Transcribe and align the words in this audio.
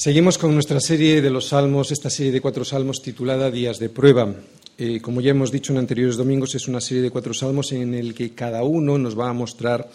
Seguimos 0.00 0.38
con 0.38 0.54
nuestra 0.54 0.80
serie 0.80 1.20
de 1.20 1.28
los 1.28 1.48
salmos, 1.48 1.92
esta 1.92 2.08
serie 2.08 2.32
de 2.32 2.40
cuatro 2.40 2.64
salmos 2.64 3.02
titulada 3.02 3.50
Días 3.50 3.78
de 3.78 3.90
prueba. 3.90 4.34
Eh, 4.78 4.98
como 4.98 5.20
ya 5.20 5.32
hemos 5.32 5.52
dicho 5.52 5.74
en 5.74 5.78
anteriores 5.78 6.16
domingos, 6.16 6.54
es 6.54 6.68
una 6.68 6.80
serie 6.80 7.02
de 7.02 7.10
cuatro 7.10 7.34
salmos 7.34 7.70
en 7.72 7.92
el 7.92 8.14
que 8.14 8.34
cada 8.34 8.62
uno 8.62 8.96
nos 8.96 9.18
va 9.18 9.28
a 9.28 9.34
mostrar 9.34 9.90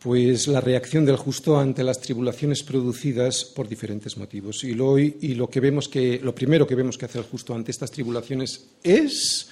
pues 0.00 0.48
la 0.48 0.60
reacción 0.60 1.04
del 1.04 1.14
justo 1.14 1.56
ante 1.56 1.84
las 1.84 2.00
tribulaciones 2.00 2.64
producidas 2.64 3.44
por 3.44 3.68
diferentes 3.68 4.16
motivos. 4.16 4.64
Y 4.64 4.74
lo, 4.74 4.98
y 4.98 5.36
lo 5.36 5.48
que 5.48 5.60
vemos 5.60 5.86
que 5.88 6.18
lo 6.20 6.34
primero 6.34 6.66
que 6.66 6.74
vemos 6.74 6.98
que 6.98 7.04
hace 7.04 7.18
el 7.18 7.24
justo 7.24 7.54
ante 7.54 7.70
estas 7.70 7.92
tribulaciones 7.92 8.70
es 8.82 9.48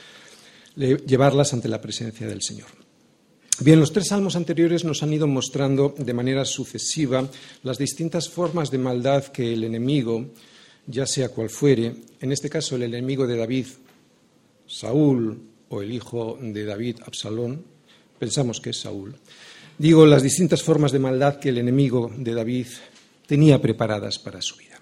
llevarlas 0.74 1.52
ante 1.52 1.68
la 1.68 1.80
presencia 1.80 2.26
del 2.26 2.42
Señor. 2.42 2.79
Bien, 3.62 3.78
los 3.78 3.92
tres 3.92 4.08
salmos 4.08 4.36
anteriores 4.36 4.84
nos 4.84 5.02
han 5.02 5.12
ido 5.12 5.26
mostrando 5.26 5.94
de 5.98 6.14
manera 6.14 6.46
sucesiva 6.46 7.28
las 7.62 7.76
distintas 7.76 8.30
formas 8.30 8.70
de 8.70 8.78
maldad 8.78 9.26
que 9.26 9.52
el 9.52 9.64
enemigo, 9.64 10.30
ya 10.86 11.04
sea 11.04 11.28
cual 11.28 11.50
fuere, 11.50 11.94
en 12.22 12.32
este 12.32 12.48
caso 12.48 12.76
el 12.76 12.84
enemigo 12.84 13.26
de 13.26 13.36
David, 13.36 13.66
Saúl, 14.66 15.42
o 15.68 15.82
el 15.82 15.92
hijo 15.92 16.38
de 16.40 16.64
David, 16.64 17.00
Absalón, 17.04 17.62
pensamos 18.18 18.62
que 18.62 18.70
es 18.70 18.80
Saúl, 18.80 19.14
digo 19.76 20.06
las 20.06 20.22
distintas 20.22 20.62
formas 20.62 20.90
de 20.90 20.98
maldad 20.98 21.38
que 21.38 21.50
el 21.50 21.58
enemigo 21.58 22.10
de 22.16 22.32
David 22.32 22.66
tenía 23.26 23.60
preparadas 23.60 24.18
para 24.18 24.40
su 24.40 24.56
vida. 24.56 24.80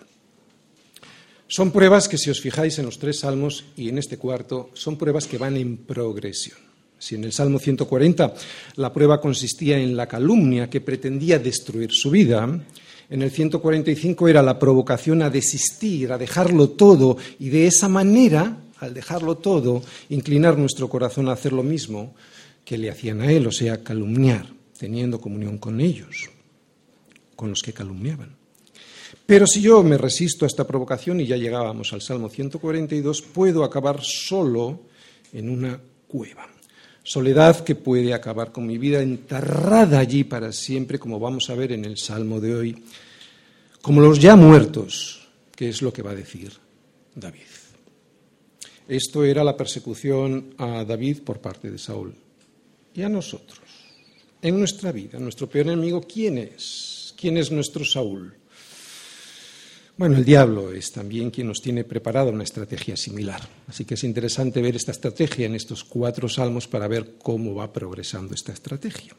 Son 1.48 1.72
pruebas 1.72 2.08
que, 2.08 2.16
si 2.16 2.30
os 2.30 2.40
fijáis 2.40 2.78
en 2.78 2.86
los 2.86 3.00
tres 3.00 3.20
salmos 3.20 3.64
y 3.76 3.88
en 3.88 3.98
este 3.98 4.18
cuarto, 4.18 4.70
son 4.74 4.96
pruebas 4.96 5.26
que 5.26 5.38
van 5.38 5.56
en 5.56 5.78
progresión. 5.78 6.67
Si 6.98 7.14
en 7.14 7.24
el 7.24 7.32
Salmo 7.32 7.58
140 7.58 8.34
la 8.77 8.92
prueba 8.92 9.20
consistía 9.20 9.78
en 9.78 9.96
la 9.96 10.08
calumnia 10.08 10.68
que 10.68 10.80
pretendía 10.80 11.38
destruir 11.38 11.91
su 11.92 12.10
vida, 12.10 12.48
en 13.10 13.22
el 13.22 13.30
145 13.30 14.28
era 14.28 14.42
la 14.42 14.58
provocación 14.58 15.22
a 15.22 15.30
desistir, 15.30 16.12
a 16.12 16.19
dejarlo 16.19 16.70
todo 16.70 17.16
y 17.38 17.48
de 17.48 17.66
esa 17.66 17.88
manera, 17.88 18.64
al 18.80 18.92
dejarlo 18.92 19.36
todo, 19.36 19.82
inclinar 20.10 20.58
nuestro 20.58 20.88
corazón 20.88 21.28
a 21.28 21.32
hacer 21.32 21.52
lo 21.52 21.62
mismo 21.62 22.14
que 22.64 22.76
le 22.76 22.91
hacían 22.91 23.22
a 23.22 23.32
él, 23.32 23.46
o 23.46 23.52
sea, 23.52 23.82
calumniar, 23.82 24.46
teniendo 24.78 25.20
comunión 25.20 25.56
con 25.58 25.80
ellos, 25.80 26.28
con 27.34 27.50
los 27.50 27.62
que 27.62 27.72
calumniaban. 27.72 28.36
Pero 29.24 29.46
si 29.46 29.62
yo 29.62 29.82
me 29.82 29.96
resisto 29.96 30.44
a 30.44 30.48
esta 30.48 30.66
provocación 30.66 31.20
y 31.20 31.26
ya 31.26 31.36
llegábamos 31.36 31.92
al 31.92 32.02
Salmo 32.02 32.28
142, 32.28 33.22
puedo 33.22 33.64
acabar 33.64 34.00
solo 34.02 34.80
en 35.32 35.48
una 35.48 35.80
cueva. 36.06 36.57
Soledad 37.08 37.64
que 37.64 37.74
puede 37.74 38.12
acabar 38.12 38.52
con 38.52 38.66
mi 38.66 38.76
vida 38.76 39.00
enterrada 39.00 39.98
allí 39.98 40.24
para 40.24 40.52
siempre, 40.52 40.98
como 40.98 41.18
vamos 41.18 41.48
a 41.48 41.54
ver 41.54 41.72
en 41.72 41.86
el 41.86 41.96
Salmo 41.96 42.38
de 42.38 42.54
hoy, 42.54 42.84
como 43.80 44.02
los 44.02 44.18
ya 44.18 44.36
muertos, 44.36 45.26
que 45.56 45.70
es 45.70 45.80
lo 45.80 45.90
que 45.90 46.02
va 46.02 46.10
a 46.10 46.14
decir 46.14 46.52
David. 47.14 47.48
Esto 48.86 49.24
era 49.24 49.42
la 49.42 49.56
persecución 49.56 50.52
a 50.58 50.84
David 50.84 51.22
por 51.22 51.40
parte 51.40 51.70
de 51.70 51.78
Saúl. 51.78 52.14
Y 52.92 53.00
a 53.00 53.08
nosotros, 53.08 53.66
en 54.42 54.58
nuestra 54.58 54.92
vida, 54.92 55.18
nuestro 55.18 55.48
peor 55.48 55.68
enemigo, 55.68 56.02
¿quién 56.02 56.36
es? 56.36 57.14
¿Quién 57.18 57.38
es 57.38 57.50
nuestro 57.50 57.86
Saúl? 57.86 58.34
Bueno, 59.98 60.16
el 60.16 60.24
diablo 60.24 60.70
es 60.70 60.92
también 60.92 61.32
quien 61.32 61.48
nos 61.48 61.60
tiene 61.60 61.82
preparada 61.82 62.30
una 62.30 62.44
estrategia 62.44 62.96
similar. 62.96 63.41
Así 63.66 63.84
que 63.84 63.94
es 63.94 64.04
interesante 64.04 64.62
ver 64.62 64.76
esta 64.76 64.92
estrategia 64.92 65.47
en 65.47 65.56
estos 65.56 65.82
cuatro 65.82 66.28
salmos 66.28 66.69
para 66.69 66.86
ver 66.86 67.14
cómo 67.20 67.56
va 67.56 67.72
progresando 67.72 68.32
esta 68.32 68.53
estrategia. 68.53 69.16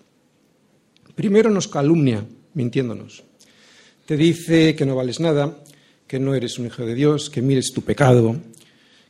Primero 1.16 1.50
nos 1.50 1.68
calumnia, 1.68 2.26
mintiéndonos. 2.54 3.26
Te 4.06 4.16
dice 4.16 4.74
que 4.74 4.86
no 4.86 4.96
vales 4.96 5.20
nada, 5.20 5.54
que 6.08 6.18
no 6.18 6.34
eres 6.34 6.58
un 6.60 6.68
hijo 6.68 6.86
de 6.86 6.96
Dios, 6.96 7.30
que 7.30 7.42
mires 7.42 7.74
tu 7.74 7.82
pecado, 7.82 8.38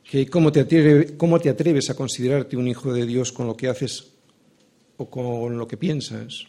que 0.10 0.26
cómo 0.28 0.52
te, 0.52 1.18
cómo 1.18 1.40
te 1.40 1.50
atreves 1.50 1.92
a 1.92 1.96
considerarte 1.96 2.58
un 2.58 2.68
hijo 2.68 2.92
de 2.92 3.06
Dios 3.06 3.32
con 3.32 3.46
lo 3.46 3.56
que 3.56 3.68
haces 3.68 4.08
o 4.98 5.08
con 5.08 5.56
lo 5.56 5.68
que 5.68 5.78
piensas. 5.78 6.46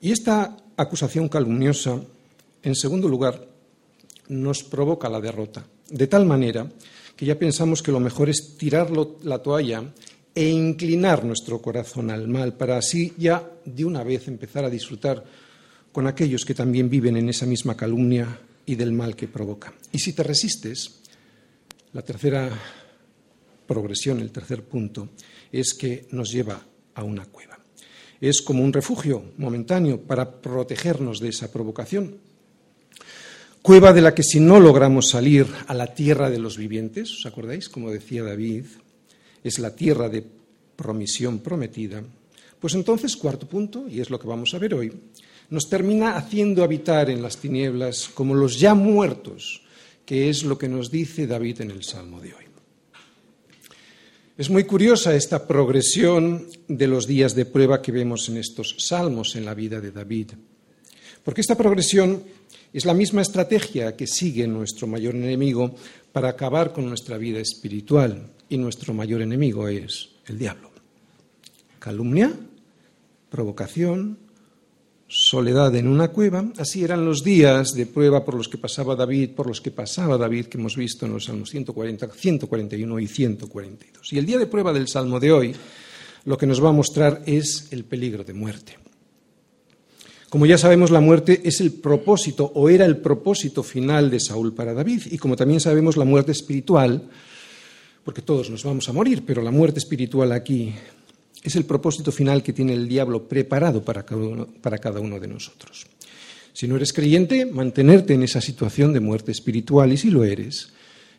Y 0.00 0.12
esta 0.12 0.56
acusación 0.76 1.28
calumniosa, 1.28 2.00
en 2.62 2.76
segundo 2.76 3.08
lugar, 3.08 3.49
nos 4.30 4.62
provoca 4.62 5.08
la 5.08 5.20
derrota, 5.20 5.66
de 5.90 6.06
tal 6.06 6.24
manera 6.24 6.66
que 7.16 7.26
ya 7.26 7.38
pensamos 7.38 7.82
que 7.82 7.92
lo 7.92 8.00
mejor 8.00 8.30
es 8.30 8.56
tirar 8.56 8.90
la 8.90 9.42
toalla 9.42 9.84
e 10.34 10.48
inclinar 10.48 11.24
nuestro 11.24 11.60
corazón 11.60 12.10
al 12.10 12.28
mal 12.28 12.54
para 12.54 12.78
así 12.78 13.12
ya 13.18 13.44
de 13.64 13.84
una 13.84 14.04
vez 14.04 14.28
empezar 14.28 14.64
a 14.64 14.70
disfrutar 14.70 15.22
con 15.92 16.06
aquellos 16.06 16.44
que 16.44 16.54
también 16.54 16.88
viven 16.88 17.16
en 17.16 17.28
esa 17.28 17.44
misma 17.44 17.76
calumnia 17.76 18.40
y 18.64 18.76
del 18.76 18.92
mal 18.92 19.16
que 19.16 19.26
provoca. 19.26 19.74
Y 19.90 19.98
si 19.98 20.12
te 20.12 20.22
resistes, 20.22 21.00
la 21.92 22.02
tercera 22.02 22.48
progresión, 23.66 24.20
el 24.20 24.30
tercer 24.30 24.62
punto, 24.62 25.08
es 25.50 25.74
que 25.74 26.06
nos 26.12 26.30
lleva 26.30 26.64
a 26.94 27.02
una 27.02 27.26
cueva. 27.26 27.58
Es 28.20 28.42
como 28.42 28.62
un 28.62 28.72
refugio 28.72 29.32
momentáneo 29.38 30.00
para 30.00 30.40
protegernos 30.40 31.18
de 31.18 31.30
esa 31.30 31.50
provocación, 31.50 32.29
cueva 33.62 33.92
de 33.92 34.00
la 34.00 34.14
que 34.14 34.22
si 34.22 34.40
no 34.40 34.60
logramos 34.60 35.10
salir 35.10 35.46
a 35.66 35.74
la 35.74 35.94
tierra 35.94 36.30
de 36.30 36.38
los 36.38 36.56
vivientes, 36.56 37.12
¿os 37.12 37.26
acordáis? 37.26 37.68
Como 37.68 37.90
decía 37.90 38.22
David, 38.22 38.64
es 39.44 39.58
la 39.58 39.74
tierra 39.74 40.08
de 40.08 40.24
promisión 40.76 41.40
prometida. 41.40 42.02
Pues 42.58 42.74
entonces, 42.74 43.16
cuarto 43.16 43.48
punto, 43.48 43.86
y 43.88 44.00
es 44.00 44.10
lo 44.10 44.18
que 44.18 44.28
vamos 44.28 44.54
a 44.54 44.58
ver 44.58 44.74
hoy, 44.74 44.92
nos 45.50 45.68
termina 45.68 46.16
haciendo 46.16 46.62
habitar 46.62 47.10
en 47.10 47.22
las 47.22 47.38
tinieblas 47.38 48.08
como 48.14 48.34
los 48.34 48.58
ya 48.58 48.74
muertos, 48.74 49.62
que 50.04 50.28
es 50.28 50.44
lo 50.44 50.56
que 50.58 50.68
nos 50.68 50.90
dice 50.90 51.26
David 51.26 51.62
en 51.62 51.70
el 51.70 51.82
Salmo 51.82 52.20
de 52.20 52.34
hoy. 52.34 52.44
Es 54.36 54.48
muy 54.48 54.64
curiosa 54.64 55.14
esta 55.14 55.46
progresión 55.46 56.48
de 56.66 56.86
los 56.86 57.06
días 57.06 57.34
de 57.34 57.44
prueba 57.44 57.82
que 57.82 57.92
vemos 57.92 58.28
en 58.30 58.38
estos 58.38 58.74
salmos 58.78 59.36
en 59.36 59.44
la 59.44 59.52
vida 59.52 59.80
de 59.80 59.92
David, 59.92 60.30
porque 61.24 61.40
esta 61.40 61.56
progresión 61.56 62.22
es 62.72 62.84
la 62.84 62.94
misma 62.94 63.22
estrategia 63.22 63.96
que 63.96 64.06
sigue 64.06 64.46
nuestro 64.46 64.86
mayor 64.86 65.14
enemigo 65.14 65.74
para 66.12 66.28
acabar 66.28 66.72
con 66.72 66.88
nuestra 66.88 67.18
vida 67.18 67.40
espiritual 67.40 68.30
y 68.48 68.58
nuestro 68.58 68.94
mayor 68.94 69.22
enemigo 69.22 69.68
es 69.68 70.10
el 70.26 70.38
diablo. 70.38 70.70
Calumnia, 71.78 72.32
provocación, 73.30 74.18
soledad 75.08 75.74
en 75.74 75.88
una 75.88 76.08
cueva, 76.08 76.52
así 76.58 76.84
eran 76.84 77.04
los 77.04 77.24
días 77.24 77.72
de 77.72 77.86
prueba 77.86 78.24
por 78.24 78.34
los 78.34 78.48
que 78.48 78.58
pasaba 78.58 78.94
David, 78.94 79.30
por 79.30 79.46
los 79.46 79.60
que 79.60 79.72
pasaba 79.72 80.16
David 80.16 80.46
que 80.46 80.58
hemos 80.58 80.76
visto 80.76 81.06
en 81.06 81.14
los 81.14 81.24
Salmos 81.24 81.50
140, 81.50 82.08
141 82.08 83.00
y 83.00 83.06
142. 83.08 84.12
Y 84.12 84.18
el 84.18 84.26
día 84.26 84.38
de 84.38 84.46
prueba 84.46 84.72
del 84.72 84.86
Salmo 84.86 85.18
de 85.18 85.32
hoy 85.32 85.54
lo 86.24 86.36
que 86.38 86.46
nos 86.46 86.62
va 86.62 86.68
a 86.68 86.72
mostrar 86.72 87.22
es 87.26 87.68
el 87.72 87.84
peligro 87.84 88.22
de 88.22 88.34
muerte. 88.34 88.78
Como 90.30 90.46
ya 90.46 90.56
sabemos, 90.58 90.92
la 90.92 91.00
muerte 91.00 91.40
es 91.42 91.60
el 91.60 91.72
propósito 91.72 92.52
o 92.54 92.68
era 92.68 92.84
el 92.84 92.98
propósito 92.98 93.64
final 93.64 94.10
de 94.10 94.20
Saúl 94.20 94.54
para 94.54 94.72
David. 94.72 95.02
Y 95.10 95.18
como 95.18 95.34
también 95.34 95.58
sabemos, 95.58 95.96
la 95.96 96.04
muerte 96.04 96.30
espiritual, 96.30 97.02
porque 98.04 98.22
todos 98.22 98.48
nos 98.48 98.62
vamos 98.62 98.88
a 98.88 98.92
morir, 98.92 99.24
pero 99.26 99.42
la 99.42 99.50
muerte 99.50 99.80
espiritual 99.80 100.30
aquí 100.30 100.72
es 101.42 101.56
el 101.56 101.64
propósito 101.64 102.12
final 102.12 102.44
que 102.44 102.52
tiene 102.52 102.74
el 102.74 102.86
diablo 102.86 103.26
preparado 103.26 103.82
para 103.82 104.04
cada 104.04 105.00
uno, 105.00 105.18
de 105.18 105.26
nosotros. 105.26 105.86
Si 106.52 106.68
no 106.68 106.76
eres 106.76 106.92
creyente, 106.92 107.44
mantenerte 107.44 108.14
en 108.14 108.22
esa 108.22 108.40
situación 108.40 108.92
de 108.92 109.00
muerte 109.00 109.32
espiritual 109.32 109.92
y 109.92 109.96
si 109.96 110.10
lo 110.10 110.22
eres, 110.22 110.72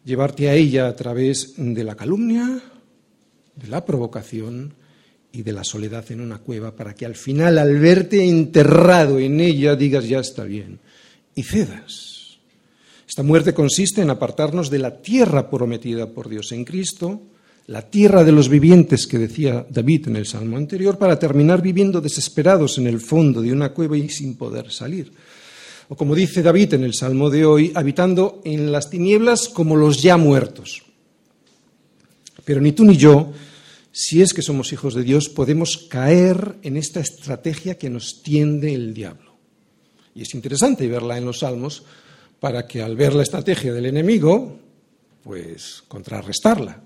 llevarte 0.05 0.47
a 0.47 0.53
ella 0.53 0.87
a 0.87 0.95
través 0.95 1.55
de 1.57 1.83
la 1.83 1.95
calumnia, 1.95 2.63
de 3.57 3.67
la 3.67 3.85
provocación, 3.85 4.73
y 5.33 5.43
de 5.43 5.53
la 5.53 5.63
soledad 5.63 6.03
en 6.11 6.21
una 6.21 6.39
cueva 6.39 6.75
para 6.75 6.93
que 6.93 7.05
al 7.05 7.15
final, 7.15 7.57
al 7.57 7.79
verte 7.79 8.23
enterrado 8.23 9.19
en 9.19 9.39
ella, 9.39 9.75
digas 9.75 10.07
ya 10.07 10.19
está 10.19 10.43
bien 10.43 10.79
y 11.35 11.43
cedas. 11.43 12.37
Esta 13.07 13.23
muerte 13.23 13.53
consiste 13.53 14.01
en 14.01 14.09
apartarnos 14.09 14.69
de 14.69 14.79
la 14.79 15.01
tierra 15.01 15.49
prometida 15.49 16.07
por 16.09 16.29
Dios 16.29 16.51
en 16.51 16.63
Cristo, 16.63 17.21
la 17.67 17.81
tierra 17.81 18.23
de 18.23 18.31
los 18.31 18.49
vivientes 18.49 19.07
que 19.07 19.17
decía 19.17 19.65
David 19.69 20.07
en 20.07 20.15
el 20.15 20.25
salmo 20.25 20.57
anterior, 20.57 20.97
para 20.97 21.19
terminar 21.19 21.61
viviendo 21.61 22.01
desesperados 22.01 22.77
en 22.77 22.87
el 22.87 22.99
fondo 22.99 23.41
de 23.41 23.51
una 23.51 23.69
cueva 23.69 23.97
y 23.97 24.09
sin 24.09 24.35
poder 24.35 24.71
salir. 24.71 25.11
O 25.89 25.95
como 25.95 26.15
dice 26.15 26.41
David 26.41 26.75
en 26.75 26.83
el 26.85 26.93
salmo 26.93 27.29
de 27.29 27.45
hoy, 27.45 27.71
habitando 27.75 28.41
en 28.45 28.71
las 28.71 28.89
tinieblas 28.89 29.49
como 29.49 29.75
los 29.75 30.01
ya 30.01 30.15
muertos. 30.15 30.83
Pero 32.45 32.61
ni 32.61 32.71
tú 32.71 32.85
ni 32.85 32.95
yo 32.95 33.33
si 33.91 34.21
es 34.21 34.33
que 34.33 34.41
somos 34.41 34.71
hijos 34.71 34.93
de 34.93 35.03
Dios, 35.03 35.27
podemos 35.29 35.77
caer 35.89 36.57
en 36.63 36.77
esta 36.77 37.01
estrategia 37.01 37.77
que 37.77 37.89
nos 37.89 38.23
tiende 38.23 38.73
el 38.73 38.93
diablo. 38.93 39.35
Y 40.15 40.21
es 40.21 40.33
interesante 40.33 40.87
verla 40.87 41.17
en 41.17 41.25
los 41.25 41.39
salmos 41.39 41.83
para 42.39 42.67
que 42.67 42.81
al 42.81 42.95
ver 42.95 43.13
la 43.13 43.23
estrategia 43.23 43.73
del 43.73 43.85
enemigo, 43.85 44.59
pues 45.23 45.83
contrarrestarla. 45.87 46.83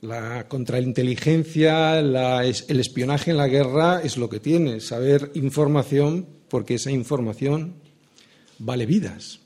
La 0.00 0.46
contrainteligencia, 0.48 1.98
el 1.98 2.80
espionaje 2.80 3.32
en 3.32 3.36
la 3.36 3.48
guerra 3.48 4.00
es 4.02 4.16
lo 4.16 4.28
que 4.28 4.38
tiene, 4.38 4.80
saber 4.80 5.32
información, 5.34 6.26
porque 6.48 6.74
esa 6.74 6.92
información 6.92 7.74
vale 8.58 8.86
vidas. 8.86 9.40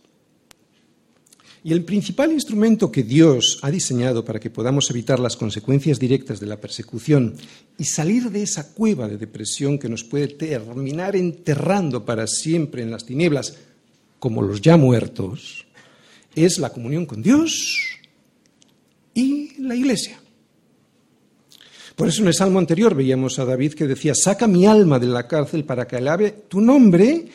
Y 1.65 1.73
el 1.73 1.85
principal 1.85 2.33
instrumento 2.33 2.91
que 2.91 3.05
Dios 3.05 3.61
ha 3.63 3.71
diseñado 3.71 4.25
para 4.25 4.41
que 4.41 4.51
podamos 4.51 4.91
evitar 4.91 5.21
las 5.21 5.37
consecuencias 5.37 6.01
directas 6.01 6.41
de 6.41 6.47
la 6.47 6.61
persecución 6.61 7.35
y 7.79 7.85
salir 7.85 8.31
de 8.31 8.43
esa 8.43 8.73
cueva 8.75 9.07
de 9.07 9.17
depresión 9.17 9.79
que 9.79 9.89
nos 9.89 10.03
puede 10.03 10.29
terminar 10.29 11.15
enterrando 11.15 12.05
para 12.05 12.27
siempre 12.27 12.83
en 12.83 12.91
las 12.91 13.07
tinieblas, 13.07 13.57
como 14.19 14.43
los 14.43 14.61
ya 14.61 14.77
muertos, 14.77 15.67
es 16.35 16.59
la 16.59 16.71
comunión 16.71 17.07
con 17.07 17.23
Dios 17.23 17.79
y 19.15 19.63
la 19.63 19.77
Iglesia. 19.77 20.19
Por 21.95 22.09
eso 22.09 22.23
en 22.23 22.29
el 22.29 22.35
salmo 22.35 22.59
anterior 22.59 22.95
veíamos 22.97 23.39
a 23.39 23.45
David 23.45 23.75
que 23.75 23.87
decía, 23.87 24.15
saca 24.17 24.49
mi 24.49 24.67
alma 24.67 24.99
de 24.99 25.07
la 25.07 25.29
cárcel 25.29 25.65
para 25.65 25.87
que 25.87 25.97
alabe 25.97 26.33
tu 26.49 26.61
nombre 26.61 27.27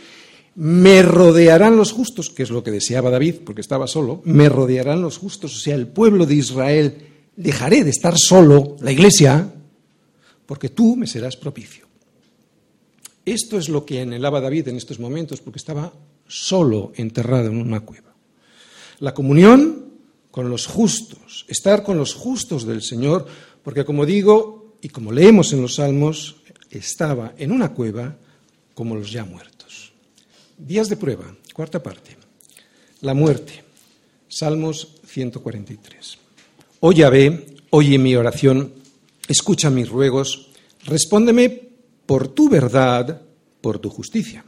me 0.58 1.04
rodearán 1.04 1.78
los 1.78 1.92
justos, 1.92 2.32
que 2.32 2.42
es 2.42 2.50
lo 2.50 2.64
que 2.64 2.72
deseaba 2.72 3.12
David, 3.12 3.36
porque 3.46 3.62
estaba 3.62 3.86
solo, 3.86 4.24
me 4.26 4.50
rodearán 4.50 5.04
los 5.04 5.20
justos, 5.20 5.56
o 5.56 5.60
sea, 5.60 5.76
el 5.76 5.88
pueblo 5.88 6.26
de 6.26 6.34
Israel, 6.34 6.98
dejaré 7.36 7.84
de 7.84 7.92
estar 7.92 8.16
solo, 8.18 8.76
la 8.82 8.92
iglesia, 8.92 9.54
porque 10.48 10.70
tú 10.70 10.96
me 10.96 11.06
serás 11.06 11.38
propicio. 11.38 11.86
Esto 13.24 13.60
es 13.60 13.70
lo 13.70 13.86
que 13.86 14.02
anhelaba 14.02 14.42
David 14.42 14.70
en 14.70 14.78
estos 14.78 15.00
momentos, 15.00 15.42
porque 15.42 15.60
estaba 15.60 15.94
solo 16.28 16.92
enterrado 16.96 17.50
en 17.50 17.58
una 17.58 17.82
cueva. 17.82 18.16
La 18.98 19.14
comunión 19.14 19.86
con 20.32 20.50
los 20.50 20.66
justos, 20.66 21.46
estar 21.48 21.84
con 21.84 22.00
los 22.00 22.16
justos 22.16 22.66
del 22.66 22.82
Señor, 22.82 23.28
porque 23.62 23.86
como 23.86 24.08
digo, 24.08 24.80
y 24.82 24.90
como 24.90 25.12
leemos 25.12 25.54
en 25.54 25.62
los 25.62 25.76
Salmos, 25.76 26.38
estaba 26.72 27.36
en 27.38 27.52
una 27.52 27.74
cueva 27.74 28.18
como 28.74 28.96
los 28.96 29.12
ya 29.12 29.24
muertos. 29.24 29.57
Días 30.58 30.90
de 30.90 30.98
prueba, 30.98 31.26
cuarta 31.54 31.84
parte. 31.84 32.18
La 33.02 33.14
muerte. 33.14 33.64
Salmos 34.28 34.88
143. 35.06 36.18
Oye, 36.80 37.02
Yahvé, 37.02 37.46
oye 37.70 38.00
mi 38.00 38.16
oración, 38.16 38.74
escucha 39.28 39.70
mis 39.70 39.88
ruegos, 39.88 40.50
respóndeme 40.84 41.70
por 42.08 42.30
tu 42.30 42.50
verdad, 42.50 43.22
por 43.62 43.78
tu 43.78 43.92
justicia. 43.92 44.44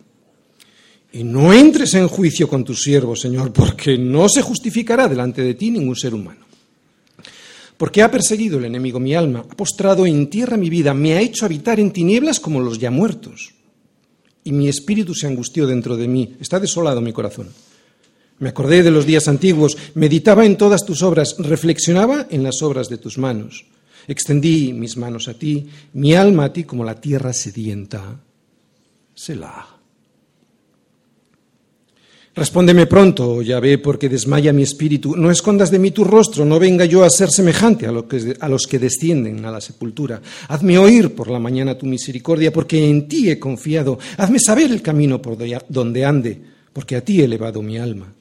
Y 1.11 1.23
no 1.23 1.53
entres 1.53 1.93
en 1.93 2.07
juicio 2.07 2.47
con 2.47 2.63
tu 2.63 2.73
siervo, 2.73 3.15
Señor, 3.15 3.53
porque 3.53 3.95
no 3.99 4.27
se 4.29 4.41
justificará 4.41 5.07
delante 5.07 5.43
de 5.43 5.53
ti 5.53 5.69
ningún 5.69 5.95
ser 5.95 6.15
humano. 6.15 6.45
Porque 7.77 8.01
ha 8.01 8.09
perseguido 8.09 8.57
el 8.57 8.65
enemigo 8.65 8.99
mi 8.99 9.13
alma, 9.13 9.45
ha 9.47 9.55
postrado 9.55 10.07
en 10.07 10.27
tierra 10.27 10.57
mi 10.57 10.71
vida, 10.71 10.95
me 10.95 11.13
ha 11.13 11.21
hecho 11.21 11.45
habitar 11.45 11.79
en 11.79 11.91
tinieblas 11.91 12.39
como 12.39 12.59
los 12.59 12.79
ya 12.79 12.89
muertos 12.89 13.53
y 14.49 14.51
mi 14.51 14.67
espíritu 14.67 15.13
se 15.13 15.27
angustió 15.27 15.67
dentro 15.67 15.95
de 15.95 16.07
mí. 16.07 16.35
Está 16.39 16.59
desolado 16.59 17.01
mi 17.01 17.13
corazón. 17.13 17.49
Me 18.39 18.49
acordé 18.49 18.81
de 18.81 18.89
los 18.89 19.05
días 19.05 19.27
antiguos, 19.27 19.77
meditaba 19.93 20.43
en 20.43 20.57
todas 20.57 20.83
tus 20.87 21.03
obras, 21.03 21.35
reflexionaba 21.37 22.25
en 22.31 22.41
las 22.41 22.63
obras 22.63 22.89
de 22.89 22.97
tus 22.97 23.19
manos. 23.19 23.67
Extendí 24.07 24.73
mis 24.73 24.97
manos 24.97 25.27
a 25.27 25.35
ti, 25.35 25.69
mi 25.93 26.15
alma 26.15 26.45
a 26.45 26.53
ti 26.53 26.63
como 26.63 26.83
la 26.83 26.99
tierra 26.99 27.31
sedienta. 27.31 28.21
Selah. 29.13 29.78
Respóndeme 32.35 32.85
pronto, 32.85 33.41
Yahvé, 33.41 33.79
porque 33.79 34.07
desmaya 34.07 34.53
mi 34.53 34.63
espíritu. 34.63 35.15
No 35.15 35.31
escondas 35.31 35.71
de 35.71 35.79
mí 35.79 35.91
tu 35.91 36.03
rostro, 36.03 36.45
no 36.45 36.59
venga 36.59 36.85
yo 36.85 37.03
a 37.03 37.09
ser 37.09 37.31
semejante 37.31 37.87
a, 37.87 37.89
a 37.89 38.49
los 38.49 38.67
que 38.67 38.79
descienden 38.79 39.43
a 39.45 39.51
la 39.51 39.59
sepultura. 39.59 40.21
Hazme 40.47 40.77
oír 40.77 41.15
por 41.15 41.29
la 41.29 41.39
mañana 41.39 41.77
tu 41.77 41.85
misericordia, 41.85 42.53
porque 42.53 42.87
en 42.87 43.07
ti 43.07 43.29
he 43.29 43.39
confiado. 43.39 43.97
Hazme 44.17 44.39
saber 44.39 44.71
el 44.71 44.81
camino 44.81 45.21
por 45.21 45.37
donde 45.67 46.05
ande, 46.05 46.39
porque 46.71 46.95
a 46.95 47.01
ti 47.01 47.19
he 47.19 47.25
elevado 47.25 47.61
mi 47.61 47.77
alma. 47.77 48.13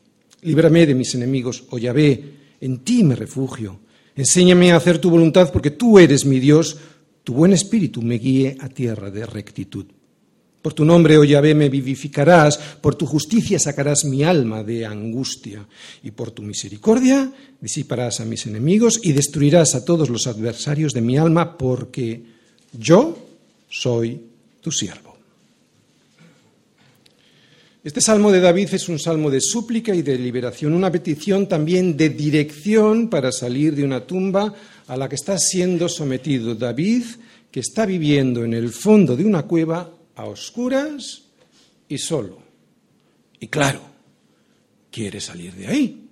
Líbrame 0.43 0.87
de 0.87 0.95
mis 0.95 1.15
enemigos, 1.15 1.65
oh 1.71 1.79
Yahvé, 1.79 2.25
en 2.61 2.79
ti 2.79 3.05
me 3.05 3.15
refugio. 3.15 3.81
Enséñame 4.17 4.73
a 4.73 4.77
hacer 4.77 4.99
tu 4.99 5.11
voluntad, 5.11 5.53
porque 5.53 5.71
tú 5.71 5.99
eres 5.99 6.25
mi 6.25 6.41
Dios. 6.41 6.77
Tu 7.23 7.35
buen 7.35 7.53
espíritu 7.53 8.01
me 8.03 8.17
guíe 8.17 8.57
a 8.59 8.69
tierra 8.69 9.11
de 9.11 9.27
rectitud. 9.27 9.87
Por 10.63 10.75
tu 10.75 10.85
nombre, 10.85 11.17
oh 11.17 11.25
Yahvé, 11.25 11.55
me 11.55 11.69
vivificarás, 11.69 12.59
por 12.81 12.97
tu 12.97 13.07
justicia 13.07 13.59
sacarás 13.59 14.05
mi 14.05 14.25
alma 14.25 14.65
de 14.65 14.85
angustia, 14.85 15.65
y 16.03 16.11
por 16.11 16.33
tu 16.33 16.43
misericordia 16.43 17.33
disiparás 17.61 18.21
a 18.21 18.25
mis 18.25 18.47
enemigos 18.47 19.01
y 19.03 19.13
destruirás 19.13 19.75
a 19.75 19.85
todos 19.85 20.11
los 20.11 20.27
adversarios 20.27 20.93
de 20.93 21.01
mi 21.01 21.17
alma, 21.17 21.57
porque 21.57 22.23
yo 22.73 23.17
soy 23.71 24.21
tu 24.61 24.73
siervo. 24.73 25.09
Este 27.85 28.01
salmo 28.01 28.33
de 28.33 28.41
David 28.41 28.69
es 28.73 28.89
un 28.89 28.99
salmo 28.99 29.31
de 29.31 29.41
súplica 29.41 29.95
y 29.95 30.03
de 30.03 30.19
liberación, 30.19 30.75
una 30.75 30.91
petición 30.91 31.47
también 31.47 31.97
de 31.97 32.11
dirección 32.11 33.09
para 33.09 33.31
salir 33.31 33.77
de 33.77 33.85
una 33.85 34.05
tumba 34.05 34.53
a 34.89 34.97
la 34.97 35.09
que 35.09 35.15
está 35.15 35.39
siendo 35.39 35.89
sometido 35.89 36.57
David, 36.57 37.05
que 37.51 37.61
está 37.61 37.87
viviendo 37.87 38.45
en 38.45 38.55
el 38.55 38.71
fondo 38.71 39.17
de 39.17 39.25
una 39.25 39.45
cueva 39.45 39.91
a 40.19 40.25
oscuras 40.25 41.23
y 41.89 41.97
solo. 41.97 42.39
Y 43.39 43.47
claro, 43.47 43.81
quiere 44.91 45.21
salir 45.21 45.55
de 45.55 45.67
ahí. 45.69 46.09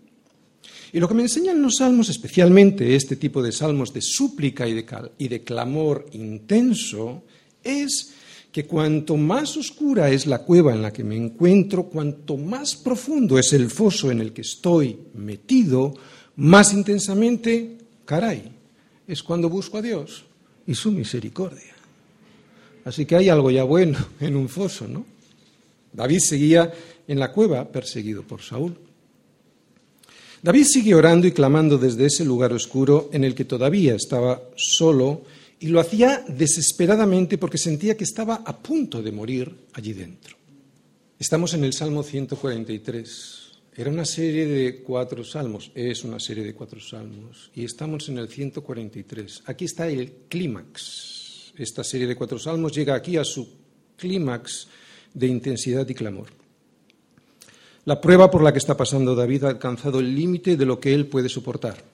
Y 0.93 1.01
lo 1.01 1.09
que 1.09 1.15
me 1.15 1.23
enseñan 1.23 1.61
los 1.61 1.79
salmos, 1.79 2.09
especialmente 2.09 2.95
este 2.95 3.17
tipo 3.17 3.43
de 3.43 3.51
salmos 3.51 3.93
de 3.93 4.01
súplica 4.01 4.67
y 4.69 4.75
de, 4.75 4.87
y 5.19 5.29
de 5.29 5.43
clamor 5.43 6.07
intenso, 6.13 7.25
es 7.65 8.15
que 8.53 8.65
cuanto 8.65 9.17
más 9.17 9.57
oscura 9.57 10.09
es 10.09 10.27
la 10.27 10.39
cueva 10.39 10.73
en 10.73 10.83
la 10.83 10.93
que 10.93 11.03
me 11.03 11.17
encuentro, 11.17 11.87
cuanto 11.87 12.37
más 12.37 12.77
profundo 12.77 13.41
es 13.41 13.53
el 13.53 13.69
foso 13.69 14.13
en 14.13 14.21
el 14.21 14.33
que 14.33 14.43
estoy 14.43 14.97
metido, 15.15 15.95
más 16.37 16.73
intensamente, 16.73 17.77
caray, 18.05 18.53
es 19.09 19.23
cuando 19.25 19.51
busco 19.51 19.79
a 19.79 19.83
Dios 19.83 20.25
y 20.65 20.77
su 20.77 20.93
misericordia. 20.93 21.76
Así 22.87 23.05
que 23.05 23.17
hay 23.17 23.29
algo 23.29 23.51
ya 23.51 23.65
bueno 23.65 23.99
en 24.21 24.37
un 24.37 24.49
foso, 24.49 24.87
¿no? 24.87 25.05
David 25.93 26.21
seguía 26.21 26.73
en 27.09 27.19
la 27.19 27.33
cueva 27.33 27.67
perseguido 27.71 28.23
por 28.23 28.43
Saúl. 28.43 28.77
David 30.43 30.65
sigue 30.65 30.95
orando 30.95 31.27
y 31.27 31.33
clamando 31.33 31.79
desde 31.79 32.07
ese 32.07 32.25
lugar 32.25 32.53
oscuro 32.53 33.11
en 33.13 33.25
el 33.25 33.35
que 33.35 33.45
todavía 33.45 33.95
estaba 33.97 34.41
solo 34.55 35.23
y 35.59 35.69
lo 35.69 35.81
hacía 35.81 36.25
desesperadamente 36.29 37.39
porque 37.39 37.59
sentía 37.59 37.97
que 37.97 38.05
estaba 38.05 38.37
a 38.47 38.57
punto 38.57 39.03
de 39.03 39.11
morir 39.11 39.53
allí 39.73 39.93
dentro. 39.93 40.37
Estamos 41.19 41.55
en 41.55 41.65
el 41.65 41.73
Salmo 41.73 42.05
143. 42.05 43.41
Era 43.75 43.91
una 43.91 44.05
serie 44.05 44.47
de 44.47 44.83
cuatro 44.83 45.25
salmos, 45.25 45.73
es 45.75 46.05
una 46.05 46.21
serie 46.21 46.45
de 46.45 46.55
cuatro 46.55 46.79
salmos, 46.79 47.51
y 47.55 47.65
estamos 47.65 48.09
en 48.09 48.19
el 48.19 48.29
143. 48.29 49.43
Aquí 49.47 49.65
está 49.65 49.89
el 49.89 50.13
clímax 50.29 51.26
esta 51.57 51.83
serie 51.83 52.07
de 52.07 52.17
cuatro 52.17 52.39
salmos 52.39 52.73
llega 52.73 52.95
aquí 52.95 53.17
a 53.17 53.25
su 53.25 53.49
clímax 53.97 54.69
de 55.15 55.27
intensidad 55.27 55.89
y 55.89 55.95
clamor. 55.95 56.29
La 57.85 58.01
prueba 58.01 58.31
por 58.31 58.43
la 58.43 58.53
que 58.53 58.59
está 58.59 58.77
pasando 58.77 59.15
David 59.15 59.45
ha 59.45 59.49
alcanzado 59.49 60.01
el 60.01 60.15
límite 60.15 60.57
de 60.57 60.67
lo 60.67 60.81
que 60.81 60.93
él 60.93 61.07
puede 61.07 61.29
soportar. 61.29 61.85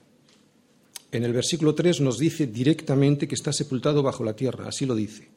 En 1.11 1.23
el 1.23 1.33
versículo 1.33 1.75
3 1.75 2.01
nos 2.01 2.17
dice 2.17 2.47
directamente 2.47 3.27
que 3.27 3.35
está 3.35 3.53
sepultado 3.53 4.01
bajo 4.01 4.23
la 4.23 4.35
tierra, 4.35 4.67
así 4.67 4.87
lo 4.87 4.95
dice. 4.95 5.29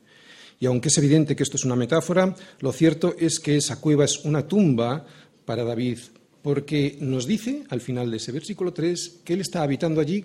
Y 0.59 0.65
aunque 0.65 0.89
es 0.89 0.97
evidente 0.97 1.37
que 1.37 1.43
esto 1.43 1.57
es 1.57 1.67
una 1.67 1.77
metáfora, 1.77 2.35
lo 2.61 2.73
cierto 2.73 3.15
es 3.19 3.39
que 3.39 3.57
esa 3.57 3.79
cueva 3.79 4.07
es 4.07 4.25
una 4.25 4.49
tumba 4.49 5.05
para 5.45 5.65
David, 5.65 5.99
porque 6.41 6.97
nos 7.01 7.27
dice 7.27 7.65
al 7.69 7.83
final 7.83 8.11
de 8.11 8.17
ese 8.17 8.33
versículo 8.33 8.73
3 8.73 9.21
que 9.23 9.35
él 9.35 9.43
está 9.43 9.63
habitando 9.63 10.01
allí 10.01 10.25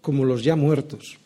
como 0.00 0.24
los 0.24 0.42
ya 0.42 0.56
muertos. 0.56 1.21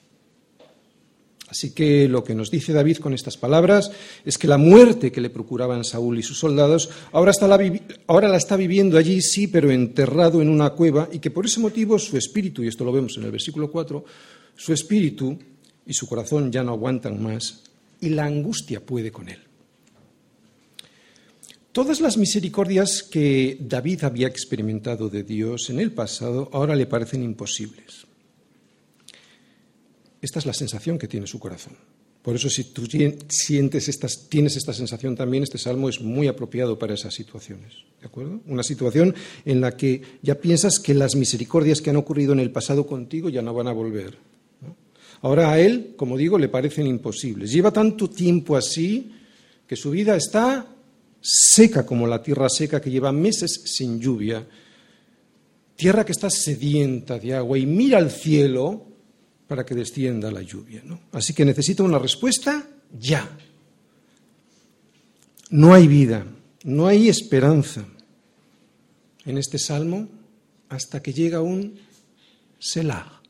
Así 1.57 1.71
que 1.71 2.07
lo 2.07 2.23
que 2.23 2.35
nos 2.35 2.51
dice 2.51 2.75
David 2.75 2.99
con 2.99 3.15
estas 3.15 3.39
palabras 3.39 3.91
es 4.27 4.37
que 4.37 4.47
la 4.47 4.59
muerte 4.59 5.11
que 5.11 5.23
le 5.23 5.31
procuraban 5.31 5.85
Saúl 5.85 6.19
y 6.19 6.23
sus 6.23 6.39
soldados 6.39 6.91
ahora, 7.13 7.33
la, 7.41 7.81
ahora 8.09 8.29
la 8.29 8.37
está 8.37 8.57
viviendo 8.57 8.99
allí, 8.99 9.23
sí, 9.23 9.47
pero 9.47 9.71
enterrado 9.71 10.43
en 10.43 10.51
una 10.51 10.69
cueva 10.71 11.09
y 11.11 11.19
que 11.19 11.31
por 11.31 11.47
ese 11.47 11.61
motivo 11.61 11.99
su 11.99 12.19
espíritu, 12.19 12.63
y 12.63 12.69
esto 12.69 12.85
lo 12.85 12.93
vemos 12.93 13.17
en 13.17 13.25
el 13.25 13.31
versículo 13.31 13.71
4, 13.71 14.05
su 14.55 14.75
espíritu 14.75 15.39
y 15.87 15.95
su 15.95 16.07
corazón 16.07 16.53
ya 16.53 16.63
no 16.63 16.73
aguantan 16.73 17.23
más 17.23 17.63
y 18.03 18.11
la 18.11 18.27
angustia 18.27 18.85
puede 18.85 19.11
con 19.11 19.31
él. 19.31 19.39
Todas 21.73 22.03
las 22.03 22.19
misericordias 22.19 23.03
que 23.03 23.57
David 23.61 24.05
había 24.05 24.29
experimentado 24.29 25.09
de 25.09 25.23
Dios 25.23 25.71
en 25.71 25.81
el 25.81 25.93
pasado 25.93 26.51
ahora 26.53 26.77
le 26.77 26.85
parecen 26.85 27.23
imposibles. 27.23 28.06
Esta 30.27 30.41
es 30.41 30.47
la 30.47 30.53
sensación 30.53 30.99
que 30.99 31.07
tiene 31.07 31.29
su 31.29 31.39
corazón. 31.39 31.75
Por 32.21 32.35
eso, 32.35 32.51
si 32.51 32.65
tú 32.65 32.85
sientes 33.29 34.01
tienes 34.29 34.57
esta 34.57 34.73
sensación 34.73 35.15
también, 35.15 35.45
este 35.45 35.57
salmo 35.57 35.89
es 35.89 36.01
muy 36.01 36.27
apropiado 36.27 36.77
para 36.77 36.95
esas 36.95 37.15
situaciones. 37.15 37.75
¿De 38.01 38.09
acuerdo? 38.09 38.41
Una 38.49 38.65
situación 38.65 39.15
en 39.45 39.61
la 39.61 39.77
que 39.77 40.03
ya 40.23 40.35
piensas 40.35 40.81
que 40.81 40.95
las 40.95 41.15
misericordias 41.15 41.81
que 41.81 41.91
han 41.91 41.97
ocurrido 41.97 42.33
en 42.33 42.41
el 42.41 42.51
pasado 42.51 42.89
contigo 42.89 43.29
ya 43.29 43.41
no 43.41 43.55
van 43.55 43.69
a 43.69 43.73
volver. 43.73 44.19
Ahora 45.23 45.53
a 45.53 45.61
él, 45.61 45.95
como 45.97 46.17
digo, 46.17 46.41
le 46.41 46.49
parecen 46.49 46.89
imposibles. 46.89 47.53
Lleva 47.53 47.71
tanto 47.71 48.11
tiempo 48.11 48.57
así 48.57 49.13
que 49.65 49.77
su 49.77 49.93
vida 49.93 50.17
está 50.17 50.67
seca 51.21 51.87
como 51.87 52.05
la 52.09 52.21
tierra 52.21 52.49
seca 52.49 52.81
que 52.81 52.91
lleva 52.91 53.13
meses 53.13 53.63
sin 53.65 54.01
lluvia 54.01 54.45
tierra 55.77 56.05
que 56.05 56.13
está 56.13 56.31
sedienta 56.31 57.19
de 57.19 57.35
agua 57.35 57.59
y 57.59 57.67
mira 57.67 57.99
al 57.99 58.11
cielo 58.11 58.96
para 59.47 59.65
que 59.65 59.75
descienda 59.75 60.31
la 60.31 60.43
lluvia. 60.43 60.83
¿no? 60.85 61.01
Así 61.13 61.33
que 61.33 61.45
necesita 61.45 61.83
una 61.83 61.99
respuesta 61.99 62.67
ya. 62.99 63.29
No 65.51 65.73
hay 65.73 65.87
vida, 65.87 66.27
no 66.65 66.87
hay 66.87 67.09
esperanza 67.09 67.85
en 69.25 69.39
este 69.39 69.59
salmo 69.59 70.09
hasta 70.69 71.03
que 71.03 71.13
llega 71.13 71.41
un 71.41 71.79
Selah. 72.59 73.21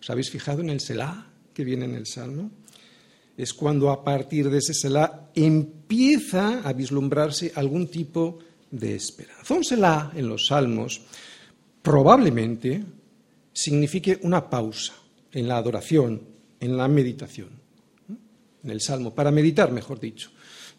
¿Os 0.00 0.10
habéis 0.10 0.30
fijado 0.30 0.60
en 0.60 0.70
el 0.70 0.80
Selah 0.80 1.26
que 1.54 1.64
viene 1.64 1.86
en 1.86 1.94
el 1.94 2.06
salmo? 2.06 2.50
Es 3.36 3.54
cuando 3.54 3.90
a 3.90 4.04
partir 4.04 4.50
de 4.50 4.58
ese 4.58 4.74
Selah 4.74 5.30
empieza 5.34 6.60
a 6.60 6.72
vislumbrarse 6.72 7.52
algún 7.54 7.88
tipo 7.88 8.38
de 8.70 8.94
esperanza. 8.94 9.54
Un 9.54 9.64
Selah 9.64 10.12
en 10.14 10.28
los 10.28 10.48
salmos 10.48 11.00
probablemente 11.80 12.84
signifique 13.52 14.18
una 14.22 14.50
pausa 14.50 14.92
en 15.32 15.48
la 15.48 15.56
adoración, 15.56 16.22
en 16.60 16.76
la 16.76 16.88
meditación, 16.88 17.50
en 18.62 18.70
el 18.70 18.80
salmo, 18.80 19.14
para 19.14 19.30
meditar, 19.30 19.72
mejor 19.72 20.00
dicho. 20.00 20.30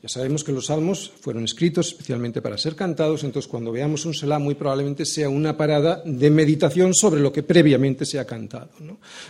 Ya 0.01 0.09
sabemos 0.09 0.43
que 0.43 0.51
los 0.51 0.67
salmos 0.67 1.11
fueron 1.21 1.43
escritos 1.43 1.87
especialmente 1.87 2.41
para 2.41 2.57
ser 2.57 2.75
cantados, 2.75 3.23
entonces 3.23 3.49
cuando 3.49 3.71
veamos 3.71 4.05
un 4.05 4.13
Selah 4.13 4.37
muy 4.37 4.53
probablemente 4.53 5.05
sea 5.05 5.27
una 5.27 5.57
parada 5.57 6.03
de 6.05 6.29
meditación 6.29 6.93
sobre 6.93 7.19
lo 7.19 7.31
que 7.33 7.41
previamente 7.41 8.05
se 8.05 8.19
ha 8.19 8.25
cantado. 8.25 8.69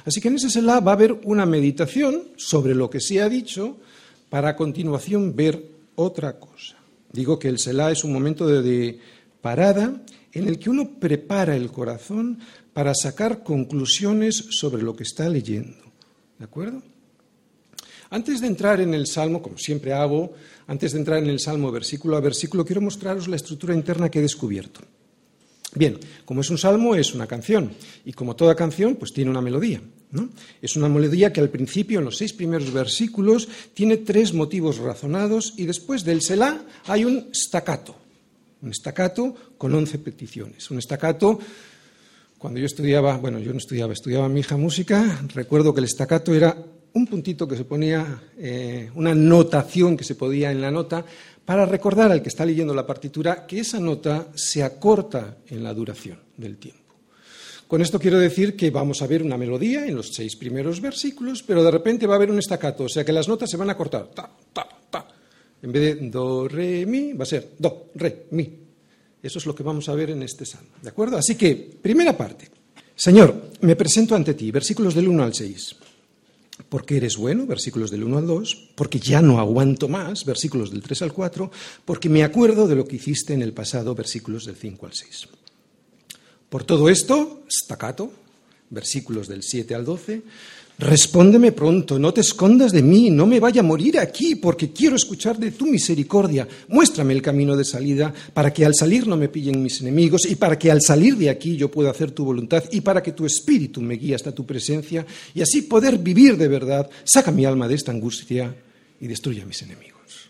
Así 0.04 0.20
que 0.20 0.28
en 0.28 0.36
ese 0.36 0.50
Selah 0.50 0.82
va 0.82 0.92
a 0.92 0.96
haber 0.96 1.14
una 1.24 1.46
meditación 1.46 2.24
sobre 2.36 2.76
lo 2.76 2.90
que 2.90 3.00
se 3.00 3.22
ha 3.22 3.30
dicho 3.30 3.78
para 4.30 4.50
a 4.50 4.56
continuación 4.58 5.36
ver 5.36 5.64
otra 5.96 6.38
cosa. 6.38 6.76
Digo 7.14 7.40
que 7.40 7.48
el 7.48 7.60
Selah 7.60 7.92
es 7.92 8.04
un 8.04 8.12
momento 8.12 8.46
de 8.46 9.00
parada 9.42 10.02
en 10.34 10.48
el 10.48 10.60
que 10.60 10.70
uno 10.70 11.00
prepara 11.00 11.56
el 11.56 11.72
corazón 11.72 12.40
para 12.78 12.94
sacar 12.94 13.42
conclusiones 13.42 14.36
sobre 14.52 14.84
lo 14.84 14.96
que 14.96 15.02
está 15.02 15.28
leyendo. 15.28 15.80
¿De 16.38 16.46
acuerdo? 16.46 16.84
Antes 18.12 18.40
de 18.40 18.46
entrar 18.46 18.80
en 18.80 18.94
el 18.94 19.08
Salmo, 19.08 19.42
como 19.42 19.58
siempre 19.58 19.94
hago, 19.94 20.36
antes 20.68 20.92
de 20.92 21.00
entrar 21.00 21.18
en 21.18 21.30
el 21.32 21.40
Salmo 21.40 21.72
versículo 21.72 22.18
a 22.18 22.22
versículo, 22.22 22.64
quiero 22.64 22.82
mostraros 22.82 23.28
la 23.28 23.36
estructura 23.36 23.74
interna 23.74 24.12
que 24.12 24.20
he 24.20 24.22
descubierto. 24.22 24.82
Bien, 25.74 25.98
como 26.24 26.42
es 26.42 26.52
un 26.52 26.60
salmo, 26.60 26.94
es 26.94 27.16
una 27.16 27.26
canción, 27.26 27.72
y 28.06 28.14
como 28.14 28.36
toda 28.36 28.54
canción, 28.54 28.96
pues 28.96 29.12
tiene 29.12 29.32
una 29.32 29.42
melodía. 29.42 29.82
¿no? 30.12 30.30
Es 30.62 30.76
una 30.76 30.88
melodía 30.88 31.34
que 31.34 31.42
al 31.42 31.50
principio, 31.50 31.98
en 31.98 32.06
los 32.06 32.18
seis 32.18 32.32
primeros 32.32 32.72
versículos, 32.72 33.50
tiene 33.74 33.98
tres 33.98 34.36
motivos 34.36 34.78
razonados, 34.78 35.56
y 35.58 35.66
después 35.66 36.04
del 36.04 36.22
Selah 36.22 36.64
hay 36.86 37.06
un 37.06 37.30
staccato, 37.34 37.96
un 38.62 38.72
staccato 38.72 39.34
con 39.58 39.74
once 39.74 39.98
peticiones. 39.98 40.70
Un 40.70 40.80
staccato, 40.80 41.40
cuando 42.38 42.60
yo 42.60 42.66
estudiaba, 42.66 43.18
bueno, 43.18 43.40
yo 43.40 43.52
no 43.52 43.58
estudiaba, 43.58 43.94
estudiaba 43.94 44.30
mi 44.30 44.42
hija 44.42 44.58
música, 44.58 45.22
recuerdo 45.34 45.74
que 45.74 45.82
el 45.82 45.88
staccato 45.88 46.36
era 46.36 46.56
un 46.94 47.08
puntito 47.08 47.48
que 47.48 47.58
se 47.58 47.66
ponía, 47.66 48.24
eh, 48.38 48.90
una 48.96 49.14
notación 49.16 49.98
que 49.98 50.04
se 50.04 50.16
podía 50.16 50.52
en 50.52 50.62
la 50.62 50.72
nota, 50.72 51.04
para 51.46 51.66
recordar 51.66 52.12
al 52.12 52.22
que 52.22 52.30
está 52.30 52.46
leyendo 52.46 52.74
la 52.74 52.86
partitura 52.86 53.46
que 53.48 53.60
esa 53.60 53.80
nota 53.80 54.28
se 54.36 54.64
acorta 54.64 55.38
en 55.48 55.64
la 55.64 55.74
duración 55.74 56.20
del 56.36 56.58
tiempo. 56.58 56.96
Con 57.68 57.82
esto 57.82 58.00
quiero 58.00 58.20
decir 58.20 58.56
que 58.56 58.70
vamos 58.70 59.02
a 59.02 59.08
ver 59.08 59.24
una 59.24 59.38
melodía 59.38 59.86
en 59.86 59.96
los 59.96 60.14
seis 60.14 60.36
primeros 60.36 60.80
versículos, 60.80 61.44
pero 61.44 61.64
de 61.64 61.72
repente 61.72 62.08
va 62.08 62.14
a 62.14 62.18
haber 62.18 62.32
un 62.32 62.40
estacato, 62.40 62.86
o 62.86 62.90
sea 62.90 63.04
que 63.04 63.12
las 63.12 63.28
notas 63.28 63.50
se 63.50 63.58
van 63.58 63.70
a 63.70 63.78
cortar. 63.78 64.08
Ta, 64.14 64.30
ta, 64.54 64.68
ta. 64.90 65.08
En 65.62 65.72
vez 65.72 66.00
de 66.00 66.10
do, 66.10 66.48
re, 66.48 66.86
mi, 66.86 67.14
va 67.14 67.24
a 67.24 67.26
ser 67.26 67.54
do, 67.58 67.92
re, 67.96 68.28
mi. 68.32 68.67
Eso 69.22 69.40
es 69.40 69.46
lo 69.46 69.56
que 69.56 69.64
vamos 69.64 69.90
a 69.90 69.96
ver 69.96 70.12
en 70.12 70.24
este 70.24 70.46
salmo. 70.46 70.70
¿De 70.82 70.90
acuerdo? 70.90 71.18
Así 71.18 71.36
que, 71.36 71.56
primera 71.56 72.16
parte. 72.16 72.50
Señor, 72.96 73.52
me 73.62 73.76
presento 73.76 74.16
ante 74.16 74.34
ti, 74.34 74.52
versículos 74.52 74.96
del 74.96 75.08
1 75.08 75.24
al 75.24 75.34
6. 75.34 75.76
Porque 76.70 76.98
eres 76.98 77.18
bueno, 77.18 77.46
versículos 77.46 77.92
del 77.92 78.04
1 78.04 78.18
al 78.18 78.28
2, 78.28 78.70
porque 78.76 79.00
ya 79.00 79.22
no 79.22 79.40
aguanto 79.40 79.88
más, 79.88 80.26
versículos 80.26 80.72
del 80.72 80.82
3 80.82 81.04
al 81.04 81.14
4, 81.14 81.52
porque 81.86 82.10
me 82.10 82.24
acuerdo 82.24 82.68
de 82.68 82.76
lo 82.76 82.88
que 82.88 82.96
hiciste 82.96 83.34
en 83.34 83.44
el 83.44 83.54
pasado, 83.54 83.94
versículos 83.94 84.46
del 84.46 84.56
5 84.56 84.86
al 84.86 84.94
6. 84.94 85.28
Por 86.50 86.64
todo 86.64 86.90
esto, 86.90 87.44
staccato, 87.50 88.12
versículos 88.70 89.28
del 89.28 89.44
7 89.44 89.76
al 89.76 89.86
12, 89.86 90.22
Respóndeme 90.80 91.54
pronto, 91.54 91.98
no 91.98 92.14
te 92.14 92.22
escondas 92.22 92.72
de 92.72 92.84
mí, 92.84 93.10
no 93.10 93.26
me 93.26 93.40
vaya 93.40 93.62
a 93.62 93.64
morir 93.64 93.98
aquí, 93.98 94.36
porque 94.36 94.72
quiero 94.72 94.96
escuchar 94.96 95.40
de 95.40 95.50
tu 95.50 95.66
misericordia. 95.66 96.48
Muéstrame 96.68 97.14
el 97.14 97.22
camino 97.24 97.58
de 97.58 97.66
salida, 97.66 98.14
para 98.32 98.54
que 98.54 98.64
al 98.64 98.76
salir 98.76 99.08
no 99.08 99.18
me 99.18 99.28
pillen 99.28 99.64
mis 99.64 99.82
enemigos, 99.82 100.28
y 100.30 100.36
para 100.36 100.60
que 100.60 100.70
al 100.70 100.84
salir 100.84 101.18
de 101.18 101.32
aquí 101.32 101.58
yo 101.58 101.72
pueda 101.72 101.90
hacer 101.90 102.12
tu 102.12 102.24
voluntad, 102.24 102.64
y 102.72 102.82
para 102.82 103.02
que 103.02 103.14
tu 103.14 103.26
espíritu 103.26 103.82
me 103.82 103.96
guíe 103.96 104.14
hasta 104.14 104.32
tu 104.32 104.46
presencia, 104.46 105.04
y 105.34 105.42
así 105.42 105.64
poder 105.64 105.98
vivir 105.98 106.38
de 106.38 106.48
verdad. 106.48 106.88
Saca 107.04 107.32
mi 107.32 107.44
alma 107.44 107.68
de 107.68 107.74
esta 107.74 107.92
angustia 107.92 108.56
y 109.02 109.08
destruye 109.08 109.42
a 109.42 109.48
mis 109.48 109.64
enemigos. 109.64 110.30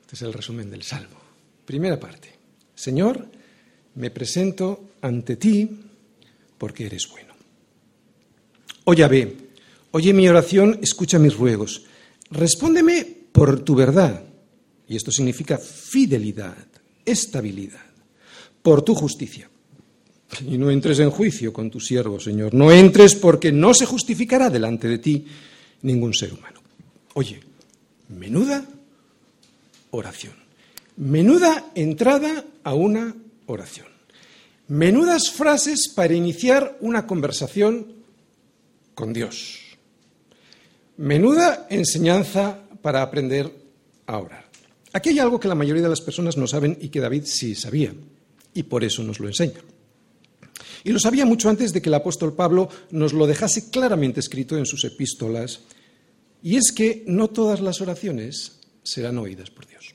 Este 0.00 0.16
es 0.16 0.22
el 0.22 0.32
resumen 0.32 0.68
del 0.68 0.82
Salmo. 0.82 1.20
Primera 1.64 2.00
parte. 2.00 2.28
Señor, 2.74 3.24
me 3.94 4.10
presento 4.10 4.94
ante 5.00 5.36
ti 5.36 5.70
porque 6.58 6.86
eres 6.86 7.08
bueno. 7.08 7.34
Oye, 8.86 9.08
ve, 9.08 9.43
oye 9.94 10.12
mi 10.12 10.28
oración, 10.28 10.80
escucha 10.82 11.20
mis 11.20 11.36
ruegos. 11.36 11.84
Respóndeme 12.28 13.06
por 13.30 13.60
tu 13.60 13.76
verdad. 13.76 14.24
Y 14.88 14.96
esto 14.96 15.12
significa 15.12 15.56
fidelidad, 15.56 16.66
estabilidad, 17.04 17.86
por 18.60 18.82
tu 18.82 18.96
justicia. 18.96 19.48
Y 20.48 20.58
no 20.58 20.68
entres 20.72 20.98
en 20.98 21.10
juicio 21.10 21.52
con 21.52 21.70
tu 21.70 21.78
siervo, 21.78 22.18
Señor. 22.18 22.54
No 22.54 22.72
entres 22.72 23.14
porque 23.14 23.52
no 23.52 23.72
se 23.72 23.86
justificará 23.86 24.50
delante 24.50 24.88
de 24.88 24.98
ti 24.98 25.26
ningún 25.82 26.12
ser 26.12 26.34
humano. 26.34 26.60
Oye, 27.14 27.40
menuda 28.08 28.66
oración. 29.92 30.34
Menuda 30.96 31.70
entrada 31.76 32.44
a 32.64 32.74
una 32.74 33.14
oración. 33.46 33.86
Menudas 34.66 35.30
frases 35.30 35.88
para 35.94 36.14
iniciar 36.14 36.78
una 36.80 37.06
conversación 37.06 37.86
con 38.96 39.12
Dios. 39.12 39.63
Menuda 40.96 41.66
enseñanza 41.70 42.60
para 42.80 43.02
aprender 43.02 43.50
a 44.06 44.18
orar. 44.18 44.44
Aquí 44.92 45.08
hay 45.08 45.18
algo 45.18 45.40
que 45.40 45.48
la 45.48 45.56
mayoría 45.56 45.82
de 45.82 45.88
las 45.88 46.00
personas 46.00 46.36
no 46.36 46.46
saben 46.46 46.78
y 46.80 46.88
que 46.88 47.00
David 47.00 47.24
sí 47.24 47.54
sabía, 47.56 47.92
y 48.54 48.62
por 48.62 48.84
eso 48.84 49.02
nos 49.02 49.18
lo 49.18 49.26
enseña. 49.26 49.60
Y 50.84 50.92
lo 50.92 51.00
sabía 51.00 51.26
mucho 51.26 51.48
antes 51.48 51.72
de 51.72 51.82
que 51.82 51.88
el 51.88 51.94
apóstol 51.94 52.34
Pablo 52.34 52.68
nos 52.90 53.12
lo 53.12 53.26
dejase 53.26 53.70
claramente 53.70 54.20
escrito 54.20 54.56
en 54.56 54.66
sus 54.66 54.84
epístolas, 54.84 55.60
y 56.42 56.56
es 56.56 56.70
que 56.72 57.02
no 57.06 57.28
todas 57.28 57.60
las 57.60 57.80
oraciones 57.80 58.60
serán 58.84 59.18
oídas 59.18 59.50
por 59.50 59.66
Dios. 59.66 59.94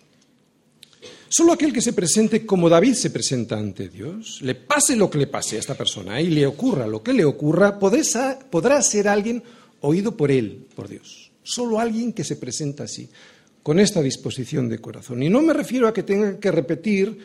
Solo 1.29 1.53
aquel 1.53 1.71
que 1.71 1.81
se 1.81 1.93
presente 1.93 2.43
como 2.43 2.69
David 2.69 2.95
se 2.95 3.11
presenta 3.11 3.55
ante 3.55 3.87
Dios, 3.87 4.41
le 4.41 4.55
pase 4.55 4.95
lo 4.95 5.11
que 5.11 5.19
le 5.19 5.27
pase 5.27 5.55
a 5.55 5.59
esta 5.59 5.75
persona 5.75 6.19
y 6.19 6.27
le 6.27 6.47
ocurra 6.47 6.87
lo 6.87 7.03
que 7.03 7.13
le 7.13 7.23
ocurra, 7.23 7.77
podrá 7.77 8.81
ser 8.81 9.07
alguien 9.07 9.43
oído 9.81 10.15
por 10.17 10.31
él, 10.31 10.67
por 10.75 10.87
Dios. 10.87 11.31
Solo 11.43 11.79
alguien 11.79 12.13
que 12.13 12.23
se 12.23 12.35
presenta 12.35 12.83
así, 12.83 13.09
con 13.63 13.79
esta 13.79 14.01
disposición 14.01 14.69
de 14.69 14.79
corazón. 14.79 15.23
Y 15.23 15.29
no 15.29 15.41
me 15.41 15.53
refiero 15.53 15.87
a 15.87 15.93
que 15.93 16.03
tenga 16.03 16.39
que 16.39 16.51
repetir 16.51 17.17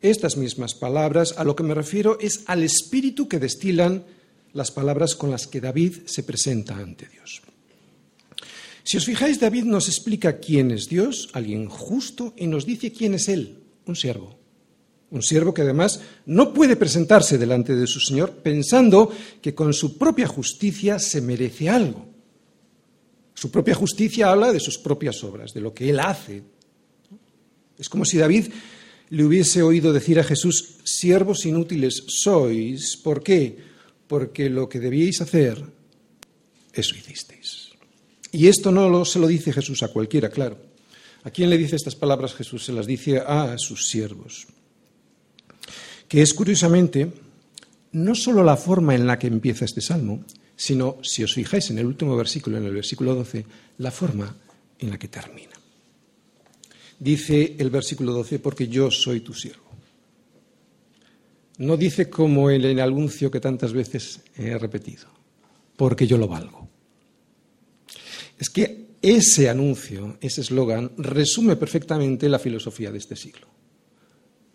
estas 0.00 0.36
mismas 0.36 0.74
palabras, 0.74 1.34
a 1.36 1.44
lo 1.44 1.56
que 1.56 1.62
me 1.62 1.74
refiero 1.74 2.18
es 2.20 2.42
al 2.46 2.62
espíritu 2.62 3.28
que 3.28 3.38
destilan 3.38 4.04
las 4.52 4.70
palabras 4.70 5.14
con 5.14 5.30
las 5.30 5.46
que 5.46 5.60
David 5.60 5.98
se 6.06 6.22
presenta 6.22 6.76
ante 6.76 7.08
Dios. 7.08 7.42
Si 8.84 8.96
os 8.96 9.04
fijáis, 9.04 9.40
David 9.40 9.64
nos 9.64 9.88
explica 9.88 10.38
quién 10.38 10.70
es 10.70 10.88
Dios, 10.88 11.28
alguien 11.32 11.68
justo, 11.68 12.34
y 12.36 12.46
nos 12.46 12.64
dice 12.66 12.92
quién 12.92 13.14
es 13.14 13.28
Él, 13.28 13.58
un 13.84 13.96
siervo. 13.96 14.38
Un 15.10 15.22
siervo 15.22 15.54
que 15.54 15.62
además 15.62 16.00
no 16.26 16.52
puede 16.52 16.76
presentarse 16.76 17.38
delante 17.38 17.76
de 17.76 17.86
su 17.86 18.00
Señor 18.00 18.32
pensando 18.42 19.12
que 19.40 19.54
con 19.54 19.72
su 19.72 19.96
propia 19.96 20.26
justicia 20.26 20.98
se 20.98 21.20
merece 21.20 21.68
algo. 21.68 22.06
Su 23.34 23.50
propia 23.50 23.74
justicia 23.74 24.30
habla 24.30 24.52
de 24.52 24.60
sus 24.60 24.78
propias 24.78 25.22
obras, 25.22 25.52
de 25.52 25.60
lo 25.60 25.72
que 25.72 25.90
Él 25.90 26.00
hace. 26.00 26.42
Es 27.78 27.88
como 27.88 28.04
si 28.04 28.16
David 28.16 28.46
le 29.10 29.24
hubiese 29.24 29.62
oído 29.62 29.92
decir 29.92 30.18
a 30.18 30.24
Jesús, 30.24 30.78
siervos 30.84 31.46
inútiles 31.46 32.02
sois. 32.08 32.96
¿Por 32.96 33.22
qué? 33.22 33.56
Porque 34.08 34.50
lo 34.50 34.68
que 34.68 34.80
debíais 34.80 35.20
hacer, 35.20 35.62
eso 36.72 36.96
hicisteis. 36.96 37.70
Y 38.32 38.48
esto 38.48 38.72
no 38.72 39.04
se 39.04 39.18
lo 39.18 39.26
dice 39.26 39.52
Jesús 39.52 39.82
a 39.82 39.88
cualquiera, 39.88 40.30
claro. 40.30 40.58
¿A 41.22 41.30
quién 41.30 41.50
le 41.50 41.58
dice 41.58 41.76
estas 41.76 41.94
palabras 41.94 42.34
Jesús? 42.34 42.64
Se 42.64 42.72
las 42.72 42.86
dice 42.86 43.18
a 43.18 43.56
sus 43.58 43.88
siervos. 43.88 44.46
Que 46.08 46.22
es 46.22 46.34
curiosamente 46.34 47.10
no 47.92 48.14
solo 48.14 48.44
la 48.44 48.56
forma 48.56 48.94
en 48.94 49.06
la 49.06 49.18
que 49.18 49.26
empieza 49.26 49.64
este 49.64 49.80
salmo, 49.80 50.24
sino, 50.54 50.98
si 51.02 51.22
os 51.22 51.34
fijáis 51.34 51.70
en 51.70 51.78
el 51.78 51.86
último 51.86 52.16
versículo, 52.16 52.56
en 52.56 52.64
el 52.64 52.74
versículo 52.74 53.14
12, 53.14 53.44
la 53.78 53.90
forma 53.90 54.34
en 54.78 54.90
la 54.90 54.98
que 54.98 55.08
termina. 55.08 55.52
Dice 56.98 57.56
el 57.58 57.70
versículo 57.70 58.12
12, 58.12 58.38
porque 58.38 58.68
yo 58.68 58.90
soy 58.90 59.20
tu 59.20 59.34
siervo. 59.34 59.64
No 61.58 61.76
dice 61.76 62.10
como 62.10 62.50
el 62.50 62.78
anuncio 62.80 63.30
que 63.30 63.40
tantas 63.40 63.72
veces 63.72 64.20
he 64.36 64.56
repetido, 64.58 65.06
porque 65.76 66.06
yo 66.06 66.18
lo 66.18 66.28
valgo. 66.28 66.68
Es 68.38 68.50
que 68.50 68.86
ese 69.00 69.48
anuncio, 69.48 70.18
ese 70.20 70.42
eslogan, 70.42 70.92
resume 70.98 71.56
perfectamente 71.56 72.28
la 72.28 72.38
filosofía 72.38 72.90
de 72.90 72.98
este 72.98 73.16
siglo, 73.16 73.46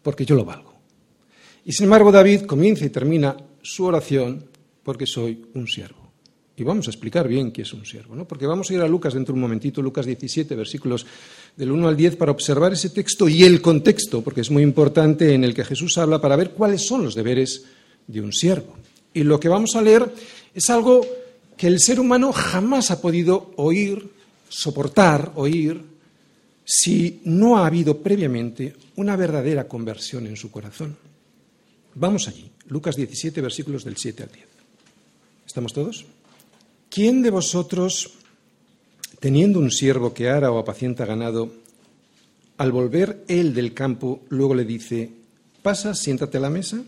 porque 0.03 0.25
yo 0.25 0.35
lo 0.35 0.45
valgo. 0.45 0.70
Y 1.65 1.71
sin 1.71 1.85
embargo 1.85 2.11
David 2.11 2.41
comienza 2.41 2.85
y 2.85 2.89
termina 2.89 3.35
su 3.61 3.85
oración 3.85 4.45
porque 4.83 5.05
soy 5.05 5.45
un 5.53 5.67
siervo. 5.67 6.01
Y 6.55 6.63
vamos 6.63 6.87
a 6.87 6.91
explicar 6.91 7.27
bien 7.27 7.51
qué 7.51 7.63
es 7.63 7.73
un 7.73 7.85
siervo, 7.85 8.15
¿no? 8.15 8.27
Porque 8.27 8.45
vamos 8.45 8.69
a 8.69 8.73
ir 8.73 8.81
a 8.81 8.87
Lucas 8.87 9.13
dentro 9.13 9.33
de 9.33 9.37
un 9.37 9.41
momentito, 9.41 9.81
Lucas 9.81 10.05
17, 10.05 10.55
versículos 10.55 11.05
del 11.55 11.71
1 11.71 11.87
al 11.87 11.97
10, 11.97 12.17
para 12.17 12.31
observar 12.31 12.73
ese 12.73 12.89
texto 12.89 13.27
y 13.27 13.43
el 13.43 13.61
contexto, 13.61 14.21
porque 14.21 14.41
es 14.41 14.51
muy 14.51 14.61
importante 14.61 15.33
en 15.33 15.43
el 15.43 15.55
que 15.55 15.65
Jesús 15.65 15.97
habla, 15.97 16.21
para 16.21 16.35
ver 16.35 16.51
cuáles 16.51 16.85
son 16.85 17.03
los 17.03 17.15
deberes 17.15 17.65
de 18.05 18.21
un 18.21 18.31
siervo. 18.31 18.75
Y 19.13 19.23
lo 19.23 19.39
que 19.39 19.49
vamos 19.49 19.75
a 19.75 19.81
leer 19.81 20.13
es 20.53 20.69
algo 20.69 21.01
que 21.57 21.67
el 21.67 21.79
ser 21.79 21.99
humano 21.99 22.31
jamás 22.31 22.91
ha 22.91 23.01
podido 23.01 23.53
oír, 23.55 24.09
soportar, 24.49 25.31
oír, 25.35 25.81
si 26.63 27.21
no 27.25 27.57
ha 27.57 27.65
habido 27.65 27.97
previamente 27.97 28.75
una 28.97 29.15
verdadera 29.15 29.67
conversión 29.67 30.27
en 30.27 30.35
su 30.35 30.51
corazón. 30.51 30.95
Vamos 31.95 32.27
allí, 32.27 32.51
Lucas 32.67 32.95
17, 32.95 33.41
versículos 33.41 33.83
del 33.83 33.97
7 33.97 34.23
al 34.23 34.31
10. 34.31 34.45
¿Estamos 35.45 35.73
todos? 35.73 36.05
¿Quién 36.89 37.21
de 37.21 37.29
vosotros, 37.29 38.11
teniendo 39.19 39.59
un 39.59 39.71
siervo 39.71 40.13
que 40.13 40.29
ara 40.29 40.51
o 40.51 40.59
apacienta 40.59 41.05
ganado, 41.05 41.53
al 42.57 42.71
volver 42.71 43.23
él 43.27 43.53
del 43.53 43.73
campo, 43.73 44.23
luego 44.29 44.55
le 44.55 44.65
dice, 44.65 45.09
pasa, 45.61 45.93
siéntate 45.93 46.37
a 46.37 46.41
la 46.41 46.49
mesa? 46.49 46.81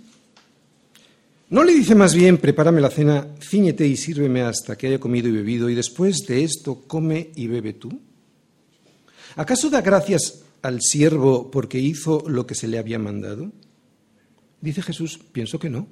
¿No 1.49 1.63
le 1.63 1.73
dice 1.73 1.95
más 1.95 2.15
bien, 2.15 2.37
prepárame 2.37 2.81
la 2.81 2.89
cena, 2.89 3.27
ciñete 3.39 3.85
y 3.85 3.97
sírveme 3.97 4.41
hasta 4.41 4.75
que 4.75 4.87
haya 4.87 4.99
comido 4.99 5.27
y 5.27 5.31
bebido, 5.31 5.69
y 5.69 5.75
después 5.75 6.25
de 6.27 6.43
esto 6.43 6.83
come 6.87 7.31
y 7.35 7.47
bebe 7.47 7.73
tú? 7.73 7.99
¿Acaso 9.35 9.69
da 9.69 9.81
gracias 9.81 10.43
al 10.61 10.81
siervo 10.81 11.51
porque 11.51 11.79
hizo 11.79 12.23
lo 12.27 12.47
que 12.47 12.55
se 12.55 12.67
le 12.67 12.77
había 12.77 12.99
mandado? 12.99 13.51
Dice 14.63 14.81
Jesús, 14.81 15.19
pienso 15.33 15.59
que 15.59 15.69
no. 15.69 15.89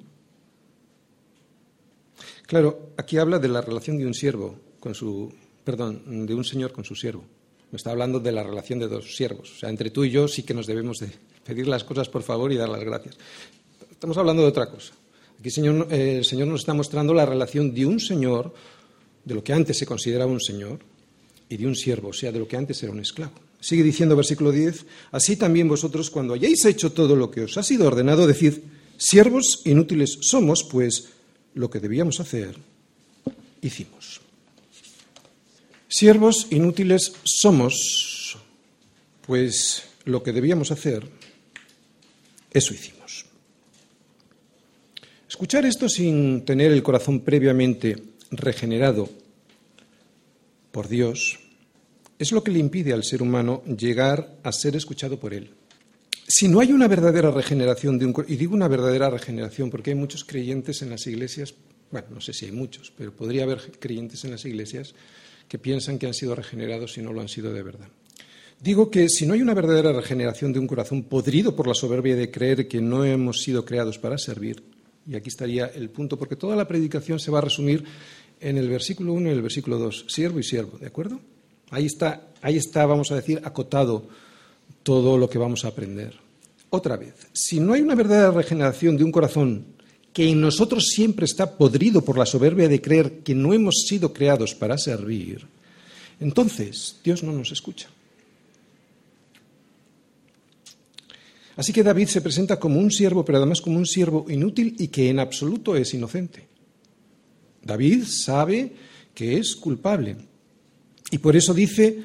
Claro, 2.48 2.94
aquí 2.96 3.18
habla 3.18 3.38
de 3.38 3.50
la 3.50 3.60
relación 3.60 3.98
de 3.98 4.06
un 4.06 4.14
siervo 4.14 4.56
con 4.80 4.96
su, 4.96 5.30
perdón, 5.66 6.26
de 6.26 6.34
un 6.34 6.46
señor 6.46 6.72
con 6.72 6.86
su 6.86 6.96
siervo. 6.96 7.26
Me 7.70 7.76
está 7.76 7.92
hablando 7.92 8.22
de 8.22 8.32
la 8.32 8.44
relación 8.44 8.80
de 8.80 8.88
dos 8.88 9.14
siervos. 9.14 9.52
O 9.52 9.60
sea, 9.60 9.70
entre 9.70 9.90
tú 9.90 10.06
y 10.06 10.12
yo 10.12 10.26
sí 10.30 10.44
que 10.44 10.54
nos 10.54 10.68
debemos 10.68 11.00
de 11.00 11.10
pedir 11.46 11.68
las 11.68 11.84
cosas 11.84 12.08
por 12.08 12.24
favor 12.24 12.50
y 12.54 12.56
dar 12.56 12.70
las 12.70 12.82
gracias. 12.82 13.18
Estamos 13.92 14.18
hablando 14.18 14.42
de 14.42 14.48
otra 14.48 14.70
cosa. 14.70 14.94
Aquí 15.38 15.50
eh, 15.50 16.18
el 16.20 16.26
Señor 16.26 16.48
nos 16.48 16.62
está 16.62 16.74
mostrando 16.74 17.14
la 17.14 17.26
relación 17.26 17.74
de 17.74 17.86
un 17.86 18.00
señor, 18.00 18.54
de 19.26 19.36
lo 19.36 19.44
que 19.44 19.52
antes 19.52 19.78
se 19.78 19.86
consideraba 19.86 20.32
un 20.32 20.40
señor, 20.40 20.80
y 21.50 21.58
de 21.58 21.68
un 21.68 21.76
siervo, 21.76 22.10
o 22.10 22.14
sea, 22.14 22.32
de 22.32 22.40
lo 22.40 22.48
que 22.48 22.56
antes 22.56 22.82
era 22.84 22.94
un 22.94 23.02
esclavo. 23.02 23.34
Sigue 23.62 23.84
diciendo 23.84 24.16
versículo 24.16 24.52
10, 24.52 24.86
así 25.12 25.36
también 25.36 25.70
vosotros 25.70 26.10
cuando 26.10 26.34
hayáis 26.34 26.66
hecho 26.66 26.92
todo 26.92 27.16
lo 27.16 27.30
que 27.30 27.42
os 27.42 27.58
ha 27.58 27.64
sido 27.64 27.86
ordenado, 27.86 28.26
decid, 28.26 28.56
siervos 28.98 29.62
inútiles 29.66 30.18
somos, 30.22 30.64
pues 30.64 31.10
lo 31.54 31.70
que 31.70 31.80
debíamos 31.80 32.20
hacer, 32.20 32.58
hicimos. 33.62 34.20
Siervos 35.88 36.48
inútiles 36.50 37.14
somos, 37.24 38.38
pues 39.28 39.84
lo 40.06 40.24
que 40.24 40.34
debíamos 40.34 40.72
hacer, 40.72 41.08
eso 42.52 42.74
hicimos. 42.74 43.26
Escuchar 45.30 45.66
esto 45.66 45.88
sin 45.88 46.46
tener 46.46 46.72
el 46.72 46.82
corazón 46.82 47.20
previamente 47.20 47.96
regenerado 48.32 49.08
por 50.72 50.88
Dios 50.88 51.40
es 52.24 52.32
lo 52.32 52.44
que 52.44 52.52
le 52.52 52.60
impide 52.60 52.94
al 52.94 53.04
ser 53.04 53.22
humano 53.22 53.64
llegar 53.66 54.38
a 54.44 54.52
ser 54.52 54.76
escuchado 54.76 55.20
por 55.20 55.34
Él. 55.34 55.52
Si 56.28 56.48
no 56.48 56.60
hay 56.60 56.72
una 56.72 56.88
verdadera 56.88 57.32
regeneración 57.32 57.98
de 57.98 58.06
un 58.06 58.26
y 58.28 58.36
digo 58.36 58.54
una 58.54 58.68
verdadera 58.68 59.10
regeneración 59.10 59.70
porque 59.70 59.90
hay 59.90 59.96
muchos 59.96 60.24
creyentes 60.24 60.82
en 60.82 60.92
las 60.92 61.06
iglesias, 61.08 61.54
bueno, 61.90 62.08
no 62.12 62.22
sé 62.22 62.34
si 62.34 62.46
hay 62.46 62.52
muchos, 62.52 62.94
pero 62.96 63.12
podría 63.12 63.44
haber 63.44 63.60
creyentes 63.80 64.24
en 64.24 64.32
las 64.32 64.46
iglesias 64.46 64.94
que 65.48 65.58
piensan 65.58 65.98
que 65.98 66.08
han 66.08 66.14
sido 66.14 66.36
regenerados 66.36 66.98
y 66.98 67.02
no 67.02 67.12
lo 67.12 67.22
han 67.22 67.28
sido 67.28 67.52
de 67.52 67.64
verdad. 67.64 67.88
Digo 68.62 68.92
que 68.92 69.10
si 69.10 69.26
no 69.26 69.34
hay 69.34 69.42
una 69.42 69.56
verdadera 69.56 69.92
regeneración 69.92 70.54
de 70.54 70.60
un 70.60 70.68
corazón 70.68 71.04
podrido 71.04 71.56
por 71.56 71.68
la 71.68 71.74
soberbia 71.74 72.16
de 72.16 72.30
creer 72.30 72.68
que 72.68 72.80
no 72.80 73.04
hemos 73.04 73.42
sido 73.42 73.66
creados 73.66 73.98
para 73.98 74.20
servir, 74.20 74.64
y 75.10 75.16
aquí 75.16 75.30
estaría 75.30 75.66
el 75.66 75.90
punto, 75.90 76.20
porque 76.20 76.36
toda 76.36 76.56
la 76.56 76.68
predicación 76.68 77.20
se 77.20 77.32
va 77.32 77.40
a 77.40 77.42
resumir 77.42 77.84
en 78.40 78.58
el 78.58 78.70
versículo 78.70 79.14
1 79.14 79.30
y 79.30 79.34
el 79.34 79.42
versículo 79.42 79.80
2, 79.80 80.06
siervo 80.08 80.40
y 80.40 80.44
siervo, 80.44 80.78
¿de 80.78 80.86
acuerdo? 80.86 81.20
Ahí 81.72 81.86
está, 81.86 82.28
ahí 82.42 82.58
está, 82.58 82.86
vamos 82.86 83.12
a 83.12 83.16
decir, 83.16 83.42
acotado 83.44 84.08
todo 84.84 85.18
lo 85.18 85.30
que 85.30 85.38
vamos 85.38 85.66
a 85.66 85.70
aprender. 85.70 86.14
Otra 86.70 86.98
vez, 86.98 87.16
si 87.34 87.60
no 87.60 87.74
hay 87.74 87.82
una 87.82 87.96
verdadera 87.96 88.32
regeneración 88.32 88.98
de 88.98 89.04
un 89.04 89.12
corazón 89.12 89.66
que 90.14 90.30
en 90.30 90.42
nosotros 90.42 90.88
siempre 90.94 91.26
está 91.26 91.58
podrido 91.58 92.04
por 92.04 92.18
la 92.18 92.26
soberbia 92.26 92.68
de 92.68 92.82
creer 92.82 93.20
que 93.20 93.34
no 93.34 93.54
hemos 93.54 93.86
sido 93.88 94.14
creados 94.14 94.54
para 94.54 94.78
servir, 94.78 95.48
entonces 96.20 96.98
Dios 97.04 97.24
no 97.24 97.32
nos 97.32 97.52
escucha. 97.52 97.90
Así 101.56 101.74
que 101.74 101.84
David 101.84 102.08
se 102.08 102.22
presenta 102.22 102.60
como 102.60 102.80
un 102.80 102.92
siervo, 102.92 103.24
pero 103.24 103.38
además 103.38 103.62
como 103.62 103.78
un 103.78 103.86
siervo 103.86 104.26
inútil 104.30 104.76
y 104.80 104.88
que 104.88 105.10
en 105.10 105.20
absoluto 105.20 105.76
es 105.76 105.94
inocente. 105.94 106.48
David 107.64 108.04
sabe 108.08 108.74
que 109.14 109.38
es 109.38 109.56
culpable, 109.56 110.16
y 111.12 111.20
por 111.20 111.36
eso 111.36 111.54
dice 111.54 112.00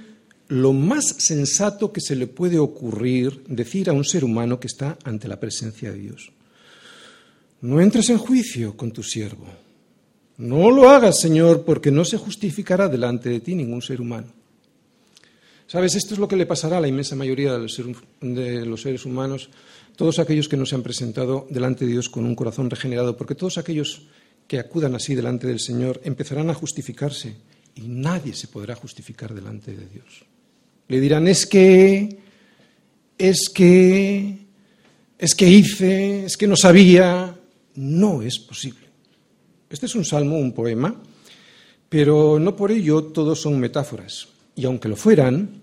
lo 0.49 0.73
más 0.73 1.17
sensato 1.19 1.93
que 1.93 2.01
se 2.01 2.15
le 2.15 2.27
puede 2.27 2.59
ocurrir 2.59 3.43
decir 3.49 3.89
a 3.89 3.93
un 3.93 4.05
ser 4.05 4.25
humano 4.25 4.61
que 4.61 4.67
está 4.67 4.99
ante 5.05 5.27
la 5.27 5.41
presencia 5.41 5.91
de 5.91 5.99
Dios. 5.99 6.31
No 7.63 7.81
entres 7.81 8.11
en 8.11 8.19
juicio 8.19 8.77
con 8.77 8.93
tu 8.93 9.03
siervo. 9.03 9.47
No 10.37 10.71
lo 10.71 10.91
hagas, 10.91 11.19
Señor, 11.21 11.65
porque 11.65 11.91
no 11.91 12.05
se 12.05 12.19
justificará 12.19 12.89
delante 12.89 13.31
de 13.31 13.41
ti 13.41 13.55
ningún 13.55 13.83
ser 13.83 14.01
humano. 14.01 14.29
Sabes, 15.67 15.97
esto 15.97 16.15
es 16.15 16.21
lo 16.21 16.29
que 16.29 16.37
le 16.37 16.47
pasará 16.47 16.79
a 16.79 16.81
la 16.81 16.87
inmensa 16.87 17.17
mayoría 17.17 17.55
de 17.55 18.67
los 18.67 18.81
seres 18.83 19.05
humanos, 19.05 19.51
todos 19.97 20.19
aquellos 20.19 20.49
que 20.49 20.57
no 20.57 20.67
se 20.67 20.77
han 20.77 20.83
presentado 20.83 21.47
delante 21.51 21.87
de 21.87 21.93
Dios 21.93 22.09
con 22.09 22.25
un 22.25 22.37
corazón 22.37 22.71
regenerado, 22.71 23.17
porque 23.17 23.35
todos 23.35 23.59
aquellos 23.59 24.03
que 24.47 24.61
acudan 24.61 24.95
así 24.95 25.17
delante 25.17 25.49
del 25.49 25.59
Señor 25.59 26.01
empezarán 26.05 26.51
a 26.51 26.55
justificarse 26.55 27.35
y 27.77 27.89
nadie 27.89 28.35
se 28.35 28.49
podrá 28.49 28.75
justificar 28.75 29.35
delante 29.35 29.77
de 29.77 29.87
Dios. 29.87 30.25
Le 30.89 30.99
dirán, 30.99 31.29
es 31.29 31.47
que, 31.47 32.19
es 33.19 33.51
que, 33.55 34.39
es 35.19 35.35
que 35.35 35.47
hice, 35.47 36.25
es 36.25 36.37
que 36.37 36.47
no 36.47 36.57
sabía. 36.57 37.39
No 37.75 38.23
es 38.23 38.39
posible. 38.39 38.87
Este 39.69 39.85
es 39.85 39.95
un 39.95 40.07
salmo, 40.07 40.39
un 40.39 40.53
poema, 40.55 40.99
pero 41.91 42.39
no 42.39 42.57
por 42.57 42.71
ello 42.71 43.05
todos 43.05 43.43
son 43.43 43.61
metáforas. 43.61 44.29
Y 44.55 44.65
aunque 44.65 44.89
lo 44.89 44.97
fueran, 44.97 45.61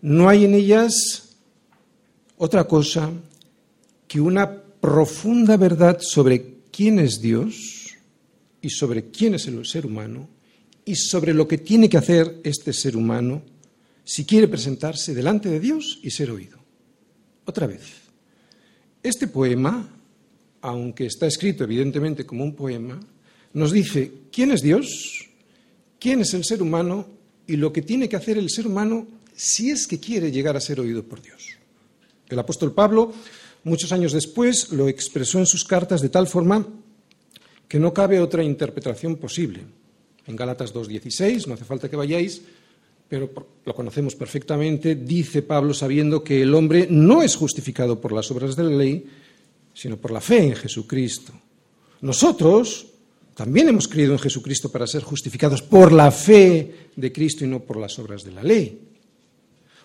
no 0.00 0.28
hay 0.28 0.44
en 0.44 0.54
ellas 0.54 1.34
otra 2.36 2.64
cosa 2.68 3.10
que 4.06 4.20
una 4.20 4.62
profunda 4.62 5.56
verdad 5.56 5.98
sobre 6.00 6.60
quién 6.70 7.00
es 7.00 7.20
Dios 7.20 7.96
y 8.62 8.70
sobre 8.70 9.10
quién 9.10 9.34
es 9.34 9.48
el 9.48 9.66
ser 9.66 9.86
humano 9.86 10.37
y 10.88 10.96
sobre 10.96 11.34
lo 11.34 11.46
que 11.46 11.58
tiene 11.58 11.86
que 11.86 11.98
hacer 11.98 12.40
este 12.42 12.72
ser 12.72 12.96
humano 12.96 13.42
si 14.04 14.24
quiere 14.24 14.48
presentarse 14.48 15.14
delante 15.14 15.50
de 15.50 15.60
Dios 15.60 16.00
y 16.02 16.08
ser 16.08 16.30
oído. 16.30 16.56
Otra 17.44 17.66
vez, 17.66 17.82
este 19.02 19.26
poema, 19.26 19.86
aunque 20.62 21.04
está 21.04 21.26
escrito 21.26 21.64
evidentemente 21.64 22.24
como 22.24 22.42
un 22.42 22.54
poema, 22.54 22.98
nos 23.52 23.70
dice 23.70 24.10
quién 24.32 24.50
es 24.50 24.62
Dios, 24.62 25.28
quién 26.00 26.22
es 26.22 26.32
el 26.32 26.46
ser 26.46 26.62
humano 26.62 27.06
y 27.46 27.56
lo 27.56 27.70
que 27.70 27.82
tiene 27.82 28.08
que 28.08 28.16
hacer 28.16 28.38
el 28.38 28.48
ser 28.48 28.66
humano 28.66 29.06
si 29.36 29.68
es 29.68 29.86
que 29.86 30.00
quiere 30.00 30.32
llegar 30.32 30.56
a 30.56 30.60
ser 30.60 30.80
oído 30.80 31.04
por 31.04 31.20
Dios. 31.20 31.50
El 32.30 32.38
apóstol 32.38 32.72
Pablo, 32.72 33.12
muchos 33.64 33.92
años 33.92 34.12
después, 34.14 34.72
lo 34.72 34.88
expresó 34.88 35.38
en 35.38 35.46
sus 35.46 35.66
cartas 35.66 36.00
de 36.00 36.08
tal 36.08 36.26
forma 36.26 36.66
que 37.68 37.78
no 37.78 37.92
cabe 37.92 38.20
otra 38.20 38.42
interpretación 38.42 39.16
posible 39.16 39.66
en 40.28 40.36
Gálatas 40.36 40.74
2.16, 40.74 41.46
no 41.46 41.54
hace 41.54 41.64
falta 41.64 41.88
que 41.88 41.96
vayáis, 41.96 42.42
pero 43.08 43.32
lo 43.64 43.74
conocemos 43.74 44.14
perfectamente, 44.14 44.94
dice 44.94 45.42
Pablo 45.42 45.72
sabiendo 45.72 46.22
que 46.22 46.42
el 46.42 46.54
hombre 46.54 46.86
no 46.90 47.22
es 47.22 47.34
justificado 47.34 47.98
por 48.00 48.12
las 48.12 48.30
obras 48.30 48.54
de 48.54 48.62
la 48.64 48.76
ley, 48.76 49.06
sino 49.72 49.96
por 49.96 50.10
la 50.10 50.20
fe 50.20 50.44
en 50.44 50.54
Jesucristo. 50.54 51.32
Nosotros 52.02 52.86
también 53.34 53.68
hemos 53.68 53.88
creído 53.88 54.12
en 54.12 54.18
Jesucristo 54.18 54.70
para 54.70 54.86
ser 54.86 55.02
justificados 55.02 55.62
por 55.62 55.92
la 55.92 56.10
fe 56.10 56.90
de 56.94 57.12
Cristo 57.12 57.44
y 57.44 57.48
no 57.48 57.60
por 57.60 57.78
las 57.78 57.98
obras 57.98 58.22
de 58.22 58.32
la 58.32 58.42
ley. 58.42 58.82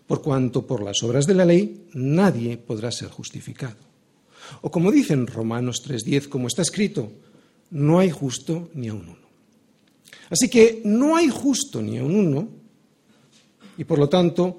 Por 0.06 0.22
cuanto 0.22 0.68
por 0.68 0.84
las 0.84 1.02
obras 1.04 1.26
de 1.26 1.36
la 1.36 1.46
ley 1.46 1.88
nadie 1.94 2.58
podrá 2.58 2.92
ser 2.92 3.08
justificado. 3.10 3.78
O 4.62 4.70
como 4.70 4.92
dicen 4.92 5.26
Romanos 5.26 5.88
3.10, 5.88 6.28
como 6.28 6.48
está 6.48 6.62
escrito, 6.62 7.10
no 7.72 8.00
hay 8.00 8.12
justo 8.12 8.70
ni 8.74 8.90
a 8.90 8.94
un 8.94 9.08
uno. 9.08 9.24
Así 10.34 10.50
que 10.50 10.82
no 10.84 11.16
hay 11.16 11.30
justo 11.30 11.80
ni 11.80 12.00
un 12.00 12.16
uno, 12.16 12.50
y 13.78 13.84
por 13.84 14.00
lo 14.00 14.10
tanto 14.10 14.58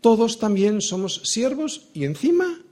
todos 0.00 0.38
también 0.38 0.80
somos 0.80 1.20
siervos 1.24 1.88
y 1.92 2.04
encima 2.04 2.62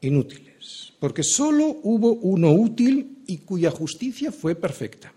inútiles, 0.00 0.92
porque 1.00 1.24
solo 1.24 1.80
hubo 1.82 2.12
uno 2.12 2.52
útil 2.52 3.18
y 3.26 3.38
cuya 3.38 3.72
justicia 3.72 4.30
fue 4.30 4.54
perfecta. 4.54 5.12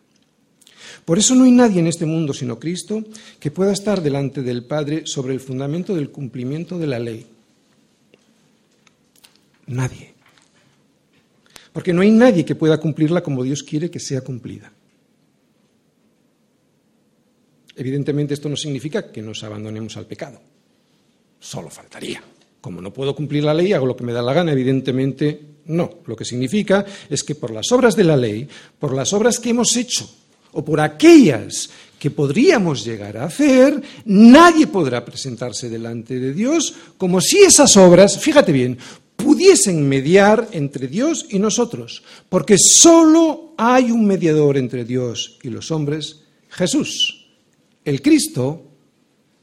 Por 1.05 1.19
eso 1.19 1.35
no 1.35 1.43
hay 1.43 1.51
nadie 1.51 1.79
en 1.79 1.85
este 1.85 2.07
mundo 2.07 2.33
sino 2.33 2.57
Cristo 2.57 3.03
que 3.39 3.51
pueda 3.51 3.71
estar 3.71 4.01
delante 4.01 4.41
del 4.41 4.65
Padre 4.65 5.03
sobre 5.05 5.35
el 5.35 5.41
fundamento 5.41 5.93
del 5.93 6.09
cumplimiento 6.09 6.79
de 6.79 6.87
la 6.87 6.97
ley. 6.97 7.27
Nadie. 9.67 10.15
Porque 11.71 11.93
no 11.93 12.01
hay 12.01 12.09
nadie 12.09 12.43
que 12.43 12.55
pueda 12.55 12.79
cumplirla 12.79 13.21
como 13.21 13.43
Dios 13.43 13.61
quiere 13.61 13.91
que 13.91 13.99
sea 13.99 14.21
cumplida. 14.21 14.71
Evidentemente 17.75 18.33
esto 18.33 18.49
no 18.49 18.55
significa 18.55 19.11
que 19.11 19.21
nos 19.21 19.43
abandonemos 19.43 19.97
al 19.97 20.05
pecado. 20.05 20.39
Solo 21.39 21.69
faltaría. 21.69 22.23
Como 22.61 22.81
no 22.81 22.93
puedo 22.93 23.15
cumplir 23.15 23.43
la 23.43 23.53
ley, 23.53 23.73
hago 23.73 23.85
lo 23.85 23.95
que 23.95 24.03
me 24.03 24.13
da 24.13 24.21
la 24.21 24.33
gana. 24.33 24.51
Evidentemente 24.51 25.39
no. 25.65 25.99
Lo 26.05 26.15
que 26.15 26.25
significa 26.25 26.85
es 27.09 27.23
que 27.23 27.35
por 27.35 27.51
las 27.51 27.71
obras 27.71 27.95
de 27.95 28.03
la 28.03 28.15
ley, 28.15 28.47
por 28.79 28.93
las 28.93 29.11
obras 29.13 29.39
que 29.39 29.49
hemos 29.49 29.75
hecho 29.75 30.09
o 30.53 30.63
por 30.63 30.79
aquellas 30.79 31.69
que 31.99 32.11
podríamos 32.11 32.83
llegar 32.83 33.17
a 33.17 33.25
hacer, 33.25 33.81
nadie 34.05 34.67
podrá 34.67 35.03
presentarse 35.03 35.69
delante 35.69 36.19
de 36.19 36.33
Dios 36.33 36.73
como 36.97 37.21
si 37.21 37.39
esas 37.39 37.75
obras, 37.77 38.19
fíjate 38.19 38.51
bien, 38.51 38.77
pudiesen 39.15 39.87
mediar 39.87 40.49
entre 40.51 40.87
Dios 40.87 41.25
y 41.29 41.39
nosotros, 41.39 42.03
porque 42.27 42.57
solo 42.57 43.53
hay 43.57 43.89
un 43.89 44.05
mediador 44.05 44.57
entre 44.57 44.83
Dios 44.83 45.39
y 45.43 45.49
los 45.49 45.71
hombres, 45.71 46.23
Jesús, 46.49 47.22
el 47.85 48.01
Cristo 48.01 48.71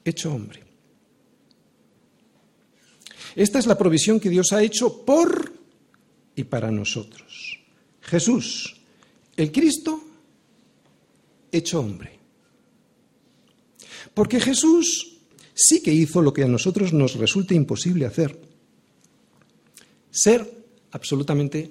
hecho 0.05 0.33
hombre. 0.33 0.63
Esta 3.37 3.59
es 3.59 3.67
la 3.67 3.79
provisión 3.79 4.19
que 4.19 4.31
Dios 4.31 4.53
ha 4.53 4.63
hecho 4.63 5.05
por 5.05 5.53
y 6.35 6.45
para 6.45 6.71
nosotros. 6.71 7.59
Jesús, 8.01 8.77
el 9.37 9.53
Cristo 9.53 10.03
hecho 11.53 11.81
hombre. 11.81 12.19
Porque 14.15 14.41
Jesús 14.41 15.19
sí 15.55 15.83
que 15.83 15.93
hizo 15.93 16.23
lo 16.23 16.33
que 16.33 16.43
a 16.43 16.49
nosotros 16.49 16.93
nos 16.93 17.15
resulta 17.15 17.55
imposible 17.55 18.07
hacer, 18.07 18.39
ser 20.11 20.51
absolutamente 20.91 21.71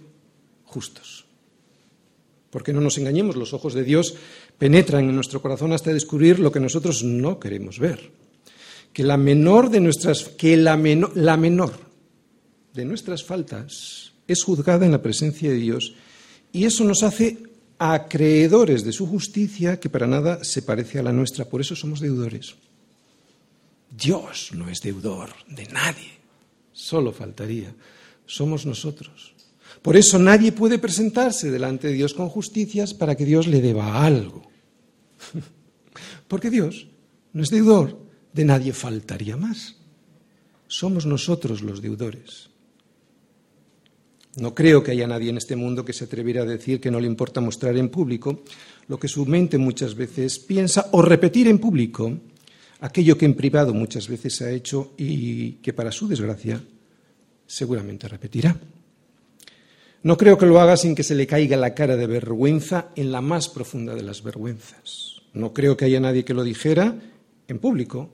justos. 0.63 1.25
Porque 2.49 2.73
no 2.73 2.81
nos 2.81 2.97
engañemos, 2.97 3.35
los 3.35 3.53
ojos 3.53 3.73
de 3.73 3.83
Dios 3.83 4.15
penetran 4.57 5.07
en 5.07 5.15
nuestro 5.15 5.41
corazón 5.41 5.73
hasta 5.73 5.93
descubrir 5.93 6.39
lo 6.39 6.51
que 6.51 6.59
nosotros 6.59 7.03
no 7.03 7.39
queremos 7.39 7.79
ver. 7.79 8.12
Que 8.93 9.03
la 9.03 9.17
menor 9.17 9.69
de 9.69 9.81
nuestras 9.81 10.23
que 10.23 10.57
la, 10.57 10.75
la 11.13 11.38
menor 11.38 11.73
de 12.73 12.85
nuestras 12.85 13.23
faltas 13.23 14.13
es 14.27 14.43
juzgada 14.43 14.85
en 14.85 14.91
la 14.91 15.01
presencia 15.01 15.49
de 15.49 15.57
Dios 15.57 15.93
y 16.51 16.65
eso 16.65 16.83
nos 16.83 17.03
hace 17.03 17.38
acreedores 17.77 18.83
de 18.83 18.91
su 18.91 19.07
justicia 19.07 19.79
que 19.79 19.89
para 19.89 20.07
nada 20.07 20.43
se 20.43 20.62
parece 20.62 20.99
a 20.99 21.03
la 21.03 21.13
nuestra. 21.13 21.45
Por 21.45 21.62
eso 21.62 21.75
somos 21.75 21.99
deudores. 21.99 22.55
Dios 23.89 24.51
no 24.53 24.69
es 24.69 24.81
deudor 24.81 25.29
de 25.47 25.65
nadie. 25.67 26.12
Solo 26.73 27.12
faltaría. 27.12 27.73
Somos 28.25 28.65
nosotros. 28.65 29.33
Por 29.81 29.95
eso 29.95 30.19
nadie 30.19 30.51
puede 30.51 30.79
presentarse 30.79 31.51
delante 31.51 31.87
de 31.87 31.93
Dios 31.93 32.13
con 32.13 32.29
justicias 32.29 32.93
para 32.93 33.15
que 33.15 33.25
Dios 33.25 33.47
le 33.47 33.61
deba 33.61 34.03
algo. 34.05 34.43
Porque 36.27 36.49
Dios 36.49 36.87
no 37.33 37.43
es 37.43 37.49
deudor 37.49 37.97
de 38.33 38.45
nadie, 38.45 38.73
faltaría 38.73 39.37
más. 39.37 39.75
Somos 40.67 41.05
nosotros 41.05 41.61
los 41.61 41.81
deudores. 41.81 42.49
No 44.35 44.53
creo 44.53 44.83
que 44.83 44.91
haya 44.91 45.07
nadie 45.07 45.29
en 45.29 45.37
este 45.37 45.55
mundo 45.55 45.83
que 45.83 45.93
se 45.93 46.05
atreviera 46.05 46.43
a 46.43 46.45
decir 46.45 46.79
que 46.79 46.91
no 46.91 46.99
le 46.99 47.07
importa 47.07 47.41
mostrar 47.41 47.75
en 47.77 47.89
público 47.89 48.43
lo 48.87 48.99
que 48.99 49.07
su 49.07 49.25
mente 49.25 49.57
muchas 49.57 49.95
veces 49.95 50.39
piensa 50.39 50.87
o 50.91 51.01
repetir 51.01 51.47
en 51.47 51.57
público 51.57 52.15
aquello 52.81 53.17
que 53.17 53.25
en 53.25 53.33
privado 53.33 53.73
muchas 53.73 54.07
veces 54.07 54.41
ha 54.41 54.51
hecho 54.51 54.93
y 54.97 55.53
que 55.53 55.73
para 55.73 55.91
su 55.91 56.07
desgracia 56.07 56.61
seguramente 57.47 58.07
repetirá. 58.07 58.55
No 60.01 60.17
creo 60.17 60.38
que 60.38 60.45
lo 60.45 60.59
haga 60.59 60.77
sin 60.77 60.95
que 60.95 61.03
se 61.03 61.15
le 61.15 61.27
caiga 61.27 61.57
la 61.57 61.73
cara 61.73 61.97
de 61.97 62.07
vergüenza 62.07 62.89
en 62.95 63.12
la 63.12 63.21
más 63.21 63.49
profunda 63.49 63.93
de 63.93 64.03
las 64.03 64.23
vergüenzas. 64.23 65.21
No 65.33 65.53
creo 65.53 65.75
que 65.75 65.85
haya 65.85 65.99
nadie 65.99 66.23
que 66.23 66.33
lo 66.33 66.43
dijera 66.43 66.95
en 67.47 67.59
público, 67.59 68.09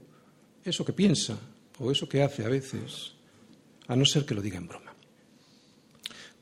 eso 0.64 0.84
que 0.84 0.94
piensa 0.94 1.38
o 1.80 1.92
eso 1.92 2.10
que 2.10 2.24
hace 2.24 2.44
a 2.44 2.50
veces, 2.50 3.14
a 3.88 3.96
no 3.96 4.06
ser 4.06 4.26
que 4.26 4.34
lo 4.34 4.42
diga 4.42 4.58
en 4.58 4.68
broma. 4.68 4.94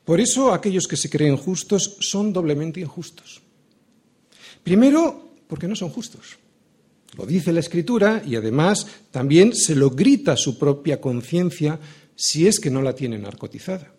Por 0.04 0.20
eso 0.20 0.52
aquellos 0.52 0.86
que 0.86 0.96
se 0.96 1.10
creen 1.10 1.36
justos 1.36 1.96
son 2.00 2.32
doblemente 2.32 2.80
injustos. 2.80 3.42
Primero, 4.62 5.30
porque 5.46 5.68
no 5.68 5.76
son 5.76 5.90
justos. 5.90 6.38
Lo 7.16 7.26
dice 7.26 7.52
la 7.52 7.60
Escritura 7.60 8.22
y 8.26 8.36
además 8.36 8.86
también 9.10 9.54
se 9.54 9.74
lo 9.74 9.90
grita 9.90 10.36
su 10.36 10.58
propia 10.58 11.00
conciencia 11.00 11.78
si 12.16 12.46
es 12.46 12.58
que 12.58 12.70
no 12.70 12.82
la 12.82 12.94
tiene 12.94 13.18
narcotizada. 13.18 13.92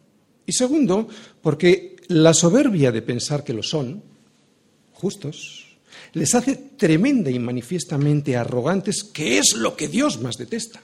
Y 0.45 0.53
segundo, 0.53 1.07
porque 1.41 1.95
la 2.07 2.33
soberbia 2.33 2.91
de 2.91 3.01
pensar 3.01 3.43
que 3.43 3.53
lo 3.53 3.63
son, 3.63 4.01
justos, 4.93 5.65
les 6.13 6.33
hace 6.35 6.55
tremenda 6.55 7.29
y 7.29 7.39
manifiestamente 7.39 8.37
arrogantes, 8.37 9.03
que 9.03 9.37
es 9.37 9.55
lo 9.55 9.75
que 9.75 9.87
Dios 9.87 10.21
más 10.21 10.37
detesta. 10.37 10.81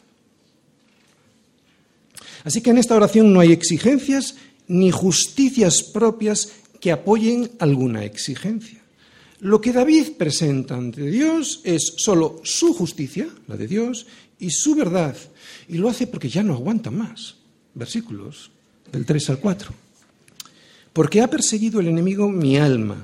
Así 2.44 2.62
que 2.62 2.72
en 2.72 2.80
esta 2.80 2.96
oración 2.96 3.32
no 3.32 3.40
hay 3.40 3.52
exigencias 3.52 4.36
ni 4.68 4.90
justicias 4.92 5.84
propias 5.84 6.54
que 6.80 6.92
apoyen 6.92 7.52
alguna 7.60 8.04
exigencia. 8.04 8.82
Lo 9.40 9.62
que 9.62 9.74
David 9.74 10.14
presenta 10.18 10.76
ante 10.76 11.06
Dios 11.10 11.62
es 11.64 11.94
solo 11.98 12.42
su 12.44 12.74
justicia, 12.74 13.28
la 13.48 13.58
de 13.58 13.68
Dios, 13.68 14.08
y 14.40 14.50
su 14.50 14.76
verdad. 14.76 15.16
Y 15.68 15.78
lo 15.78 15.90
hace 15.90 16.08
porque 16.08 16.30
ya 16.30 16.44
no 16.44 16.54
aguanta 16.54 16.92
más. 16.92 17.36
Versículos 17.74 18.52
del 18.92 19.06
3 19.06 19.30
al 19.30 19.40
4. 19.40 19.74
Porque 20.94 21.22
ha 21.22 21.30
perseguido 21.30 21.80
el 21.80 21.88
enemigo 21.88 22.30
mi 22.30 22.58
alma, 22.58 22.98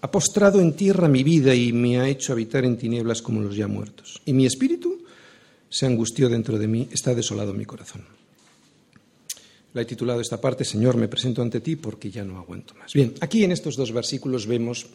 ha 0.00 0.10
postrado 0.10 0.60
en 0.60 0.74
tierra 0.74 1.08
mi 1.08 1.22
vida 1.22 1.54
y 1.54 1.72
me 1.72 1.98
ha 1.98 2.08
hecho 2.08 2.32
habitar 2.32 2.64
en 2.64 2.76
tinieblas 2.76 3.22
como 3.22 3.40
los 3.40 3.56
ya 3.56 3.66
muertos. 3.66 4.20
Y 4.24 4.32
mi 4.32 4.46
espíritu 4.46 5.04
se 5.68 5.86
angustió 5.86 6.28
dentro 6.28 6.58
de 6.58 6.68
mí, 6.68 6.88
está 6.92 7.14
desolado 7.14 7.52
mi 7.52 7.64
corazón. 7.64 8.04
La 9.74 9.82
he 9.82 9.84
titulado 9.84 10.20
esta 10.20 10.40
parte, 10.40 10.64
Señor, 10.64 10.96
me 10.96 11.08
presento 11.08 11.42
ante 11.42 11.60
ti 11.60 11.76
porque 11.76 12.10
ya 12.10 12.24
no 12.24 12.38
aguanto 12.38 12.74
más. 12.76 12.94
Bien, 12.94 13.12
aquí 13.20 13.44
en 13.44 13.52
estos 13.52 13.76
dos 13.76 13.92
versículos 13.92 14.46
vemos 14.46 14.86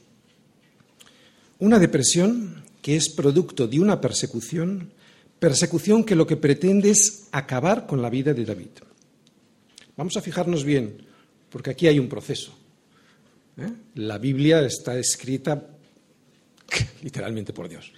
una 1.59 1.77
depresión 1.77 2.63
que 2.81 2.95
es 2.95 3.09
producto 3.09 3.67
de 3.67 3.79
una 3.79 4.01
persecución, 4.01 4.89
persecución 5.37 6.03
que 6.03 6.15
lo 6.15 6.25
que 6.25 6.37
pretende 6.37 6.89
es 6.89 7.27
acabar 7.31 7.85
con 7.85 8.01
la 8.01 8.09
vida 8.09 8.33
de 8.33 8.45
David. 8.45 8.69
Vamos 9.97 10.17
a 10.17 10.21
fijarnos 10.21 10.63
bien, 10.63 10.97
porque 11.49 11.71
aquí 11.71 11.87
hay 11.87 11.99
un 11.99 12.07
proceso. 12.07 12.53
¿eh? 13.57 13.71
La 13.95 14.17
Biblia 14.17 14.65
está 14.65 14.97
escrita 14.97 15.67
literalmente 17.01 17.53
por 17.53 17.69
Dios. 17.69 17.91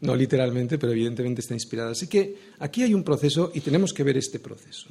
No 0.00 0.14
literalmente, 0.14 0.78
pero 0.78 0.92
evidentemente 0.92 1.40
está 1.40 1.54
inspirada. 1.54 1.90
Así 1.90 2.06
que 2.06 2.36
aquí 2.60 2.82
hay 2.82 2.94
un 2.94 3.02
proceso 3.02 3.50
y 3.54 3.60
tenemos 3.60 3.92
que 3.92 4.04
ver 4.04 4.16
este 4.16 4.38
proceso. 4.38 4.88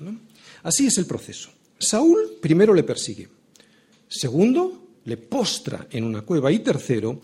Así 0.64 0.88
es 0.88 0.98
el 0.98 1.06
proceso. 1.06 1.50
Saúl 1.80 2.38
primero 2.42 2.74
le 2.74 2.84
persigue, 2.84 3.28
segundo 4.08 4.88
le 5.06 5.18
postra 5.18 5.88
en 5.92 6.04
una 6.04 6.24
cueva 6.24 6.52
y 6.52 6.60
tercero 6.60 7.22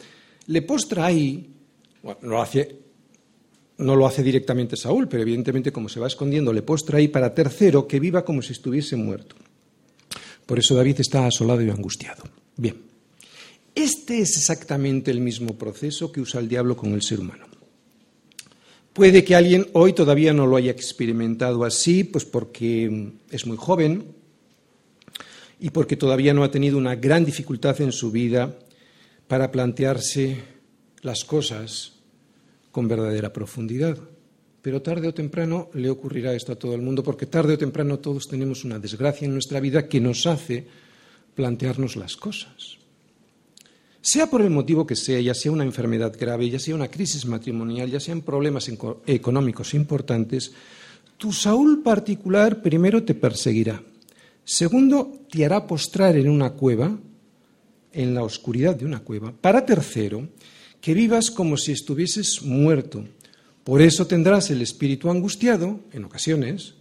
le 0.47 0.61
postra 0.61 1.05
ahí, 1.05 1.49
no 3.77 3.95
lo 3.95 4.05
hace 4.05 4.23
directamente 4.23 4.75
Saúl, 4.75 5.07
pero 5.07 5.23
evidentemente 5.23 5.71
como 5.71 5.89
se 5.89 5.99
va 5.99 6.07
escondiendo 6.07 6.53
le 6.53 6.61
postra 6.61 6.97
ahí 6.97 7.07
para 7.07 7.33
tercero 7.33 7.87
que 7.87 7.99
viva 7.99 8.23
como 8.23 8.41
si 8.41 8.53
estuviese 8.53 8.95
muerto. 8.95 9.35
Por 10.45 10.59
eso 10.59 10.75
David 10.75 10.99
está 10.99 11.25
asolado 11.25 11.61
y 11.61 11.69
angustiado. 11.69 12.23
Bien, 12.55 12.75
este 13.73 14.19
es 14.19 14.37
exactamente 14.37 15.09
el 15.09 15.19
mismo 15.19 15.57
proceso 15.57 16.11
que 16.11 16.21
usa 16.21 16.39
el 16.39 16.47
diablo 16.47 16.75
con 16.75 16.93
el 16.93 17.01
ser 17.01 17.19
humano. 17.19 17.47
Puede 18.93 19.23
que 19.23 19.35
alguien 19.35 19.67
hoy 19.73 19.93
todavía 19.93 20.33
no 20.33 20.45
lo 20.45 20.55
haya 20.55 20.71
experimentado 20.71 21.63
así, 21.63 22.03
pues 22.03 22.25
porque 22.25 23.13
es 23.31 23.47
muy 23.47 23.57
joven 23.57 24.05
y 25.59 25.71
porque 25.71 25.97
todavía 25.97 26.33
no 26.33 26.43
ha 26.43 26.51
tenido 26.51 26.77
una 26.77 26.95
gran 26.95 27.25
dificultad 27.25 27.81
en 27.81 27.91
su 27.91 28.11
vida 28.11 28.55
para 29.27 29.51
plantearse 29.51 30.37
las 31.01 31.23
cosas 31.23 31.92
con 32.73 32.89
verdadera 32.89 33.31
profundidad. 33.31 33.97
Pero 34.63 34.81
tarde 34.81 35.07
o 35.07 35.13
temprano 35.13 35.69
le 35.77 35.93
ocurrirá 35.93 36.33
esto 36.33 36.51
a 36.51 36.59
todo 36.59 36.73
el 36.73 36.81
mundo, 36.81 37.03
porque 37.03 37.29
tarde 37.29 37.53
o 37.53 37.57
temprano 37.61 37.99
todos 37.99 38.27
tenemos 38.27 38.65
una 38.65 38.79
desgracia 38.79 39.25
en 39.25 39.33
nuestra 39.33 39.59
vida 39.61 39.87
que 39.87 40.01
nos 40.01 40.25
hace 40.25 40.65
plantearnos 41.35 41.95
las 41.95 42.17
cosas. 42.17 42.81
Sea 44.01 44.27
por 44.27 44.41
el 44.41 44.49
motivo 44.49 44.87
que 44.87 44.95
sea, 44.95 45.21
ya 45.21 45.33
sea 45.33 45.51
una 45.51 45.63
enfermedad 45.63 46.17
grave, 46.19 46.49
ya 46.49 46.59
sea 46.59 46.75
una 46.75 46.89
crisis 46.89 47.25
matrimonial, 47.25 47.91
ya 47.91 47.99
sean 47.99 48.21
problemas 48.21 48.69
económicos 49.05 49.73
importantes, 49.75 50.51
tu 51.17 51.31
Saúl 51.31 51.83
particular 51.83 52.61
primero 52.61 53.03
te 53.03 53.13
perseguirá. 53.13 53.81
Segundo, 54.43 55.23
te 55.29 55.45
hará 55.45 55.67
postrar 55.67 56.17
en 56.17 56.27
una 56.27 56.51
cueva, 56.51 56.97
en 57.93 58.13
la 58.13 58.23
oscuridad 58.23 58.75
de 58.75 58.85
una 58.85 58.99
cueva. 58.99 59.31
Para 59.31 59.65
tercero, 59.65 60.27
que 60.83 60.93
vivas 60.93 61.31
como 61.31 61.55
si 61.55 61.71
estuvieses 61.71 62.41
muerto. 62.41 63.05
Por 63.63 63.81
eso 63.81 64.05
tendrás 64.05 64.49
el 64.49 64.61
espíritu 64.61 65.09
angustiado, 65.09 65.79
en 65.93 66.03
ocasiones, 66.03 66.73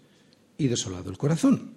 y 0.59 0.67
desolado 0.67 1.09
el 1.09 1.17
corazón. 1.17 1.75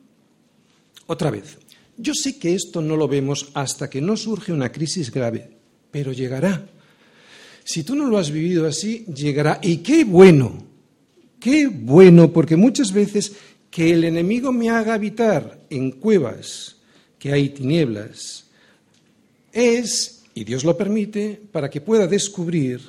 Otra 1.06 1.30
vez, 1.30 1.60
yo 1.98 2.16
sé 2.16 2.40
que 2.40 2.56
esto 2.56 2.82
no 2.82 2.98
lo 2.98 3.08
vemos 3.08 3.52
hasta 3.54 3.92
que 3.92 4.02
no 4.02 4.18
surge 4.18 4.52
una 4.52 4.72
crisis 4.72 5.12
grave, 5.12 5.52
pero 5.92 6.14
llegará. 6.14 6.68
Si 7.64 7.84
tú 7.84 7.94
no 7.94 8.08
lo 8.08 8.18
has 8.18 8.32
vivido 8.32 8.66
así, 8.66 9.06
llegará. 9.06 9.60
Y 9.62 9.78
qué 9.78 10.04
bueno, 10.04 10.66
qué 11.40 11.68
bueno, 11.68 12.34
porque 12.34 12.56
muchas 12.56 12.92
veces 12.92 13.34
que 13.70 13.94
el 13.94 14.04
enemigo 14.04 14.52
me 14.52 14.72
haga 14.72 14.96
habitar 14.96 15.68
en 15.70 15.92
cuevas, 15.92 16.78
que 17.20 17.32
hay 17.32 17.50
tinieblas, 17.50 18.46
es, 19.52 20.15
y 20.36 20.44
Dios 20.44 20.66
lo 20.66 20.78
permite, 20.78 21.42
para 21.52 21.70
que 21.70 21.82
pueda 21.82 22.06
descubrir 22.06 22.82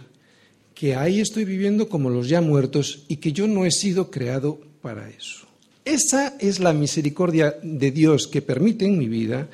que 0.74 0.96
ahí 0.96 1.20
estoy 1.20 1.44
viviendo 1.44 1.88
como 1.88 2.10
los 2.10 2.28
ya 2.28 2.42
muertos 2.42 3.04
y 3.08 3.16
que 3.16 3.32
yo 3.32 3.46
no 3.46 3.64
he 3.64 3.70
sido 3.70 4.10
creado 4.10 4.60
para 4.82 5.08
eso. 5.08 5.46
Esa 5.84 6.36
es 6.40 6.58
la 6.58 6.72
misericordia 6.72 7.56
de 7.62 7.92
Dios 7.92 8.26
que 8.26 8.42
permite 8.42 8.84
en 8.84 8.98
mi 8.98 9.06
vida 9.06 9.48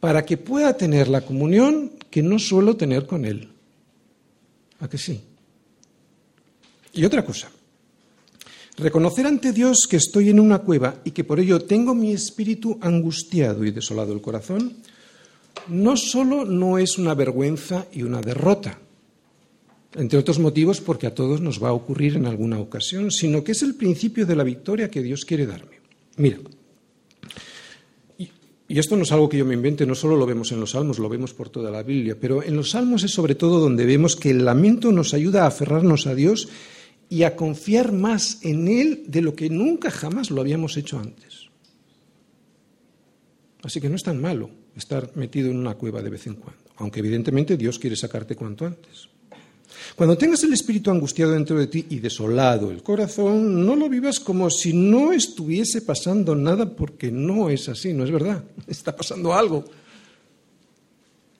para 0.00 0.26
que 0.26 0.36
pueda 0.36 0.76
tener 0.76 1.06
la 1.06 1.20
comunión 1.20 1.92
que 2.10 2.22
no 2.22 2.40
suelo 2.40 2.76
tener 2.76 3.06
con 3.06 3.24
Él. 3.24 3.48
¿A 4.80 4.88
que 4.88 4.98
sí? 4.98 5.20
Y 6.92 7.04
otra 7.04 7.24
cosa, 7.24 7.48
reconocer 8.76 9.26
ante 9.26 9.52
Dios 9.52 9.86
que 9.88 9.98
estoy 9.98 10.30
en 10.30 10.40
una 10.40 10.58
cueva 10.58 10.96
y 11.04 11.12
que 11.12 11.22
por 11.22 11.38
ello 11.38 11.60
tengo 11.60 11.94
mi 11.94 12.12
espíritu 12.12 12.76
angustiado 12.82 13.64
y 13.64 13.70
desolado 13.70 14.12
el 14.12 14.20
corazón, 14.20 14.76
no 15.68 15.96
solo 15.96 16.44
no 16.44 16.78
es 16.78 16.98
una 16.98 17.14
vergüenza 17.14 17.86
y 17.92 18.02
una 18.02 18.20
derrota, 18.20 18.78
entre 19.94 20.18
otros 20.18 20.38
motivos 20.38 20.80
porque 20.80 21.06
a 21.06 21.14
todos 21.14 21.40
nos 21.40 21.62
va 21.62 21.68
a 21.68 21.72
ocurrir 21.72 22.16
en 22.16 22.26
alguna 22.26 22.58
ocasión, 22.58 23.10
sino 23.10 23.42
que 23.42 23.52
es 23.52 23.62
el 23.62 23.74
principio 23.74 24.26
de 24.26 24.36
la 24.36 24.44
victoria 24.44 24.90
que 24.90 25.02
Dios 25.02 25.24
quiere 25.24 25.46
darme. 25.46 25.80
Mira, 26.16 26.38
y 28.68 28.78
esto 28.78 28.96
no 28.96 29.04
es 29.04 29.12
algo 29.12 29.28
que 29.28 29.38
yo 29.38 29.44
me 29.44 29.54
invente, 29.54 29.86
no 29.86 29.94
solo 29.94 30.16
lo 30.16 30.26
vemos 30.26 30.50
en 30.50 30.58
los 30.58 30.72
salmos, 30.72 30.98
lo 30.98 31.08
vemos 31.08 31.32
por 31.32 31.48
toda 31.48 31.70
la 31.70 31.82
Biblia, 31.84 32.16
pero 32.20 32.42
en 32.42 32.56
los 32.56 32.70
salmos 32.70 33.04
es 33.04 33.12
sobre 33.12 33.36
todo 33.36 33.60
donde 33.60 33.86
vemos 33.86 34.16
que 34.16 34.30
el 34.30 34.44
lamento 34.44 34.90
nos 34.90 35.14
ayuda 35.14 35.44
a 35.44 35.48
aferrarnos 35.48 36.06
a 36.06 36.14
Dios 36.14 36.48
y 37.08 37.22
a 37.22 37.36
confiar 37.36 37.92
más 37.92 38.40
en 38.42 38.66
Él 38.66 39.04
de 39.06 39.22
lo 39.22 39.36
que 39.36 39.48
nunca 39.50 39.90
jamás 39.90 40.32
lo 40.32 40.40
habíamos 40.40 40.76
hecho 40.76 40.98
antes. 40.98 41.46
Así 43.62 43.80
que 43.80 43.88
no 43.88 43.94
es 43.94 44.02
tan 44.02 44.20
malo 44.20 44.50
estar 44.76 45.10
metido 45.16 45.50
en 45.50 45.56
una 45.56 45.74
cueva 45.74 46.02
de 46.02 46.10
vez 46.10 46.26
en 46.26 46.34
cuando, 46.34 46.62
aunque 46.76 47.00
evidentemente 47.00 47.56
Dios 47.56 47.78
quiere 47.78 47.96
sacarte 47.96 48.36
cuanto 48.36 48.66
antes. 48.66 49.08
Cuando 49.94 50.16
tengas 50.16 50.42
el 50.44 50.52
espíritu 50.52 50.90
angustiado 50.90 51.32
dentro 51.32 51.58
de 51.58 51.66
ti 51.66 51.86
y 51.90 51.98
desolado 51.98 52.70
el 52.70 52.82
corazón, 52.82 53.64
no 53.64 53.76
lo 53.76 53.88
vivas 53.88 54.20
como 54.20 54.50
si 54.50 54.72
no 54.72 55.12
estuviese 55.12 55.82
pasando 55.82 56.34
nada, 56.34 56.68
porque 56.68 57.10
no 57.10 57.50
es 57.50 57.68
así, 57.68 57.92
no 57.92 58.04
es 58.04 58.10
verdad. 58.10 58.44
Está 58.66 58.94
pasando 58.94 59.34
algo. 59.34 59.64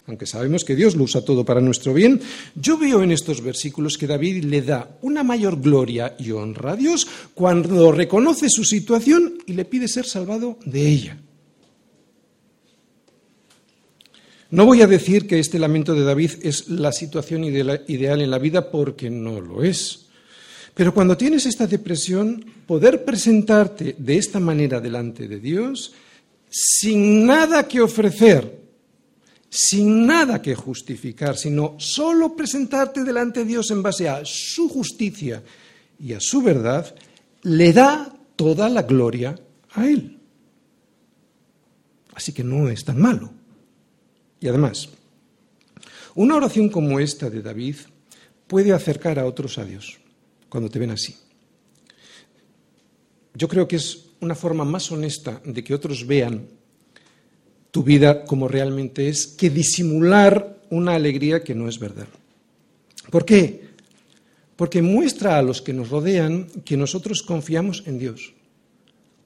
Aunque 0.06 0.26
sabemos 0.26 0.64
que 0.64 0.76
Dios 0.76 0.94
lo 0.94 1.02
usa 1.02 1.24
todo 1.24 1.44
para 1.44 1.60
nuestro 1.60 1.92
bien, 1.92 2.20
yo 2.54 2.78
veo 2.78 3.02
en 3.02 3.10
estos 3.10 3.42
versículos 3.42 3.98
que 3.98 4.06
David 4.06 4.44
le 4.44 4.62
da 4.62 4.96
una 5.02 5.24
mayor 5.24 5.60
gloria 5.60 6.14
y 6.16 6.30
honra 6.30 6.72
a 6.72 6.76
Dios 6.76 7.08
cuando 7.34 7.90
reconoce 7.90 8.48
su 8.48 8.64
situación 8.64 9.38
y 9.46 9.54
le 9.54 9.64
pide 9.64 9.88
ser 9.88 10.06
salvado 10.06 10.58
de 10.64 10.88
ella. 10.88 11.18
No 14.56 14.64
voy 14.64 14.80
a 14.80 14.86
decir 14.86 15.26
que 15.26 15.38
este 15.38 15.58
lamento 15.58 15.94
de 15.94 16.02
David 16.02 16.30
es 16.40 16.70
la 16.70 16.90
situación 16.90 17.44
ideal 17.44 18.22
en 18.22 18.30
la 18.30 18.38
vida 18.38 18.70
porque 18.70 19.10
no 19.10 19.38
lo 19.38 19.62
es. 19.62 20.06
Pero 20.72 20.94
cuando 20.94 21.14
tienes 21.14 21.44
esta 21.44 21.66
depresión, 21.66 22.42
poder 22.66 23.04
presentarte 23.04 23.96
de 23.98 24.16
esta 24.16 24.40
manera 24.40 24.80
delante 24.80 25.28
de 25.28 25.40
Dios, 25.40 25.92
sin 26.48 27.26
nada 27.26 27.68
que 27.68 27.82
ofrecer, 27.82 28.62
sin 29.50 30.06
nada 30.06 30.40
que 30.40 30.54
justificar, 30.54 31.36
sino 31.36 31.74
solo 31.76 32.34
presentarte 32.34 33.04
delante 33.04 33.40
de 33.40 33.46
Dios 33.50 33.70
en 33.70 33.82
base 33.82 34.08
a 34.08 34.22
su 34.24 34.70
justicia 34.70 35.42
y 36.00 36.14
a 36.14 36.18
su 36.18 36.40
verdad, 36.40 36.94
le 37.42 37.74
da 37.74 38.10
toda 38.36 38.70
la 38.70 38.84
gloria 38.84 39.38
a 39.72 39.86
Él. 39.86 40.18
Así 42.14 42.32
que 42.32 42.42
no 42.42 42.70
es 42.70 42.86
tan 42.86 42.98
malo. 42.98 43.35
Y 44.40 44.48
además, 44.48 44.88
una 46.14 46.36
oración 46.36 46.68
como 46.68 47.00
esta 47.00 47.30
de 47.30 47.42
David 47.42 47.76
puede 48.46 48.72
acercar 48.72 49.18
a 49.18 49.26
otros 49.26 49.58
a 49.58 49.64
Dios 49.64 49.98
cuando 50.48 50.70
te 50.70 50.78
ven 50.78 50.90
así. 50.90 51.16
Yo 53.34 53.48
creo 53.48 53.68
que 53.68 53.76
es 53.76 54.06
una 54.20 54.34
forma 54.34 54.64
más 54.64 54.90
honesta 54.90 55.40
de 55.44 55.62
que 55.62 55.74
otros 55.74 56.06
vean 56.06 56.48
tu 57.70 57.82
vida 57.82 58.24
como 58.24 58.48
realmente 58.48 59.08
es 59.08 59.26
que 59.26 59.50
disimular 59.50 60.62
una 60.70 60.94
alegría 60.94 61.44
que 61.44 61.54
no 61.54 61.68
es 61.68 61.78
verdad. 61.78 62.08
¿Por 63.10 63.26
qué? 63.26 63.66
Porque 64.56 64.80
muestra 64.80 65.36
a 65.36 65.42
los 65.42 65.60
que 65.60 65.74
nos 65.74 65.90
rodean 65.90 66.46
que 66.64 66.78
nosotros 66.78 67.22
confiamos 67.22 67.82
en 67.86 67.98
Dios. 67.98 68.32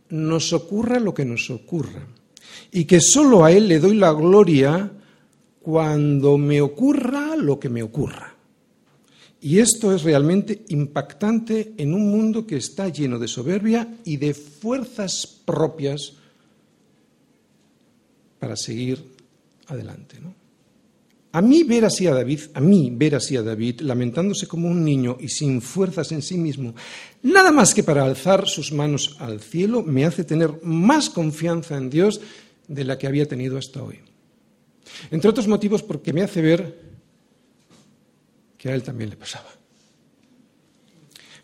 Nos 0.08 0.52
ocurra 0.52 0.98
lo 0.98 1.14
que 1.14 1.24
nos 1.24 1.48
ocurra. 1.50 2.04
Y 2.72 2.84
que 2.84 3.00
solo 3.00 3.44
a 3.44 3.52
Él 3.52 3.68
le 3.68 3.78
doy 3.78 3.94
la 3.94 4.10
gloria 4.12 4.90
cuando 5.60 6.38
me 6.38 6.60
ocurra 6.60 7.36
lo 7.36 7.58
que 7.60 7.68
me 7.68 7.82
ocurra. 7.82 8.34
Y 9.42 9.58
esto 9.58 9.94
es 9.94 10.02
realmente 10.02 10.64
impactante 10.68 11.72
en 11.78 11.94
un 11.94 12.10
mundo 12.10 12.46
que 12.46 12.56
está 12.56 12.88
lleno 12.88 13.18
de 13.18 13.28
soberbia 13.28 13.88
y 14.04 14.18
de 14.18 14.34
fuerzas 14.34 15.26
propias 15.26 16.12
para 18.38 18.54
seguir 18.56 19.02
adelante. 19.66 20.18
A 21.32 21.40
mí 21.40 21.62
ver 21.62 21.84
así 21.84 22.06
a 22.06 22.14
David, 22.14 22.40
a 22.54 22.60
mí 22.60 22.90
ver 22.92 23.14
así 23.14 23.36
a 23.36 23.42
David, 23.42 23.80
lamentándose 23.80 24.46
como 24.46 24.68
un 24.68 24.84
niño 24.84 25.16
y 25.20 25.28
sin 25.28 25.62
fuerzas 25.62 26.10
en 26.12 26.22
sí 26.22 26.36
mismo, 26.36 26.74
nada 27.22 27.52
más 27.52 27.72
que 27.72 27.84
para 27.84 28.04
alzar 28.04 28.48
sus 28.48 28.72
manos 28.72 29.16
al 29.20 29.40
cielo, 29.40 29.82
me 29.82 30.04
hace 30.04 30.24
tener 30.24 30.60
más 30.64 31.08
confianza 31.08 31.76
en 31.76 31.88
Dios 31.88 32.20
de 32.66 32.84
la 32.84 32.98
que 32.98 33.06
había 33.06 33.26
tenido 33.26 33.56
hasta 33.56 33.82
hoy. 33.82 34.00
Entre 35.10 35.30
otros 35.30 35.48
motivos 35.48 35.82
porque 35.82 36.12
me 36.12 36.22
hace 36.22 36.42
ver 36.42 36.90
que 38.56 38.68
a 38.68 38.74
él 38.74 38.82
también 38.82 39.10
le 39.10 39.16
pasaba. 39.16 39.48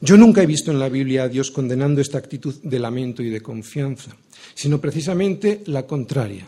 Yo 0.00 0.16
nunca 0.16 0.42
he 0.42 0.46
visto 0.46 0.70
en 0.70 0.78
la 0.78 0.90
Biblia 0.90 1.24
a 1.24 1.28
Dios 1.28 1.50
condenando 1.50 2.00
esta 2.00 2.18
actitud 2.18 2.54
de 2.62 2.78
lamento 2.78 3.22
y 3.22 3.30
de 3.30 3.40
confianza, 3.40 4.14
sino 4.54 4.78
precisamente 4.80 5.62
la 5.66 5.87
contraria, 5.87 6.46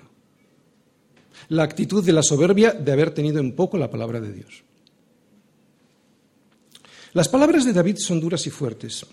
la 1.48 1.62
actitud 1.62 2.04
de 2.04 2.12
la 2.12 2.22
soberbia 2.22 2.72
de 2.72 2.92
haber 2.92 3.12
tenido 3.12 3.40
en 3.40 3.52
poco 3.52 3.78
la 3.78 3.90
palabra 3.90 4.20
de 4.20 4.32
Dios. 4.32 4.62
Las 7.14 7.28
palabras 7.28 7.64
de 7.64 7.72
David 7.72 7.96
son 7.96 8.20
duras 8.20 8.46
y 8.46 8.50
fuertes, 8.50 9.06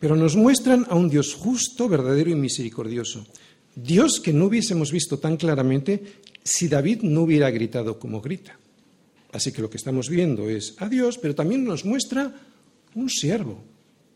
pero 0.00 0.16
nos 0.16 0.34
muestran 0.34 0.86
a 0.88 0.94
un 0.94 1.10
Dios 1.10 1.34
justo, 1.34 1.88
verdadero 1.88 2.30
y 2.30 2.34
misericordioso. 2.34 3.26
Dios 3.74 4.18
que 4.18 4.32
no 4.32 4.46
hubiésemos 4.46 4.90
visto 4.90 5.18
tan 5.18 5.36
claramente 5.36 6.02
si 6.46 6.68
David 6.68 7.02
no 7.02 7.22
hubiera 7.22 7.50
gritado 7.50 7.98
como 7.98 8.20
grita. 8.20 8.56
Así 9.32 9.52
que 9.52 9.60
lo 9.60 9.68
que 9.68 9.76
estamos 9.76 10.08
viendo 10.08 10.48
es 10.48 10.74
a 10.78 10.88
Dios, 10.88 11.18
pero 11.18 11.34
también 11.34 11.64
nos 11.64 11.84
muestra 11.84 12.32
un 12.94 13.10
siervo. 13.10 13.58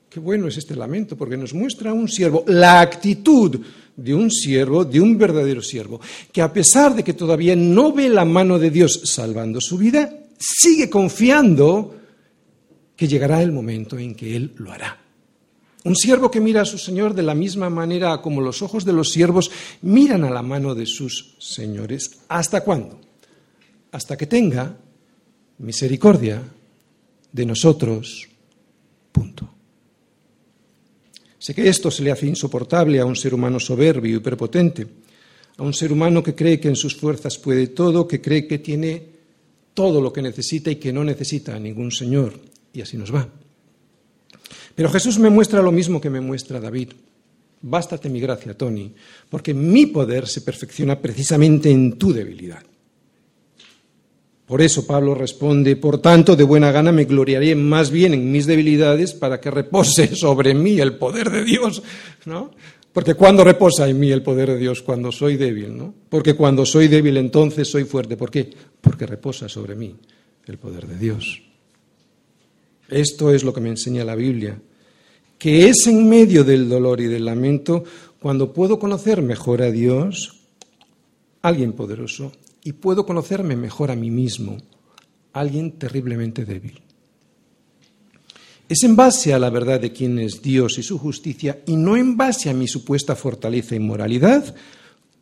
Qué 0.09 0.21
bueno 0.21 0.49
es 0.49 0.57
este 0.57 0.75
lamento, 0.75 1.17
porque 1.17 1.37
nos 1.37 1.53
muestra 1.53 1.93
un 1.93 2.09
siervo, 2.09 2.45
la 2.47 2.81
actitud 2.81 3.61
de 3.97 4.15
un 4.15 4.31
siervo, 4.31 4.85
de 4.85 5.01
un 5.01 5.19
verdadero 5.19 5.63
siervo, 5.63 6.01
que 6.33 6.41
a 6.41 6.53
pesar 6.53 6.95
de 6.95 7.05
que 7.05 7.15
todavía 7.15 7.55
no 7.55 7.93
ve 7.93 8.09
la 8.09 8.25
mano 8.25 8.59
de 8.59 8.71
Dios 8.71 9.03
salvando 9.05 9.61
su 9.61 9.77
vida, 9.77 10.13
sigue 10.39 10.89
confiando 10.89 11.97
que 12.97 13.07
llegará 13.07 13.43
el 13.43 13.53
momento 13.53 13.99
en 13.99 14.15
que 14.15 14.35
Él 14.35 14.53
lo 14.57 14.73
hará. 14.73 14.99
Un 15.85 15.97
siervo 15.97 16.31
que 16.31 16.41
mira 16.41 16.63
a 16.63 16.67
su 16.67 16.77
Señor 16.77 17.15
de 17.15 17.23
la 17.23 17.35
misma 17.35 17.71
manera 17.71 18.21
como 18.21 18.41
los 18.41 18.61
ojos 18.61 18.85
de 18.85 18.93
los 18.93 19.11
siervos 19.11 19.51
miran 19.83 20.25
a 20.25 20.31
la 20.31 20.43
mano 20.43 20.75
de 20.75 20.85
sus 20.85 21.37
señores. 21.39 22.21
¿Hasta 22.29 22.63
cuándo? 22.63 23.01
Hasta 23.93 24.17
que 24.17 24.27
tenga 24.27 24.77
misericordia 25.59 26.43
de 27.33 27.47
nosotros. 27.47 28.29
Punto. 29.11 29.49
Sé 31.39 31.55
que 31.55 31.67
esto 31.67 31.91
se 31.91 32.03
le 32.03 32.11
hace 32.11 32.27
insoportable 32.27 33.01
a 33.01 33.07
un 33.07 33.17
ser 33.17 33.33
humano 33.33 33.59
soberbio 33.59 34.19
y 34.19 34.21
prepotente, 34.21 34.87
a 35.57 35.63
un 35.63 35.73
ser 35.73 35.91
humano 35.91 36.23
que 36.23 36.35
cree 36.35 36.61
que 36.61 36.69
en 36.69 36.77
sus 36.77 36.95
fuerzas 36.95 37.39
puede 37.39 37.69
todo, 37.69 38.07
que 38.07 38.21
cree 38.21 38.47
que 38.47 38.59
tiene 38.59 39.03
todo 39.73 40.03
lo 40.03 40.13
que 40.13 40.21
necesita 40.21 40.71
y 40.71 40.77
que 40.77 40.93
no 40.93 41.03
necesita 41.03 41.57
a 41.57 41.59
ningún 41.59 41.91
Señor. 41.91 42.39
Y 42.75 42.83
así 42.83 42.99
nos 42.99 43.15
va. 43.15 43.27
Pero 44.75 44.91
Jesús 44.91 45.19
me 45.19 45.31
muestra 45.31 45.63
lo 45.63 45.73
mismo 45.73 46.01
que 46.01 46.11
me 46.11 46.21
muestra 46.21 46.61
David. 46.61 46.93
Bástate 47.63 48.09
mi 48.09 48.21
gracia, 48.21 48.57
Tony, 48.57 48.93
porque 49.29 49.53
mi 49.53 49.87
poder 49.87 50.27
se 50.27 50.41
perfecciona 50.41 50.99
precisamente 50.99 51.71
en 51.71 51.99
tu 51.99 52.13
debilidad. 52.13 52.63
Por 54.47 54.63
eso 54.63 54.87
Pablo 54.87 55.15
responde, 55.15 55.77
por 55.77 55.99
tanto, 55.99 56.35
de 56.35 56.43
buena 56.43 56.73
gana 56.73 56.91
me 56.91 57.05
gloriaré 57.05 57.55
más 57.55 57.91
bien 57.91 58.15
en 58.15 58.33
mis 58.33 58.47
debilidades 58.47 59.13
para 59.13 59.41
que 59.41 59.51
repose 59.51 60.09
sobre 60.17 60.55
mí 60.55 60.81
el 60.81 60.97
poder 60.97 61.31
de 61.31 61.45
Dios, 61.45 61.83
¿no? 62.25 62.51
Porque 62.93 63.15
cuando 63.15 63.45
reposa 63.45 63.89
en 63.89 64.01
mí 64.01 64.11
el 64.11 64.23
poder 64.23 64.51
de 64.51 64.59
Dios, 64.59 64.83
cuando 64.83 65.13
soy 65.13 65.37
débil, 65.37 65.77
¿no? 65.77 65.95
Porque 66.09 66.35
cuando 66.35 66.67
soy 66.67 66.89
débil 66.89 67.19
entonces 67.19 67.69
soy 67.69 67.85
fuerte. 67.85 68.17
¿Por 68.17 68.31
qué? 68.31 68.51
Porque 68.81 69.07
reposa 69.07 69.49
sobre 69.49 69.77
mí 69.77 69.95
el 70.47 70.59
poder 70.59 70.89
de 70.89 70.99
Dios. 70.99 71.43
Esto 72.91 73.33
es 73.33 73.45
lo 73.45 73.55
que 73.55 73.61
me 73.61 73.69
enseña 73.69 74.05
la 74.05 74.17
Biblia, 74.17 74.61
que 75.39 75.69
es 75.69 75.87
en 75.87 76.09
medio 76.09 76.45
del 76.45 76.69
dolor 76.69 77.01
y 77.01 77.07
del 77.07 77.25
lamento 77.25 77.85
cuando 78.19 78.53
puedo 78.53 78.79
conocer 78.79 79.23
mejor 79.23 79.63
a 79.63 79.71
Dios, 79.71 80.41
alguien 81.41 81.73
poderoso, 81.73 82.33
y 82.63 82.73
puedo 82.73 83.07
conocerme 83.07 83.57
mejor 83.57 83.91
a 83.91 83.97
mí 83.97 84.11
mismo, 84.11 84.59
alguien 85.33 85.73
terriblemente 85.73 86.45
débil. 86.45 86.83
Es 88.69 88.83
en 88.83 88.95
base 88.95 89.33
a 89.33 89.39
la 89.39 89.51
verdad 89.51 89.81
de 89.81 89.93
quién 89.93 90.19
es 90.19 90.43
Dios 90.43 90.79
y 90.79 90.83
su 90.83 90.99
justicia, 90.99 91.63
y 91.67 91.77
no 91.77 91.97
en 91.97 92.17
base 92.17 92.51
a 92.51 92.55
mi 92.55 92.69
supuesta 92.69 93.17
fortaleza 93.17 93.75
y 93.75 93.81
moralidad, 93.81 94.55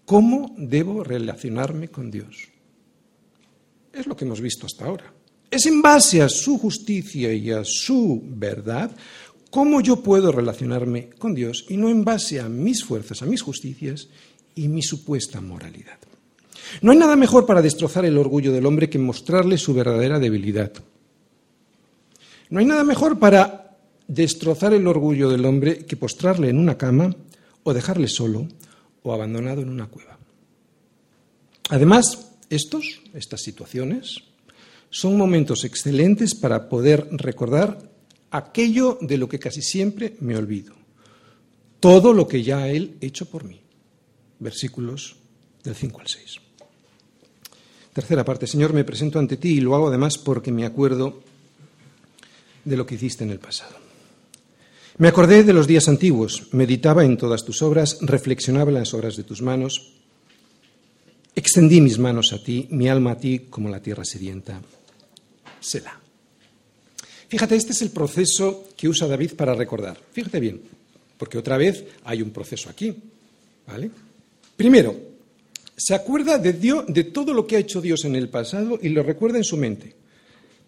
cómo 0.04 0.54
debo 0.59 1.04
relacionarme 1.04 1.88
con 1.88 2.11
Dios. 2.11 2.48
Es 3.92 4.07
lo 4.07 4.16
que 4.16 4.24
hemos 4.24 4.40
visto 4.40 4.66
hasta 4.66 4.87
ahora. 4.87 5.17
Es 5.50 5.66
en 5.66 5.80
base 5.80 6.22
a 6.22 6.28
su 6.28 6.58
justicia 6.58 7.32
y 7.32 7.50
a 7.50 7.64
su 7.64 8.22
verdad 8.24 8.90
cómo 9.50 9.80
yo 9.80 10.02
puedo 10.02 10.30
relacionarme 10.30 11.11
con 11.18 11.34
Dios 11.34 11.64
y 11.68 11.76
no 11.76 11.88
en 11.88 12.04
base 12.04 12.40
a 12.40 12.48
mis 12.48 12.84
fuerzas, 12.84 13.22
a 13.22 13.26
mis 13.26 13.42
justicias 13.42 14.08
y 14.54 14.68
mi 14.68 14.82
supuesta 14.82 15.40
moralidad. 15.40 15.98
No 16.82 16.92
hay 16.92 16.98
nada 16.98 17.16
mejor 17.16 17.46
para 17.46 17.62
destrozar 17.62 18.04
el 18.04 18.18
orgullo 18.18 18.52
del 18.52 18.66
hombre 18.66 18.90
que 18.90 18.98
mostrarle 18.98 19.56
su 19.56 19.72
verdadera 19.72 20.18
debilidad. 20.18 20.72
No 22.50 22.61
hay 22.61 22.66
nada 22.66 22.84
mejor 22.84 23.18
para 23.18 23.78
destrozar 24.06 24.74
el 24.74 24.87
orgullo 24.87 25.30
del 25.30 25.44
hombre 25.44 25.84
que 25.87 25.96
postrarle 25.96 26.48
en 26.48 26.58
una 26.58 26.76
cama 26.76 27.14
o 27.62 27.72
dejarle 27.72 28.08
solo 28.08 28.48
o 29.02 29.12
abandonado 29.12 29.62
en 29.62 29.68
una 29.68 29.87
cueva. 29.87 30.18
Además, 31.70 32.32
estos, 32.50 33.02
estas 33.12 33.42
situaciones, 33.42 34.22
son 34.90 35.16
momentos 35.16 35.64
excelentes 35.64 36.35
para 36.35 36.68
poder 36.68 37.09
recordar 37.11 37.79
aquello 38.31 38.98
de 39.01 39.18
lo 39.18 39.29
que 39.29 39.38
casi 39.38 39.62
siempre 39.62 40.16
me 40.20 40.37
olvido. 40.37 40.74
Todo 41.81 42.12
lo 42.12 42.27
que 42.27 42.42
ya 42.42 42.68
Él 42.68 42.96
ha 43.01 43.07
hecho 43.07 43.27
por 43.27 43.44
mí. 43.44 43.61
Versículos 44.38 45.16
del 45.62 45.74
5 45.74 46.01
al 46.01 46.09
6. 46.09 46.40
Tercera 47.92 48.24
parte, 48.24 48.46
Señor, 48.46 48.72
me 48.72 48.85
presento 48.85 49.18
ante 49.18 49.37
ti 49.37 49.55
y 49.55 49.61
lo 49.61 49.74
hago 49.74 49.88
además 49.88 50.18
porque 50.18 50.53
me 50.53 50.64
acuerdo 50.64 51.22
de 52.64 52.77
lo 52.77 52.87
que 52.87 52.94
hiciste 52.94 53.24
en 53.24 53.31
el 53.31 53.38
pasado. 53.38 53.74
Me 54.98 55.09
acordé 55.09 55.44
de 55.44 55.53
los 55.53 55.66
días 55.66 55.88
antiguos, 55.88 56.48
meditaba 56.53 57.05
en 57.05 57.16
todas 57.16 57.44
tus 57.44 57.62
obras, 57.62 57.98
reflexionaba 58.01 58.70
en 58.70 58.79
las 58.79 58.94
obras 58.94 59.16
de 59.16 59.22
tus 59.22 59.42
manos, 59.42 59.94
extendí 61.35 61.81
mis 61.81 61.98
manos 61.98 62.33
a 62.33 62.42
ti, 62.42 62.66
mi 62.70 62.88
alma 62.88 63.12
a 63.12 63.18
ti 63.18 63.46
como 63.51 63.68
la 63.68 63.81
tierra 63.81 64.05
sedienta. 64.05 64.61
Selah. 65.61 66.01
Fíjate, 67.29 67.57
este 67.57 67.73
es 67.73 67.83
el 67.83 67.90
proceso 67.90 68.68
que 68.77 68.88
usa 68.88 69.07
David 69.07 69.35
para 69.35 69.55
recordar. 69.55 69.99
Fíjate 70.12 70.40
bien, 70.40 70.61
porque 71.18 71.38
otra 71.38 71.59
vez 71.59 71.85
hay 72.05 72.23
un 72.23 72.31
proceso 72.31 72.71
aquí. 72.71 72.94
¿Vale? 73.66 73.90
Primero, 74.57 74.97
se 75.77 75.94
acuerda 75.94 76.38
de, 76.38 76.55
Dios, 76.55 76.85
de 76.88 77.05
todo 77.05 77.35
lo 77.35 77.47
que 77.47 77.57
ha 77.57 77.61
hecho 77.61 77.81
Dios 77.81 78.05
en 78.05 78.16
el 78.16 78.29
pasado 78.29 78.79
y 78.83 78.88
lo 78.88 79.03
recuerda 79.03 79.38
en 79.38 79.44
su 79.44 79.57
mente. 79.57 79.94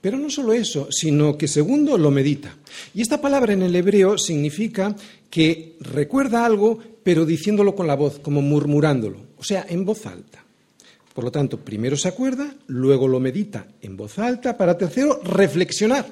Pero 0.00 0.18
no 0.18 0.30
solo 0.30 0.52
eso, 0.52 0.88
sino 0.90 1.36
que 1.36 1.48
segundo 1.48 1.98
lo 1.98 2.10
medita. 2.10 2.56
Y 2.94 3.02
esta 3.02 3.20
palabra 3.20 3.52
en 3.52 3.62
el 3.62 3.74
hebreo 3.74 4.16
significa 4.16 4.94
que 5.28 5.76
recuerda 5.80 6.44
algo, 6.44 6.78
pero 7.02 7.26
diciéndolo 7.26 7.74
con 7.74 7.86
la 7.86 7.96
voz, 7.96 8.18
como 8.18 8.40
murmurándolo, 8.40 9.18
o 9.36 9.44
sea, 9.44 9.66
en 9.68 9.84
voz 9.84 10.06
alta. 10.06 10.44
Por 11.14 11.24
lo 11.24 11.30
tanto, 11.30 11.58
primero 11.58 11.96
se 11.96 12.08
acuerda, 12.08 12.54
luego 12.68 13.08
lo 13.08 13.18
medita 13.18 13.66
en 13.82 13.96
voz 13.96 14.18
alta, 14.18 14.56
para 14.56 14.78
tercero, 14.78 15.20
reflexionar, 15.24 16.06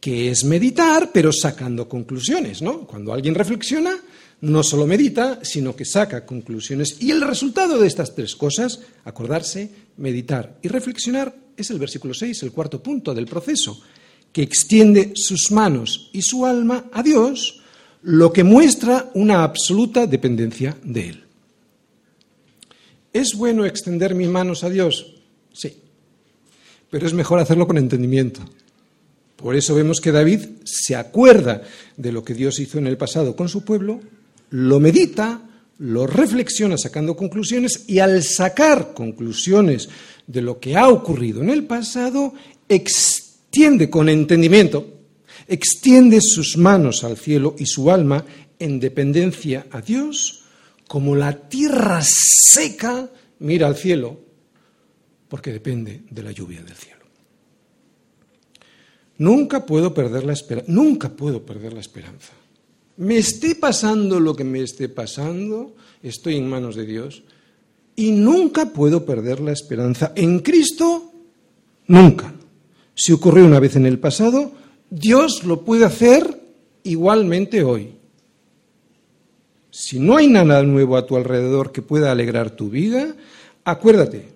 que 0.00 0.30
es 0.30 0.44
meditar, 0.44 1.10
pero 1.12 1.32
sacando 1.32 1.88
conclusiones, 1.88 2.60
¿no? 2.60 2.86
Cuando 2.86 3.12
alguien 3.12 3.34
reflexiona, 3.34 3.96
no 4.40 4.62
solo 4.62 4.86
medita, 4.86 5.40
sino 5.42 5.74
que 5.74 5.84
saca 5.84 6.24
conclusiones. 6.24 6.96
Y 7.00 7.10
el 7.10 7.22
resultado 7.22 7.78
de 7.78 7.86
estas 7.86 8.14
tres 8.14 8.36
cosas, 8.36 8.80
acordarse, 9.04 9.70
meditar 9.96 10.58
y 10.62 10.68
reflexionar, 10.68 11.34
es 11.56 11.70
el 11.70 11.78
versículo 11.78 12.14
6, 12.14 12.42
el 12.44 12.52
cuarto 12.52 12.82
punto 12.82 13.14
del 13.14 13.26
proceso, 13.26 13.80
que 14.32 14.42
extiende 14.42 15.12
sus 15.14 15.50
manos 15.50 16.10
y 16.12 16.22
su 16.22 16.46
alma 16.46 16.84
a 16.92 17.02
Dios, 17.02 17.62
lo 18.02 18.32
que 18.32 18.44
muestra 18.44 19.10
una 19.14 19.42
absoluta 19.42 20.06
dependencia 20.06 20.76
de 20.84 21.08
Él. 21.08 21.27
¿Es 23.12 23.34
bueno 23.34 23.64
extender 23.64 24.14
mis 24.14 24.28
manos 24.28 24.64
a 24.64 24.70
Dios? 24.70 25.14
Sí, 25.52 25.76
pero 26.90 27.06
es 27.06 27.14
mejor 27.14 27.38
hacerlo 27.38 27.66
con 27.66 27.78
entendimiento. 27.78 28.40
Por 29.36 29.54
eso 29.54 29.74
vemos 29.74 30.00
que 30.00 30.12
David 30.12 30.40
se 30.64 30.96
acuerda 30.96 31.62
de 31.96 32.12
lo 32.12 32.24
que 32.24 32.34
Dios 32.34 32.58
hizo 32.58 32.78
en 32.78 32.86
el 32.86 32.96
pasado 32.96 33.36
con 33.36 33.48
su 33.48 33.64
pueblo 33.64 34.00
lo 34.50 34.80
medita, 34.80 35.42
lo 35.78 36.06
reflexiona 36.06 36.76
sacando 36.78 37.16
conclusiones 37.16 37.84
y 37.86 37.98
al 37.98 38.22
sacar 38.22 38.94
conclusiones 38.94 39.88
de 40.26 40.42
lo 40.42 40.58
que 40.58 40.76
ha 40.76 40.88
ocurrido 40.88 41.42
en 41.42 41.50
el 41.50 41.64
pasado, 41.64 42.34
extiende 42.68 43.88
con 43.88 44.08
entendimiento, 44.08 44.86
extiende 45.46 46.20
sus 46.20 46.56
manos 46.56 47.04
al 47.04 47.16
cielo 47.16 47.54
y 47.58 47.66
su 47.66 47.90
alma 47.90 48.24
en 48.58 48.80
dependencia 48.80 49.66
a 49.70 49.80
Dios, 49.80 50.44
como 50.88 51.14
la 51.14 51.48
tierra 51.48 52.00
seca 52.02 53.08
mira 53.38 53.68
al 53.68 53.76
cielo, 53.76 54.18
porque 55.28 55.52
depende 55.52 56.02
de 56.10 56.22
la 56.24 56.32
lluvia 56.32 56.60
del 56.62 56.74
cielo. 56.74 57.04
Nunca 59.18 59.64
puedo 59.64 59.94
perder 59.94 60.24
la 60.24 60.32
esperanza, 60.32 60.72
nunca 60.72 61.08
puedo 61.10 61.46
perder 61.46 61.72
la 61.72 61.80
esperanza 61.80 62.32
me 62.98 63.16
esté 63.16 63.54
pasando 63.54 64.18
lo 64.18 64.34
que 64.34 64.44
me 64.44 64.60
esté 64.60 64.88
pasando, 64.88 65.74
estoy 66.02 66.36
en 66.36 66.48
manos 66.48 66.74
de 66.74 66.84
Dios 66.84 67.22
y 67.94 68.10
nunca 68.10 68.72
puedo 68.72 69.04
perder 69.06 69.40
la 69.40 69.52
esperanza. 69.52 70.12
En 70.16 70.40
Cristo, 70.40 71.12
nunca. 71.86 72.34
Si 72.94 73.12
ocurrió 73.12 73.44
una 73.44 73.60
vez 73.60 73.76
en 73.76 73.86
el 73.86 74.00
pasado, 74.00 74.50
Dios 74.90 75.44
lo 75.44 75.64
puede 75.64 75.84
hacer 75.84 76.42
igualmente 76.82 77.62
hoy. 77.62 77.94
Si 79.78 80.00
no 80.00 80.16
hay 80.16 80.26
nada 80.26 80.62
nuevo 80.64 80.96
a 80.96 81.06
tu 81.06 81.16
alrededor 81.16 81.70
que 81.70 81.82
pueda 81.82 82.10
alegrar 82.10 82.50
tu 82.50 82.68
vida, 82.68 83.14
acuérdate 83.64 84.28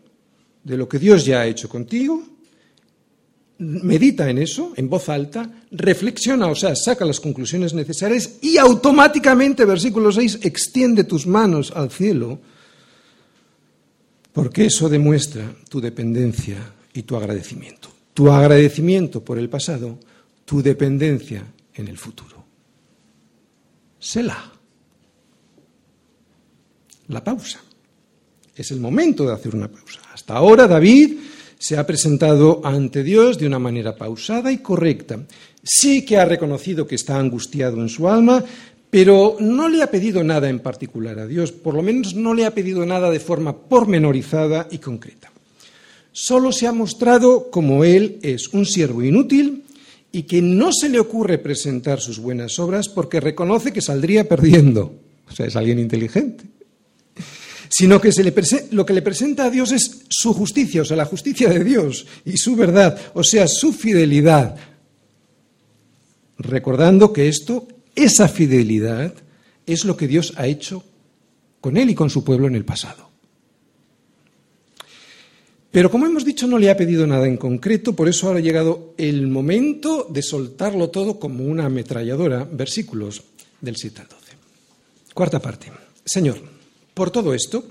de 0.63 0.77
lo 0.77 0.89
que 0.89 1.01
Dios 1.01 1.25
ya 1.25 1.41
ha 1.41 1.47
hecho 1.47 1.69
contigo 1.69 2.23
medita 3.63 4.29
en 4.29 4.39
eso, 4.39 4.73
en 4.77 4.89
voz 4.89 5.09
alta, 5.09 5.49
reflexiona, 5.71 6.49
o 6.49 6.55
sea, 6.55 6.75
saca 6.75 7.05
las 7.05 7.21
conclusiones 7.21 7.75
necesarias 7.75 8.39
y 8.41 8.57
automáticamente, 8.57 9.65
versículo 9.65 10.11
6, 10.11 10.41
extiende 10.43 11.05
tus 11.05 11.27
manos 11.27 11.73
al 11.75 11.91
cielo, 11.91 12.41
porque 14.33 14.67
eso 14.67 14.89
demuestra 14.89 15.55
tu 15.69 15.81
dependencia 15.81 16.59
y 16.93 17.03
tu 17.03 17.17
agradecimiento. 17.17 17.89
Tu 18.15 18.31
agradecimiento 18.31 19.25
por 19.25 19.39
el 19.39 19.49
pasado, 19.49 19.99
tu 20.45 20.63
dependencia 20.63 21.45
en 21.75 21.89
el 21.89 21.99
futuro. 21.99 22.45
Selah. 23.99 24.62
La 27.13 27.23
pausa. 27.23 27.61
Es 28.57 28.71
el 28.71 28.81
momento 28.81 29.27
de 29.27 29.35
hacer 29.35 29.55
una 29.55 29.71
pausa. 29.71 30.01
Hasta 30.13 30.35
ahora 30.35 30.67
David 30.67 31.13
se 31.59 31.77
ha 31.77 31.87
presentado 31.87 32.61
ante 32.65 33.05
Dios 33.05 33.39
de 33.39 33.47
una 33.47 33.59
manera 33.59 33.95
pausada 33.95 34.51
y 34.51 34.59
correcta. 34.59 35.21
Sí 35.63 36.05
que 36.05 36.17
ha 36.17 36.25
reconocido 36.25 36.87
que 36.87 36.97
está 36.97 37.19
angustiado 37.19 37.81
en 37.81 37.89
su 37.89 38.09
alma, 38.09 38.43
pero 38.91 39.37
no 39.41 39.69
le 39.69 39.83
ha 39.83 39.91
pedido 39.91 40.25
nada 40.25 40.49
en 40.49 40.61
particular 40.61 41.19
a 41.19 41.27
Dios, 41.27 41.53
por 41.53 41.75
lo 41.75 41.83
menos 41.83 42.15
no 42.15 42.35
le 42.35 42.47
ha 42.47 42.55
pedido 42.55 42.85
nada 42.85 43.11
de 43.11 43.21
forma 43.21 43.57
pormenorizada 43.57 44.69
y 44.71 44.79
concreta. 44.79 45.31
Solo 46.13 46.51
se 46.51 46.67
ha 46.67 46.73
mostrado 46.73 47.51
como 47.51 47.85
Él 47.85 48.19
es 48.23 48.49
un 48.49 48.67
siervo 48.67 49.03
inútil 49.03 49.65
y 50.13 50.25
que 50.25 50.43
no 50.43 50.73
se 50.73 50.89
le 50.89 50.99
ocurre 50.99 51.39
presentar 51.39 52.01
sus 52.01 52.19
buenas 52.19 52.59
obras 52.59 52.89
porque 52.89 53.21
reconoce 53.21 53.73
que 53.73 53.81
saldría 53.81 54.29
perdiendo. 54.29 54.95
O 55.31 55.35
sea, 55.35 55.47
es 55.47 55.57
alguien 55.57 55.79
inteligente. 55.79 56.52
Sino 57.75 57.99
que 58.03 58.11
lo 58.73 58.85
que 58.85 58.93
le 58.93 59.01
presenta 59.01 59.47
a 59.47 59.51
Dios 59.51 59.73
es 59.73 60.03
su 60.11 60.35
justicia, 60.35 60.83
o 60.83 60.85
sea, 60.85 60.95
la 60.95 61.07
justicia 61.07 61.49
de 61.49 61.65
Dios 61.65 62.07
y 62.27 62.37
su 62.37 62.55
verdad, 62.55 63.01
o 63.15 63.25
sea, 63.25 63.49
su 63.49 63.73
fidelidad. 63.73 64.57
Recordando 66.37 67.15
que 67.15 67.29
esto, 67.29 67.67
esa 67.95 68.29
fidelidad, 68.29 69.15
es 69.67 69.87
lo 69.87 69.97
que 69.97 70.07
Dios 70.07 70.35
ha 70.37 70.47
hecho 70.47 70.85
con 71.63 71.79
él 71.79 71.89
y 71.89 71.95
con 71.95 72.11
su 72.11 72.23
pueblo 72.23 72.47
en 72.47 72.57
el 72.57 72.67
pasado. 72.67 73.09
Pero 75.71 75.91
como 75.91 76.05
hemos 76.05 76.27
dicho, 76.27 76.47
no 76.47 76.59
le 76.59 76.71
ha 76.71 76.77
pedido 76.77 77.07
nada 77.07 77.27
en 77.27 77.39
concreto, 77.39 77.97
por 77.97 78.07
eso 78.07 78.27
ahora 78.27 78.41
ha 78.41 78.43
llegado 78.43 78.93
el 78.99 79.29
momento 79.29 80.07
de 80.11 80.21
soltarlo 80.21 80.91
todo 80.91 81.19
como 81.19 81.45
una 81.45 81.65
ametralladora. 81.65 82.45
Versículos 82.45 83.23
del 83.63 83.77
7 83.77 84.03
al 84.03 84.09
12. 84.09 84.21
Cuarta 85.15 85.41
parte. 85.41 85.73
Señor, 86.05 86.52
por 86.95 87.11
todo 87.11 87.35
esto, 87.35 87.65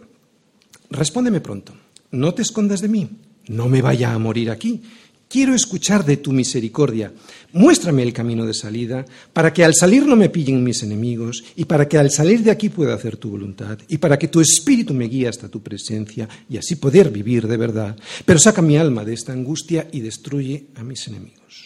respóndeme 0.90 1.42
pronto. 1.42 1.74
No 2.12 2.34
te 2.34 2.42
escondas 2.42 2.82
de 2.82 2.88
mí. 2.88 3.10
No 3.48 3.68
me 3.68 3.82
vaya 3.82 4.14
a 4.14 4.20
morir 4.20 4.52
aquí. 4.52 4.82
Quiero 5.28 5.56
escuchar 5.56 6.04
de 6.04 6.18
tu 6.18 6.34
misericordia. 6.34 7.14
Muéstrame 7.54 8.04
el 8.04 8.12
camino 8.12 8.46
de 8.46 8.54
salida, 8.54 9.06
para 9.32 9.54
que 9.54 9.64
al 9.64 9.74
salir 9.74 10.06
no 10.06 10.18
me 10.18 10.28
pillen 10.28 10.62
mis 10.62 10.84
enemigos, 10.84 11.44
y 11.56 11.64
para 11.64 11.88
que 11.88 11.98
al 11.98 12.12
salir 12.12 12.44
de 12.44 12.52
aquí 12.52 12.68
pueda 12.68 12.94
hacer 12.94 13.16
tu 13.16 13.30
voluntad, 13.30 13.80
y 13.88 13.98
para 13.98 14.20
que 14.20 14.28
tu 14.28 14.42
espíritu 14.42 14.94
me 14.94 15.08
guíe 15.08 15.30
hasta 15.30 15.48
tu 15.48 15.64
presencia, 15.64 16.28
y 16.50 16.58
así 16.58 16.76
poder 16.76 17.12
vivir 17.12 17.48
de 17.48 17.56
verdad. 17.56 17.96
Pero 18.26 18.40
saca 18.40 18.62
mi 18.62 18.76
alma 18.76 19.06
de 19.06 19.14
esta 19.14 19.32
angustia 19.32 19.88
y 19.94 20.02
destruye 20.02 20.66
a 20.76 20.84
mis 20.84 21.08
enemigos. 21.08 21.66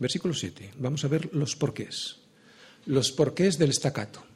Versículo 0.00 0.34
7. 0.34 0.72
Vamos 0.78 1.04
a 1.04 1.08
ver 1.08 1.30
los 1.32 1.54
porqués. 1.54 2.16
Los 2.86 3.12
porqués 3.12 3.56
del 3.58 3.70
estacato. 3.70 4.27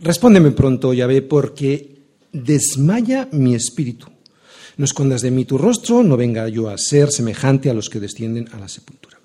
Respóndeme 0.00 0.52
pronto, 0.52 0.94
Yahvé, 0.94 1.22
porque 1.22 1.98
desmaya 2.32 3.28
mi 3.32 3.54
espíritu. 3.54 4.06
No 4.76 4.84
escondas 4.84 5.22
de 5.22 5.32
mí 5.32 5.44
tu 5.44 5.58
rostro, 5.58 6.04
no 6.04 6.16
venga 6.16 6.48
yo 6.48 6.68
a 6.68 6.78
ser 6.78 7.10
semejante 7.10 7.68
a 7.68 7.74
los 7.74 7.88
que 7.88 7.98
descienden 7.98 8.48
a 8.52 8.58
la 8.58 8.68
sepultura. 8.68 9.18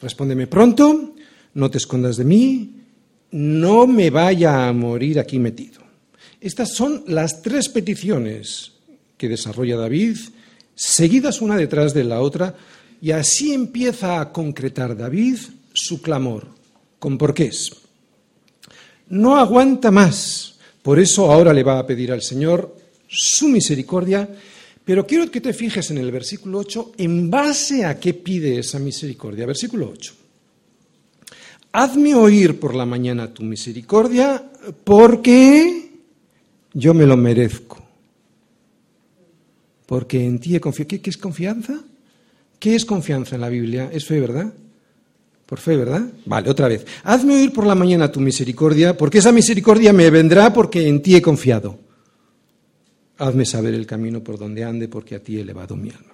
Respóndeme 0.00 0.46
pronto, 0.46 1.14
no 1.54 1.70
te 1.70 1.78
escondas 1.78 2.16
de 2.16 2.24
mí, 2.24 2.76
no 3.32 3.88
me 3.88 4.10
vaya 4.10 4.68
a 4.68 4.72
morir 4.72 5.18
aquí 5.18 5.40
metido. 5.40 5.80
Estas 6.40 6.72
son 6.72 7.02
las 7.08 7.42
tres 7.42 7.68
peticiones 7.68 8.72
que 9.16 9.28
desarrolla 9.28 9.76
David, 9.76 10.18
seguidas 10.76 11.40
una 11.42 11.56
detrás 11.56 11.92
de 11.92 12.04
la 12.04 12.20
otra, 12.20 12.54
y 13.02 13.10
así 13.10 13.52
empieza 13.52 14.20
a 14.20 14.30
concretar 14.32 14.96
David 14.96 15.38
su 15.72 16.00
clamor, 16.00 16.46
con 17.00 17.18
porqués. 17.18 17.87
No 19.10 19.36
aguanta 19.36 19.90
más, 19.90 20.58
por 20.82 20.98
eso 20.98 21.30
ahora 21.30 21.52
le 21.52 21.62
va 21.62 21.78
a 21.78 21.86
pedir 21.86 22.12
al 22.12 22.22
Señor 22.22 22.76
su 23.08 23.48
misericordia, 23.48 24.28
pero 24.84 25.06
quiero 25.06 25.30
que 25.30 25.40
te 25.40 25.52
fijes 25.52 25.90
en 25.90 25.98
el 25.98 26.10
versículo 26.10 26.58
8 26.58 26.92
en 26.98 27.30
base 27.30 27.84
a 27.84 27.98
qué 27.98 28.14
pide 28.14 28.58
esa 28.58 28.78
misericordia. 28.78 29.46
Versículo 29.46 29.90
8. 29.92 30.14
Hazme 31.72 32.14
oír 32.14 32.58
por 32.58 32.74
la 32.74 32.86
mañana 32.86 33.32
tu 33.32 33.42
misericordia 33.42 34.50
porque 34.84 35.90
yo 36.72 36.94
me 36.94 37.06
lo 37.06 37.16
merezco. 37.16 37.84
Porque 39.84 40.24
en 40.24 40.38
ti 40.38 40.56
he 40.56 40.60
confiado. 40.60 40.88
¿Qué, 40.88 41.00
¿Qué, 41.00 41.10
es 41.10 41.18
confianza? 41.18 41.80
¿Qué 42.58 42.74
es 42.74 42.84
confianza 42.84 43.34
en 43.34 43.40
la 43.42 43.48
Biblia? 43.48 43.90
Es 43.92 44.06
fe, 44.06 44.20
¿verdad? 44.20 44.52
Por 45.48 45.60
fe, 45.60 45.78
¿verdad? 45.78 46.02
Vale, 46.26 46.50
otra 46.50 46.68
vez. 46.68 46.84
Hazme 47.04 47.34
oír 47.34 47.54
por 47.54 47.66
la 47.66 47.74
mañana 47.74 48.12
tu 48.12 48.20
misericordia, 48.20 48.94
porque 48.94 49.16
esa 49.16 49.32
misericordia 49.32 49.94
me 49.94 50.10
vendrá 50.10 50.52
porque 50.52 50.86
en 50.86 51.00
ti 51.00 51.16
he 51.16 51.22
confiado. 51.22 51.78
Hazme 53.16 53.46
saber 53.46 53.72
el 53.72 53.86
camino 53.86 54.22
por 54.22 54.38
donde 54.38 54.62
ande, 54.62 54.88
porque 54.88 55.14
a 55.14 55.20
ti 55.20 55.38
he 55.38 55.40
elevado 55.40 55.74
mi 55.74 55.88
alma. 55.88 56.12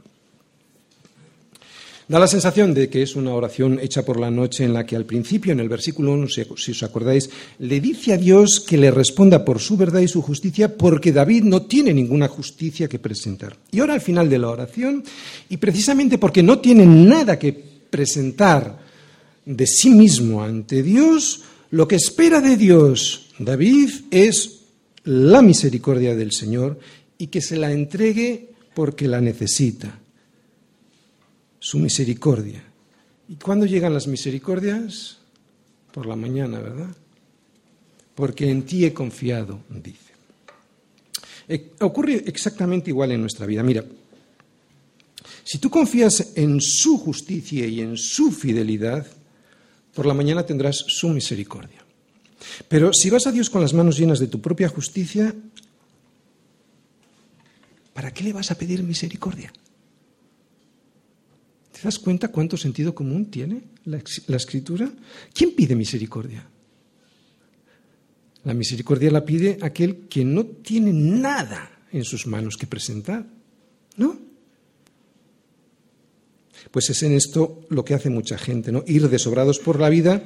Da 2.07 2.21
la 2.21 2.29
sensación 2.29 2.75
de 2.75 2.89
que 2.89 3.03
es 3.03 3.17
una 3.17 3.35
oración 3.35 3.81
hecha 3.83 4.05
por 4.05 4.21
la 4.21 4.31
noche 4.31 4.63
en 4.63 4.73
la 4.73 4.87
que 4.87 4.95
al 4.95 5.05
principio, 5.05 5.51
en 5.51 5.59
el 5.59 5.69
versículo 5.69 6.13
1, 6.13 6.29
si 6.29 6.71
os 6.71 6.83
acordáis, 6.85 7.29
le 7.59 7.81
dice 7.81 8.13
a 8.13 8.17
Dios 8.17 8.61
que 8.61 8.77
le 8.77 8.93
responda 8.93 9.45
por 9.45 9.59
su 9.59 9.77
verdad 9.77 9.99
y 9.99 10.07
su 10.07 10.23
justicia, 10.23 10.77
porque 10.77 11.11
David 11.11 11.43
no 11.43 11.63
tiene 11.63 11.93
ninguna 11.93 12.29
justicia 12.29 12.89
que 12.89 13.01
presentar. 13.01 13.57
Y 13.73 13.81
ahora 13.81 13.95
al 13.95 14.01
final 14.01 14.31
de 14.31 14.39
la 14.39 14.51
oración, 14.51 15.03
y 15.49 15.57
precisamente 15.57 16.19
porque 16.19 16.45
no 16.45 16.61
tiene 16.61 16.87
nada 16.87 17.37
que 17.37 17.53
presentar 17.53 18.84
de 19.45 19.67
sí 19.67 19.91
mismo 19.91 20.43
ante 20.43 20.83
Dios, 20.83 21.43
lo 21.71 21.89
que 21.89 21.97
espera 21.97 22.41
de 22.41 22.57
Dios 22.57 23.25
David 23.39 23.91
es 24.11 24.61
la 25.05 25.43
misericordia 25.43 26.15
del 26.15 26.33
Señor 26.33 26.79
y 27.19 27.27
que 27.27 27.41
se 27.41 27.57
la 27.57 27.73
entregue 27.73 28.51
porque 28.75 29.09
la 29.09 29.21
necesita. 29.21 29.99
Su 31.59 31.79
misericordia. 31.79 32.63
¿Y 33.29 33.37
cuándo 33.37 33.67
llegan 33.67 33.95
las 33.95 34.07
misericordias? 34.07 35.19
Por 35.93 36.07
la 36.07 36.17
mañana, 36.17 36.61
¿verdad? 36.61 36.95
Porque 38.15 38.51
en 38.51 38.65
ti 38.65 38.85
he 38.85 38.93
confiado, 38.93 39.61
dice. 39.71 39.99
Eh, 41.49 41.73
ocurre 41.81 42.23
exactamente 42.27 42.91
igual 42.91 43.13
en 43.13 43.21
nuestra 43.21 43.47
vida. 43.47 43.63
Mira, 43.63 43.85
si 45.43 45.59
tú 45.59 45.71
confías 45.71 46.33
en 46.37 46.61
su 46.61 46.99
justicia 46.99 47.67
y 47.67 47.81
en 47.81 47.97
su 47.97 48.31
fidelidad, 48.31 49.07
por 49.95 50.07
la 50.07 50.15
mañana 50.15 50.45
tendrás 50.45 50.85
su 50.87 51.09
misericordia. 51.09 51.85
Pero 52.69 52.93
si 52.93 53.11
vas 53.11 53.27
a 53.27 53.33
Dios 53.33 53.49
con 53.49 53.63
las 53.63 53.73
manos 53.73 53.97
llenas 53.97 54.19
de 54.19 54.27
tu 54.27 54.41
propia 54.41 54.69
justicia, 54.69 55.35
¿para 57.93 58.13
qué 58.13 58.25
le 58.25 58.33
vas 58.33 58.51
a 58.51 58.59
pedir 58.59 58.83
misericordia? 58.83 59.53
¿Te 61.73 61.81
das 61.83 61.99
cuenta 61.99 62.29
cuánto 62.29 62.57
sentido 62.57 62.95
común 62.95 63.31
tiene 63.31 63.63
la, 63.85 63.99
escritura? 64.37 64.91
¿Quién 65.33 65.55
pide 65.55 65.75
misericordia? 65.75 66.47
La 68.45 68.55
misericordia 68.55 69.11
la 69.11 69.25
pide 69.25 69.59
aquel 69.63 70.07
que 70.09 70.25
no 70.25 70.45
tiene 70.45 70.93
nada 70.93 71.71
en 71.93 72.05
sus 72.05 72.27
manos 72.27 72.57
que 72.57 72.67
presentar, 72.67 73.27
¿no? 73.97 74.19
Pues 76.71 76.91
es 76.91 77.03
en 77.03 77.13
esto 77.13 77.63
lo 77.69 77.85
que 77.85 77.95
hace 77.95 78.11
mucha 78.11 78.39
gente, 78.39 78.73
¿no? 78.73 78.85
Ir 78.87 79.09
desobrados 79.09 79.59
por 79.59 79.81
la 79.81 79.89
vida 79.89 80.23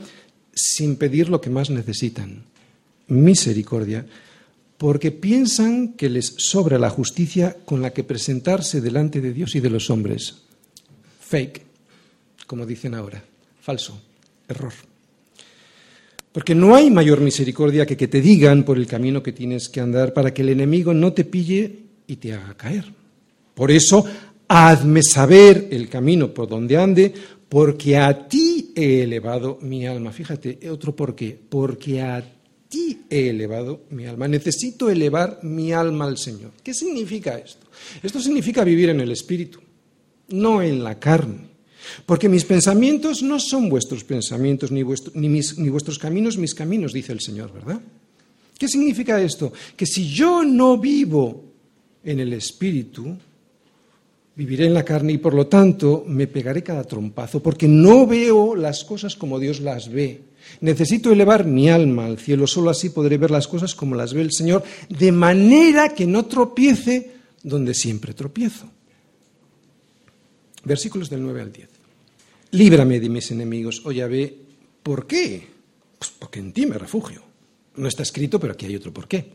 sin 0.55 0.97
pedir 0.97 1.29
lo 1.29 1.41
que 1.41 1.51
más 1.51 1.70
necesitan, 1.70 2.45
misericordia, 3.09 4.07
porque 4.76 5.11
piensan 5.11 5.95
que 5.95 6.09
les 6.09 6.35
sobra 6.39 6.79
la 6.79 6.91
justicia 6.91 7.57
con 7.64 7.83
la 7.83 7.93
que 7.93 8.05
presentarse 8.05 8.81
delante 8.81 9.20
de 9.20 9.33
Dios 9.33 9.55
y 9.55 9.61
de 9.61 9.70
los 9.70 9.91
hombres. 9.91 10.37
Fake, 11.20 11.62
como 12.47 12.64
dicen 12.64 12.95
ahora, 12.95 13.22
falso, 13.61 14.01
error. 14.49 14.72
Porque 16.33 16.55
no 16.55 16.74
hay 16.74 16.91
mayor 16.91 17.20
misericordia 17.20 17.87
que 17.87 17.97
que 17.97 18.09
te 18.09 18.20
digan 18.20 18.62
por 18.62 18.79
el 18.79 18.87
camino 18.87 19.22
que 19.22 19.33
tienes 19.33 19.68
que 19.68 19.81
andar 19.81 20.12
para 20.12 20.33
que 20.33 20.43
el 20.43 20.51
enemigo 20.51 20.95
no 20.95 21.12
te 21.12 21.24
pille 21.24 21.81
y 22.07 22.16
te 22.16 22.33
haga 22.33 22.55
caer. 22.55 22.93
Por 23.55 23.72
eso, 23.72 24.05
hazme 24.49 25.03
saber 25.03 25.68
el 25.70 25.88
camino 25.88 26.32
por 26.32 26.49
donde 26.49 26.76
ande, 26.76 27.14
porque 27.49 27.96
a 27.96 28.28
ti 28.28 28.72
he 28.74 29.03
elevado 29.03 29.59
mi 29.62 29.86
alma. 29.86 30.12
Fíjate, 30.12 30.59
otro 30.70 30.94
por 30.96 31.14
qué. 31.14 31.38
Porque 31.49 32.01
a 32.01 32.22
ti 32.68 33.03
he 33.09 33.28
elevado 33.28 33.82
mi 33.90 34.07
alma. 34.07 34.28
Necesito 34.28 34.90
elevar 34.90 35.40
mi 35.42 35.72
alma 35.72 36.07
al 36.07 36.18
Señor. 36.18 36.53
¿Qué 36.62 36.74
significa 36.74 37.38
esto? 37.38 37.66
Esto 38.03 38.20
significa 38.20 38.64
vivir 38.64 38.90
en 38.90 39.01
el 39.01 39.11
Espíritu, 39.12 39.61
no 40.28 40.62
en 40.62 40.82
la 40.82 40.99
carne. 40.99 41.49
Porque 42.05 42.28
mis 42.28 42.44
pensamientos 42.44 43.22
no 43.22 43.40
son 43.40 43.70
vuestros 43.70 44.05
pensamientos, 44.05 44.70
ni, 44.70 44.82
ni 45.14 45.68
vuestros 45.70 45.99
caminos 45.99 46.36
mis 46.36 46.55
caminos, 46.55 46.92
dice 46.92 47.12
el 47.12 47.20
Señor, 47.20 47.53
¿verdad? 47.53 47.80
¿Qué 48.59 48.68
significa 48.68 49.20
esto? 49.22 49.53
Que 49.76 49.86
si 49.86 50.09
yo 50.09 50.44
no 50.44 50.76
vivo 50.76 51.44
en 52.05 52.20
el 52.20 52.32
Espíritu, 52.34 53.16
viviré 54.39 54.66
en 54.66 54.74
la 54.74 54.84
carne 54.84 55.14
y 55.14 55.18
por 55.18 55.34
lo 55.34 55.49
tanto 55.49 56.05
me 56.07 56.28
pegaré 56.28 56.62
cada 56.62 56.84
trompazo 56.84 57.43
porque 57.43 57.66
no 57.66 58.07
veo 58.07 58.55
las 58.55 58.84
cosas 58.84 59.16
como 59.16 59.41
Dios 59.41 59.59
las 59.59 59.91
ve. 59.91 60.22
Necesito 60.61 61.11
elevar 61.11 61.45
mi 61.45 61.68
alma 61.68 62.07
al 62.07 62.18
cielo, 62.18 62.47
solo 62.47 62.70
así 62.70 62.91
podré 62.91 63.18
ver 63.18 63.32
las 63.32 63.49
cosas 63.49 63.74
como 63.74 63.97
las 63.97 64.14
ve 64.14 64.22
el 64.22 64.32
Señor, 64.32 64.62
de 64.89 65.11
manera 65.11 65.89
que 65.89 66.07
no 66.07 66.26
tropiece 66.26 67.16
donde 67.43 67.74
siempre 67.74 68.14
tropiezo. 68.14 68.70
Versículos 70.62 71.11
del 71.11 71.22
9 71.22 71.43
al 71.43 71.53
10. 71.53 71.68
Líbrame 72.53 73.01
de 73.01 73.09
mis 73.09 73.32
enemigos, 73.32 73.82
oh 73.84 73.89
ve 73.89 74.39
¿por 74.84 75.09
qué? 75.09 75.49
Pues 75.99 76.12
porque 76.16 76.39
en 76.39 76.53
ti 76.53 76.64
me 76.64 76.78
refugio. 76.78 77.22
No 77.74 77.89
está 77.89 78.05
escrito, 78.05 78.39
pero 78.39 78.53
aquí 78.53 78.66
hay 78.66 78.76
otro 78.76 78.95
por 78.95 79.09
qué. 79.09 79.32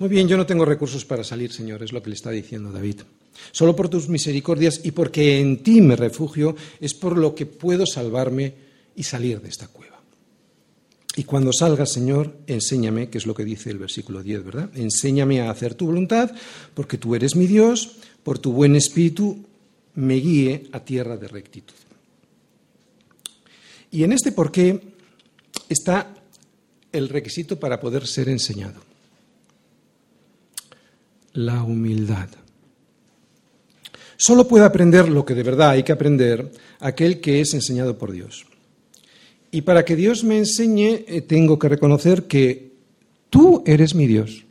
Muy 0.00 0.08
bien, 0.08 0.26
yo 0.26 0.36
no 0.36 0.46
tengo 0.46 0.64
recursos 0.64 1.04
para 1.04 1.22
salir, 1.22 1.52
Señor, 1.52 1.80
es 1.84 1.92
lo 1.92 2.02
que 2.02 2.10
le 2.10 2.16
está 2.16 2.30
diciendo 2.30 2.72
David. 2.72 3.02
Solo 3.50 3.74
por 3.74 3.88
tus 3.88 4.08
misericordias 4.08 4.80
y 4.84 4.92
porque 4.92 5.40
en 5.40 5.62
ti 5.62 5.80
me 5.80 5.96
refugio 5.96 6.54
es 6.80 6.94
por 6.94 7.18
lo 7.18 7.34
que 7.34 7.46
puedo 7.46 7.86
salvarme 7.86 8.54
y 8.94 9.02
salir 9.02 9.40
de 9.40 9.48
esta 9.48 9.68
cueva. 9.68 10.00
Y 11.14 11.24
cuando 11.24 11.52
salga, 11.52 11.84
Señor, 11.84 12.34
enséñame, 12.46 13.10
que 13.10 13.18
es 13.18 13.26
lo 13.26 13.34
que 13.34 13.44
dice 13.44 13.70
el 13.70 13.78
versículo 13.78 14.22
10, 14.22 14.44
¿verdad? 14.44 14.70
Enséñame 14.74 15.42
a 15.42 15.50
hacer 15.50 15.74
tu 15.74 15.86
voluntad, 15.86 16.30
porque 16.74 16.96
tú 16.96 17.14
eres 17.14 17.36
mi 17.36 17.46
Dios, 17.46 17.96
por 18.22 18.38
tu 18.38 18.52
buen 18.52 18.76
espíritu 18.76 19.44
me 19.94 20.14
guíe 20.14 20.68
a 20.72 20.80
tierra 20.80 21.18
de 21.18 21.28
rectitud. 21.28 21.74
Y 23.90 24.04
en 24.04 24.12
este 24.12 24.32
porqué 24.32 24.80
está 25.68 26.14
el 26.92 27.10
requisito 27.10 27.60
para 27.60 27.78
poder 27.78 28.06
ser 28.06 28.30
enseñado. 28.30 28.80
La 31.34 31.62
humildad. 31.62 32.28
Solo 34.24 34.46
puede 34.46 34.64
aprender 34.64 35.08
lo 35.08 35.24
que 35.24 35.34
de 35.34 35.42
verdad 35.42 35.70
hay 35.70 35.82
que 35.82 35.90
aprender 35.90 36.52
aquel 36.78 37.20
que 37.20 37.40
es 37.40 37.54
enseñado 37.54 37.98
por 37.98 38.12
Dios. 38.12 38.46
Y 39.50 39.62
para 39.62 39.84
que 39.84 39.96
Dios 39.96 40.22
me 40.22 40.38
enseñe, 40.38 41.02
eh, 41.08 41.22
tengo 41.22 41.58
que 41.58 41.68
reconocer 41.68 42.28
que 42.28 42.70
tú 43.30 43.64
eres 43.66 43.96
mi 43.96 44.06
Dios. 44.06 44.44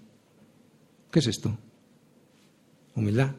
¿Qué 1.10 1.20
es 1.20 1.28
esto? 1.28 1.58
Humildad. 2.98 3.32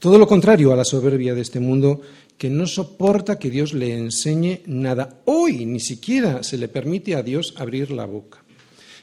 Todo 0.00 0.18
lo 0.18 0.26
contrario 0.26 0.72
a 0.72 0.76
la 0.76 0.84
soberbia 0.84 1.32
de 1.32 1.42
este 1.42 1.60
mundo 1.60 2.00
que 2.36 2.50
no 2.50 2.66
soporta 2.66 3.38
que 3.38 3.50
Dios 3.50 3.72
le 3.72 3.96
enseñe 3.96 4.62
nada. 4.66 5.20
Hoy 5.26 5.64
ni 5.64 5.78
siquiera 5.78 6.42
se 6.42 6.58
le 6.58 6.66
permite 6.66 7.14
a 7.14 7.22
Dios 7.22 7.54
abrir 7.56 7.92
la 7.92 8.04
boca. 8.04 8.42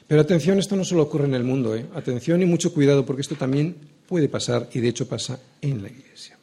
Pero 0.06 0.20
atención, 0.20 0.58
esto 0.58 0.76
no 0.76 0.84
solo 0.84 1.04
ocurre 1.04 1.24
en 1.24 1.34
el 1.34 1.44
mundo, 1.44 1.74
¿eh? 1.74 1.86
atención 1.94 2.42
y 2.42 2.44
mucho 2.44 2.74
cuidado 2.74 3.06
porque 3.06 3.22
esto 3.22 3.34
también 3.34 3.96
puede 4.08 4.28
pasar 4.28 4.70
y 4.72 4.80
de 4.80 4.88
hecho 4.88 5.06
pasa 5.06 5.38
en 5.60 5.82
la 5.82 5.90
Iglesia. 5.90 6.38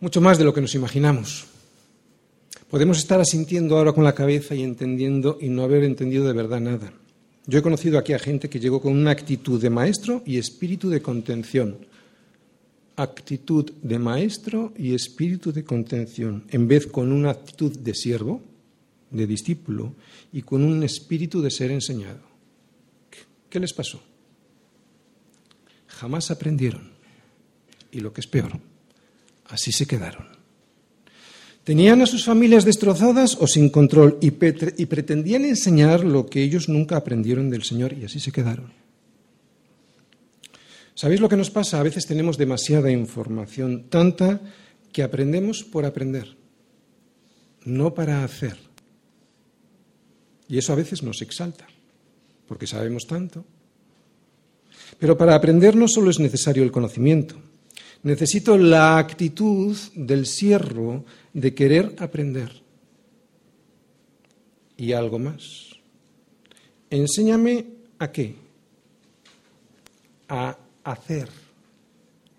Mucho 0.00 0.20
más 0.20 0.36
de 0.36 0.44
lo 0.44 0.52
que 0.52 0.60
nos 0.60 0.74
imaginamos. 0.74 1.46
Podemos 2.68 2.98
estar 2.98 3.20
asintiendo 3.20 3.78
ahora 3.78 3.92
con 3.92 4.02
la 4.02 4.14
cabeza 4.14 4.54
y 4.56 4.62
entendiendo 4.62 5.38
y 5.40 5.48
no 5.48 5.62
haber 5.62 5.84
entendido 5.84 6.26
de 6.26 6.32
verdad 6.32 6.60
nada. 6.60 6.92
Yo 7.46 7.60
he 7.60 7.62
conocido 7.62 7.96
aquí 7.96 8.12
a 8.12 8.18
gente 8.18 8.50
que 8.50 8.58
llegó 8.58 8.80
con 8.80 8.92
una 8.92 9.12
actitud 9.12 9.62
de 9.62 9.70
maestro 9.70 10.22
y 10.26 10.36
espíritu 10.36 10.90
de 10.90 11.00
contención. 11.00 11.78
Actitud 12.96 13.70
de 13.82 13.98
maestro 14.00 14.72
y 14.76 14.94
espíritu 14.94 15.52
de 15.52 15.62
contención, 15.62 16.44
en 16.50 16.66
vez 16.66 16.88
con 16.88 17.12
una 17.12 17.30
actitud 17.30 17.78
de 17.78 17.94
siervo, 17.94 18.42
de 19.10 19.26
discípulo, 19.26 19.94
y 20.32 20.42
con 20.42 20.64
un 20.64 20.82
espíritu 20.82 21.40
de 21.40 21.50
ser 21.52 21.70
enseñado. 21.70 22.22
¿Qué 23.48 23.60
les 23.60 23.72
pasó? 23.72 24.00
Jamás 25.96 26.30
aprendieron. 26.30 26.92
Y 27.90 28.00
lo 28.00 28.12
que 28.12 28.20
es 28.20 28.26
peor, 28.26 28.60
así 29.46 29.72
se 29.72 29.86
quedaron. 29.86 30.26
Tenían 31.64 32.02
a 32.02 32.06
sus 32.06 32.24
familias 32.24 32.64
destrozadas 32.64 33.36
o 33.40 33.46
sin 33.46 33.70
control 33.70 34.18
y, 34.20 34.30
pretendían 34.30 35.44
enseñar 35.44 36.04
lo 36.04 36.26
que 36.26 36.42
ellos 36.42 36.68
nunca 36.68 36.96
aprendieron 36.96 37.50
del 37.50 37.64
Señor 37.64 37.92
y 37.94 38.04
así 38.04 38.20
se 38.20 38.30
quedaron. 38.30 38.72
¿Sabéis 40.94 41.20
lo 41.20 41.28
que 41.28 41.36
nos 41.36 41.50
pasa? 41.50 41.80
A 41.80 41.82
veces 41.82 42.06
tenemos 42.06 42.38
demasiada 42.38 42.90
información, 42.90 43.88
tanta 43.88 44.40
que 44.92 45.02
aprendemos 45.02 45.64
por 45.64 45.84
aprender, 45.86 46.36
no 47.64 47.94
para 47.94 48.22
hacer. 48.22 48.56
Y 50.48 50.58
eso 50.58 50.72
a 50.72 50.76
veces 50.76 51.02
nos 51.02 51.20
exalta, 51.20 51.66
porque 52.46 52.66
sabemos 52.66 53.06
tanto. 53.06 53.44
Pero 54.98 55.16
para 55.16 55.34
aprender 55.34 55.76
no 55.76 55.88
solo 55.88 56.10
es 56.10 56.18
necesario 56.18 56.62
el 56.62 56.72
conocimiento, 56.72 57.36
necesito 58.02 58.56
la 58.56 58.98
actitud 58.98 59.76
del 59.94 60.26
siervo 60.26 61.04
de 61.32 61.54
querer 61.54 61.94
aprender. 61.98 62.62
Y 64.76 64.92
algo 64.92 65.18
más. 65.18 65.70
Enséñame 66.90 67.66
a 67.98 68.12
qué? 68.12 68.36
A 70.28 70.56
hacer 70.84 71.28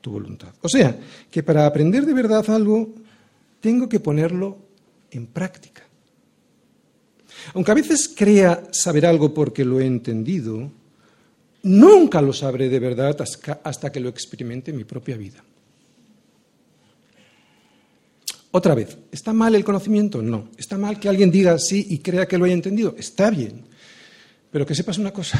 tu 0.02 0.12
voluntad. 0.12 0.54
O 0.62 0.70
sea, 0.70 0.98
que 1.30 1.44
para 1.44 1.66
aprender 1.66 2.06
de 2.06 2.14
verdad 2.14 2.48
algo, 2.50 2.94
tengo 3.60 3.90
que 3.90 4.00
ponerlo 4.00 4.58
en 5.12 5.28
práctica. 5.28 5.84
Aunque 7.54 7.72
a 7.72 7.76
veces 7.76 8.14
crea 8.16 8.64
saber 8.72 9.06
algo 9.06 9.34
porque 9.34 9.66
lo 9.66 9.80
he 9.80 9.86
entendido, 9.86 10.72
nunca 11.64 12.22
lo 12.22 12.34
sabré 12.34 12.70
de 12.70 12.80
verdad 12.80 13.18
hasta 13.64 13.92
que 13.92 14.00
lo 14.00 14.10
experimente 14.10 14.72
en 14.72 14.78
mi 14.78 14.84
propia 14.84 15.18
vida. 15.18 15.44
Otra 18.52 18.74
vez, 18.74 18.98
¿está 19.12 19.34
mal 19.34 19.54
el 19.56 19.64
conocimiento? 19.64 20.22
No. 20.22 20.50
¿Está 20.58 20.78
mal 20.78 21.00
que 21.00 21.10
alguien 21.10 21.30
diga 21.30 21.60
sí 21.60 21.86
y 21.90 22.00
crea 22.00 22.28
que 22.28 22.38
lo 22.38 22.46
haya 22.46 22.54
entendido? 22.54 22.96
Está 22.98 23.30
bien. 23.30 23.66
Pero 24.50 24.66
que 24.66 24.74
sepas 24.74 24.98
una 24.98 25.12
cosa, 25.12 25.40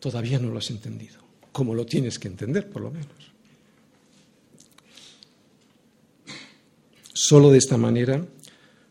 todavía 0.00 0.38
no 0.38 0.50
lo 0.50 0.58
has 0.58 0.70
entendido, 0.70 1.20
como 1.52 1.74
lo 1.74 1.86
tienes 1.86 2.18
que 2.18 2.28
entender, 2.28 2.68
por 2.68 2.82
lo 2.82 2.90
menos. 2.90 3.32
Solo 7.12 7.50
de 7.50 7.58
esta 7.58 7.76
manera, 7.76 8.24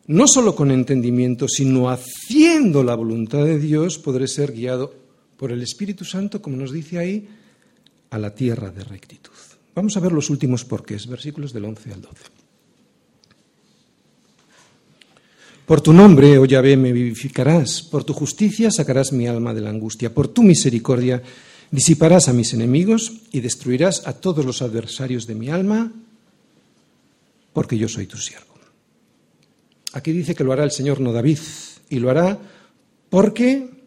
no 0.08 0.28
solo 0.28 0.56
con 0.56 0.72
entendimiento, 0.72 1.48
sino 1.50 1.90
haciendo 1.90 2.84
la 2.84 2.96
voluntad 2.96 3.44
de 3.44 3.60
Dios, 3.60 3.98
podré 3.98 4.28
ser 4.28 4.54
guiado 4.54 5.01
por 5.42 5.52
el 5.52 5.64
Espíritu 5.64 6.06
Santo, 6.06 6.40
como 6.40 6.56
nos 6.56 6.72
dice 6.72 7.00
ahí, 7.00 7.28
a 8.12 8.20
la 8.20 8.30
tierra 8.30 8.70
de 8.70 8.84
rectitud. 8.84 9.34
Vamos 9.74 9.98
a 9.98 10.00
ver 10.00 10.12
los 10.12 10.30
últimos 10.30 10.64
porqués, 10.66 11.08
versículos 11.08 11.52
del 11.52 11.66
11 11.66 11.94
al 11.94 12.02
12. 12.04 12.16
Por 15.66 15.82
tu 15.82 15.94
nombre, 15.94 16.38
oh 16.38 16.46
Yahvé, 16.46 16.78
me 16.78 16.94
vivificarás, 16.94 17.82
por 17.82 18.04
tu 18.04 18.14
justicia 18.14 18.70
sacarás 18.70 19.14
mi 19.14 19.26
alma 19.26 19.52
de 19.52 19.62
la 19.62 19.72
angustia, 19.72 20.14
por 20.14 20.28
tu 20.28 20.44
misericordia 20.44 21.24
disiparás 21.72 22.28
a 22.28 22.34
mis 22.34 22.54
enemigos 22.54 23.12
y 23.32 23.40
destruirás 23.40 24.06
a 24.06 24.14
todos 24.14 24.46
los 24.46 24.62
adversarios 24.62 25.26
de 25.26 25.34
mi 25.34 25.50
alma, 25.50 25.92
porque 27.52 27.80
yo 27.80 27.90
soy 27.90 28.06
tu 28.06 28.18
siervo. 28.18 28.54
Aquí 29.94 30.12
dice 30.12 30.36
que 30.36 30.44
lo 30.44 30.54
hará 30.54 30.66
el 30.66 30.72
Señor, 30.72 31.00
no 31.00 31.12
David, 31.12 31.40
y 31.90 31.98
lo 31.98 32.12
hará 32.12 32.38
porque, 33.10 33.81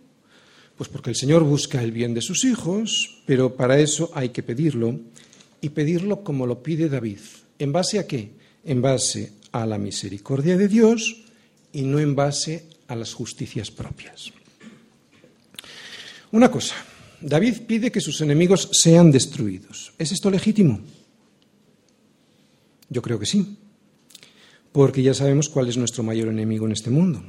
pues 0.85 0.93
porque 0.93 1.11
el 1.11 1.17
Señor 1.17 1.45
busca 1.45 1.83
el 1.83 1.93
bien 1.93 2.13
de 2.13 2.21
sus 2.21 2.45
hijos, 2.45 3.23
pero 3.25 3.57
para 3.57 3.79
eso 3.79 4.11
hay 4.13 4.29
que 4.29 4.43
pedirlo, 4.43 5.01
y 5.63 5.71
pedirlo 5.71 6.23
como 6.23 6.47
lo 6.47 6.63
pide 6.63 6.91
David. 6.91 7.21
¿En 7.59 7.73
base 7.73 7.99
a 7.99 8.07
qué? 8.07 8.33
En 8.65 8.83
base 8.83 9.33
a 9.53 9.65
la 9.65 9.79
misericordia 9.79 10.59
de 10.59 10.69
Dios 10.69 11.25
y 11.73 11.83
no 11.83 12.01
en 12.01 12.15
base 12.15 12.67
a 12.87 12.97
las 12.97 13.15
justicias 13.15 13.71
propias. 13.71 14.31
Una 16.33 16.51
cosa, 16.51 16.75
David 17.19 17.63
pide 17.67 17.91
que 17.91 18.03
sus 18.03 18.21
enemigos 18.21 18.69
sean 18.73 19.11
destruidos. 19.11 19.95
¿Es 19.99 20.13
esto 20.13 20.31
legítimo? 20.31 20.81
Yo 22.91 23.01
creo 23.01 23.19
que 23.19 23.25
sí, 23.25 23.57
porque 24.71 25.03
ya 25.03 25.15
sabemos 25.15 25.49
cuál 25.49 25.69
es 25.69 25.79
nuestro 25.79 26.03
mayor 26.03 26.29
enemigo 26.29 26.67
en 26.67 26.73
este 26.73 26.91
mundo. 26.91 27.23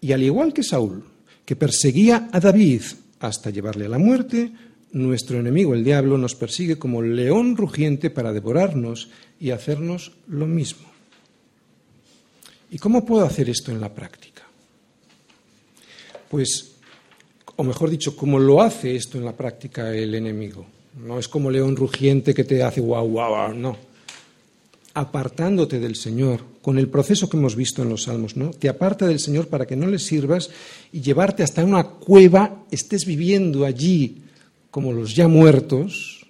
Y 0.00 0.12
al 0.12 0.22
igual 0.22 0.52
que 0.52 0.62
Saúl, 0.62 1.02
que 1.44 1.56
perseguía 1.56 2.28
a 2.32 2.40
David 2.40 2.82
hasta 3.20 3.50
llevarle 3.50 3.86
a 3.86 3.90
la 3.90 3.98
muerte, 3.98 4.52
nuestro 4.92 5.40
enemigo, 5.40 5.74
el 5.74 5.84
diablo, 5.84 6.16
nos 6.18 6.34
persigue 6.34 6.78
como 6.78 7.02
león 7.02 7.56
rugiente 7.56 8.10
para 8.10 8.32
devorarnos 8.32 9.10
y 9.40 9.50
hacernos 9.50 10.12
lo 10.28 10.46
mismo. 10.46 10.86
¿Y 12.70 12.78
cómo 12.78 13.04
puedo 13.04 13.24
hacer 13.24 13.50
esto 13.50 13.70
en 13.72 13.80
la 13.80 13.92
práctica? 13.92 14.42
Pues, 16.28 16.76
o 17.56 17.62
mejor 17.62 17.90
dicho, 17.90 18.16
¿cómo 18.16 18.38
lo 18.38 18.62
hace 18.62 18.96
esto 18.96 19.18
en 19.18 19.24
la 19.24 19.36
práctica 19.36 19.94
el 19.94 20.14
enemigo? 20.14 20.66
No 21.00 21.18
es 21.18 21.28
como 21.28 21.50
león 21.50 21.76
rugiente 21.76 22.34
que 22.34 22.44
te 22.44 22.62
hace 22.62 22.80
guau, 22.80 23.08
guau, 23.08 23.54
no. 23.54 23.76
Apartándote 24.94 25.80
del 25.80 25.96
Señor, 25.96 26.40
con 26.62 26.78
el 26.78 26.88
proceso 26.88 27.28
que 27.28 27.36
hemos 27.36 27.56
visto 27.56 27.82
en 27.82 27.88
los 27.88 28.04
Salmos, 28.04 28.36
¿no? 28.36 28.50
Te 28.50 28.68
aparta 28.68 29.06
del 29.06 29.18
Señor 29.18 29.48
para 29.48 29.66
que 29.66 29.76
no 29.76 29.88
le 29.88 29.98
sirvas 29.98 30.50
y 30.92 31.00
llevarte 31.00 31.42
hasta 31.42 31.64
una 31.64 31.84
cueva, 31.84 32.64
estés 32.70 33.04
viviendo 33.04 33.64
allí 33.64 34.22
como 34.70 34.92
los 34.92 35.14
ya 35.14 35.28
muertos, 35.28 36.26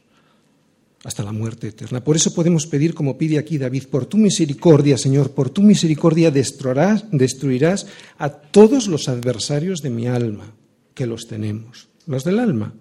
hasta 1.04 1.22
la 1.22 1.32
muerte 1.32 1.68
eterna. 1.68 2.02
Por 2.02 2.16
eso 2.16 2.34
podemos 2.34 2.66
pedir, 2.66 2.94
como 2.94 3.18
pide 3.18 3.38
aquí 3.38 3.58
David, 3.58 3.84
por 3.88 4.06
tu 4.06 4.16
misericordia, 4.16 4.96
Señor, 4.96 5.32
por 5.32 5.50
tu 5.50 5.62
misericordia 5.62 6.30
destruirás, 6.30 7.04
destruirás 7.12 7.86
a 8.18 8.30
todos 8.30 8.88
los 8.88 9.08
adversarios 9.08 9.82
de 9.82 9.90
mi 9.90 10.06
alma, 10.06 10.54
que 10.94 11.06
los 11.06 11.26
tenemos. 11.26 11.88
¿Los 12.06 12.24
del 12.24 12.38
alma? 12.38 12.74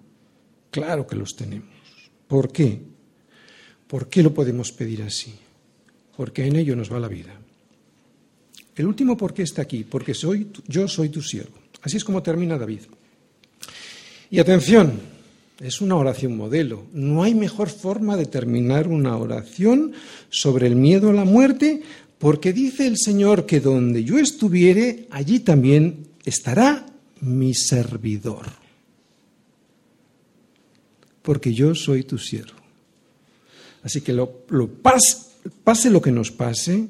Claro 0.70 1.06
que 1.06 1.16
los 1.16 1.36
tenemos. 1.36 1.68
¿Por 2.26 2.50
qué? 2.50 2.80
¿Por 3.86 4.08
qué 4.08 4.22
lo 4.22 4.32
podemos 4.32 4.72
pedir 4.72 5.02
así? 5.02 5.34
Porque 6.16 6.46
en 6.46 6.56
ello 6.56 6.76
nos 6.76 6.92
va 6.92 7.00
la 7.00 7.08
vida. 7.08 7.32
El 8.76 8.86
último 8.86 9.16
por 9.16 9.34
qué 9.34 9.42
está 9.42 9.62
aquí, 9.62 9.84
porque 9.84 10.14
soy, 10.14 10.48
yo 10.66 10.88
soy 10.88 11.08
tu 11.08 11.22
siervo. 11.22 11.58
Así 11.82 11.96
es 11.96 12.04
como 12.04 12.22
termina 12.22 12.58
David. 12.58 12.80
Y 14.30 14.38
atención, 14.38 15.00
es 15.60 15.80
una 15.80 15.96
oración 15.96 16.36
modelo. 16.36 16.86
No 16.92 17.22
hay 17.22 17.34
mejor 17.34 17.68
forma 17.68 18.16
de 18.16 18.26
terminar 18.26 18.88
una 18.88 19.16
oración 19.16 19.92
sobre 20.28 20.66
el 20.66 20.76
miedo 20.76 21.10
a 21.10 21.12
la 21.12 21.24
muerte, 21.24 21.82
porque 22.18 22.52
dice 22.52 22.86
el 22.86 22.96
Señor 22.98 23.46
que 23.46 23.60
donde 23.60 24.02
yo 24.02 24.18
estuviere, 24.18 25.06
allí 25.10 25.40
también 25.40 26.08
estará 26.24 26.86
mi 27.20 27.54
servidor. 27.54 28.46
Porque 31.22 31.54
yo 31.54 31.74
soy 31.74 32.02
tu 32.02 32.18
siervo. 32.18 32.58
Así 33.82 34.00
que 34.00 34.12
lo, 34.12 34.30
pase 35.62 35.90
lo 35.90 36.00
que 36.00 36.12
nos 36.12 36.30
pase, 36.30 36.88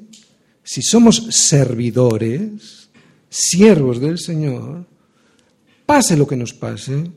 si 0.63 0.81
somos 0.81 1.27
servidores, 1.29 2.89
siervos 3.29 3.99
del 3.99 4.17
Señor, 4.17 4.85
pase 5.85 6.17
lo 6.17 6.27
que 6.27 6.35
nos 6.35 6.53
pase, 6.53 7.11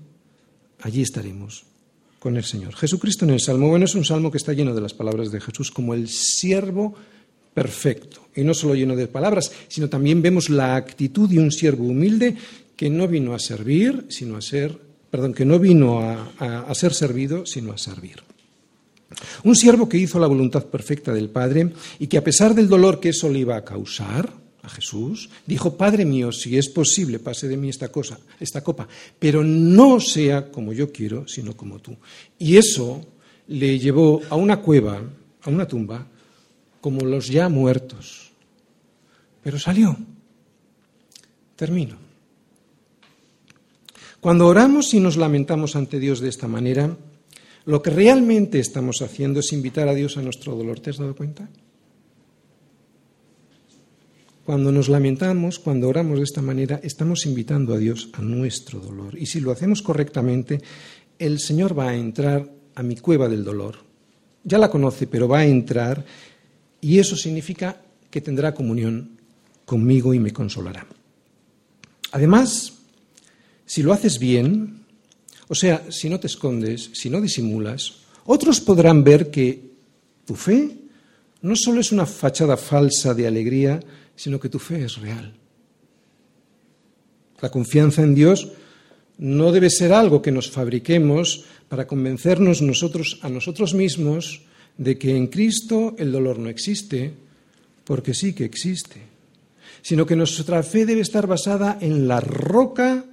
allí 0.83 1.03
estaremos 1.03 1.65
con 2.19 2.37
el 2.37 2.45
Señor. 2.45 2.75
Jesucristo 2.75 3.25
en 3.25 3.31
el 3.33 3.41
Salmo, 3.41 3.69
bueno, 3.69 3.85
es 3.85 3.95
un 3.95 4.05
salmo 4.05 4.31
que 4.31 4.39
está 4.39 4.53
lleno 4.53 4.75
de 4.75 4.81
las 4.81 4.95
palabras 4.95 5.31
de 5.31 5.41
Jesús 5.41 5.71
como 5.71 5.95
el 5.95 6.09
siervo 6.09 6.95
perfecto. 7.55 8.29
Y 8.35 8.43
no 8.43 8.55
solo 8.55 8.75
lleno 8.75 8.97
de 8.97 9.07
palabras, 9.07 9.51
sino 9.69 9.89
también 9.89 10.23
vemos 10.23 10.51
la 10.51 10.77
actitud 10.77 11.29
de 11.29 11.39
un 11.39 11.51
siervo 11.51 11.85
humilde 11.85 12.37
que 12.77 12.91
no 12.91 13.09
vino 13.09 13.35
a 13.35 13.39
servir, 13.39 14.07
sino 14.09 14.37
a 14.37 14.43
ser, 14.43 14.79
perdón, 15.11 15.35
que 15.35 15.45
no 15.45 15.59
vino 15.59 16.01
a, 16.01 16.31
a 16.39 16.75
ser 16.75 16.95
servido, 16.95 17.47
sino 17.47 17.73
a 17.73 17.79
servir. 17.79 18.23
Un 19.45 19.57
siervo 19.57 19.89
que 19.89 19.99
hizo 19.99 20.19
la 20.19 20.27
voluntad 20.27 20.67
perfecta 20.67 21.13
del 21.13 21.31
Padre 21.31 21.73
y 21.99 22.07
que 22.07 22.19
a 22.19 22.25
pesar 22.25 22.55
del 22.55 22.69
dolor 22.69 23.01
que 23.01 23.11
eso 23.11 23.29
le 23.29 23.41
iba 23.41 23.57
a 23.57 23.65
causar, 23.65 24.33
Jesús, 24.69 25.31
dijo, 25.47 25.77
Padre 25.77 26.05
mío, 26.05 26.33
si 26.33 26.57
es 26.57 26.69
posible, 26.69 27.19
pase 27.19 27.49
de 27.49 27.57
mí 27.57 27.69
esta 27.69 27.89
cosa, 27.89 28.19
esta 28.39 28.63
copa, 28.63 28.87
pero 29.19 29.43
no 29.43 30.01
sea 30.01 30.51
como 30.51 30.73
yo 30.73 30.93
quiero, 30.93 31.27
sino 31.27 31.57
como 31.57 31.79
tú. 31.79 31.97
Y 32.39 32.57
eso 32.57 33.05
le 33.49 33.79
llevó 33.79 34.23
a 34.31 34.37
una 34.37 34.61
cueva, 34.61 35.01
a 35.43 35.51
una 35.51 35.67
tumba, 35.67 36.07
como 36.81 37.05
los 37.05 37.29
ya 37.29 37.49
muertos. 37.49 38.31
Pero 39.43 39.59
salió. 39.59 39.97
Termino. 41.57 41.97
Cuando 44.21 44.47
oramos 44.47 44.95
y 44.95 45.01
nos 45.01 45.17
lamentamos 45.17 45.77
ante 45.77 45.99
Dios 45.99 46.21
de 46.21 46.29
esta 46.29 46.49
manera, 46.49 46.97
lo 47.69 47.83
que 47.83 47.91
realmente 47.91 48.61
estamos 48.61 49.03
haciendo 49.03 49.41
es 49.41 49.53
invitar 49.53 49.89
a 49.89 49.95
Dios 49.95 50.17
a 50.17 50.23
nuestro 50.23 50.57
dolor. 50.57 50.81
¿Te 50.81 50.89
has 50.89 50.97
dado 50.97 51.15
cuenta? 51.15 51.51
Cuando 54.47 54.73
nos 54.73 54.89
lamentamos, 54.89 55.59
cuando 55.59 55.87
oramos 55.87 56.17
de 56.17 56.25
esta 56.25 56.41
manera, 56.41 56.81
estamos 56.83 57.27
invitando 57.27 57.75
a 57.75 57.77
Dios 57.77 58.09
a 58.15 58.23
nuestro 58.23 58.81
dolor. 58.81 59.19
Y 59.19 59.27
si 59.27 59.41
lo 59.41 59.53
hacemos 59.53 59.83
correctamente, 59.83 60.63
el 61.19 61.41
Señor 61.41 61.79
va 61.79 61.91
a 61.91 61.95
entrar 61.95 62.51
a 62.75 62.83
mi 62.83 62.97
cueva 62.97 63.29
del 63.29 63.45
dolor. 63.45 63.77
Ya 64.45 64.57
la 64.57 64.71
conoce, 64.71 65.07
pero 65.07 65.29
va 65.29 65.41
a 65.41 65.47
entrar 65.47 66.07
y 66.81 66.99
eso 66.99 67.17
significa 67.17 67.83
que 68.11 68.23
tendrá 68.23 68.55
comunión 68.55 69.21
conmigo 69.67 70.15
y 70.15 70.21
me 70.21 70.33
consolará. 70.33 70.87
Además, 72.13 72.79
si 73.67 73.83
lo 73.83 73.93
haces 73.93 74.19
bien, 74.19 74.78
o 75.49 75.55
sea, 75.55 75.87
si 75.91 76.09
no 76.09 76.21
te 76.21 76.27
escondes, 76.27 76.91
si 76.93 77.09
no 77.09 77.21
disimulas, 77.21 77.97
otros 78.27 78.61
podrán 78.61 79.03
ver 79.03 79.31
que 79.31 79.73
tu 80.27 80.35
fe 80.35 80.77
no 81.41 81.57
solo 81.57 81.81
es 81.81 81.93
una 81.93 82.05
fachada 82.05 82.57
falsa 82.57 83.15
de 83.15 83.27
alegría, 83.27 83.81
sino 84.15 84.39
que 84.39 84.49
tu 84.49 84.59
fe 84.59 84.85
es 84.85 84.99
real. 84.99 85.33
La 87.41 87.51
confianza 87.51 88.03
en 88.03 88.15
Dios 88.15 88.49
no 89.19 89.53
debe 89.53 89.71
ser 89.71 89.93
algo 89.93 90.21
que 90.21 90.33
nos 90.33 90.51
fabriquemos 90.51 91.45
para 91.69 91.87
convencernos 91.87 92.61
nosotros 92.63 93.19
a 93.23 93.29
nosotros 93.29 93.75
mismos 93.75 94.43
de 94.77 94.99
que 94.99 95.17
en 95.17 95.29
Cristo 95.29 95.95
el 95.99 96.13
dolor 96.13 96.39
no 96.39 96.49
existe, 96.49 97.13
porque 97.85 98.15
sí 98.15 98.33
que 98.33 98.45
existe, 98.45 99.01
sino 99.83 100.05
que 100.05 100.17
nuestra 100.17 100.63
fe 100.63 100.85
debe 100.87 101.01
estar 101.01 101.27
basada 101.27 101.79
en 101.81 102.07
la 102.07 102.21
roca 102.21 103.05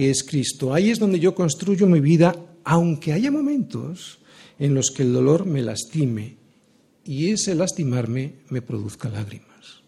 que 0.00 0.08
es 0.08 0.24
Cristo. 0.24 0.72
Ahí 0.72 0.88
es 0.88 0.98
donde 0.98 1.20
yo 1.20 1.34
construyo 1.34 1.86
mi 1.86 2.00
vida, 2.00 2.34
aunque 2.64 3.12
haya 3.12 3.30
momentos 3.30 4.18
en 4.58 4.72
los 4.72 4.90
que 4.90 5.02
el 5.02 5.12
dolor 5.12 5.44
me 5.44 5.60
lastime 5.60 6.38
y 7.04 7.28
ese 7.28 7.54
lastimarme 7.54 8.36
me 8.48 8.62
produzca 8.62 9.10
lágrimas. 9.10 9.82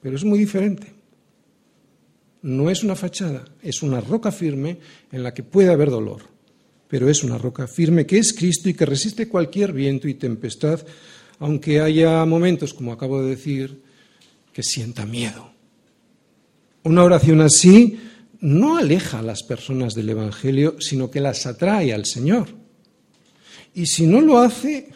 Pero 0.00 0.14
es 0.14 0.22
muy 0.22 0.38
diferente. 0.38 0.92
No 2.42 2.70
es 2.70 2.84
una 2.84 2.94
fachada, 2.94 3.44
es 3.60 3.82
una 3.82 4.00
roca 4.00 4.30
firme 4.30 4.78
en 5.10 5.24
la 5.24 5.34
que 5.34 5.42
puede 5.42 5.72
haber 5.72 5.90
dolor, 5.90 6.22
pero 6.86 7.08
es 7.08 7.24
una 7.24 7.36
roca 7.36 7.66
firme 7.66 8.06
que 8.06 8.18
es 8.18 8.32
Cristo 8.32 8.68
y 8.68 8.74
que 8.74 8.86
resiste 8.86 9.26
cualquier 9.26 9.72
viento 9.72 10.06
y 10.06 10.14
tempestad, 10.14 10.86
aunque 11.40 11.80
haya 11.80 12.24
momentos, 12.26 12.72
como 12.72 12.92
acabo 12.92 13.20
de 13.20 13.30
decir, 13.30 13.82
que 14.52 14.62
sienta 14.62 15.04
miedo. 15.04 15.50
Una 16.84 17.02
oración 17.02 17.40
así 17.40 17.98
no 18.42 18.76
aleja 18.76 19.20
a 19.20 19.22
las 19.22 19.42
personas 19.42 19.94
del 19.94 20.10
Evangelio, 20.10 20.76
sino 20.78 21.10
que 21.10 21.20
las 21.20 21.46
atrae 21.46 21.92
al 21.92 22.04
Señor. 22.04 22.48
Y 23.74 23.86
si 23.86 24.06
no 24.06 24.20
lo 24.20 24.38
hace, 24.38 24.88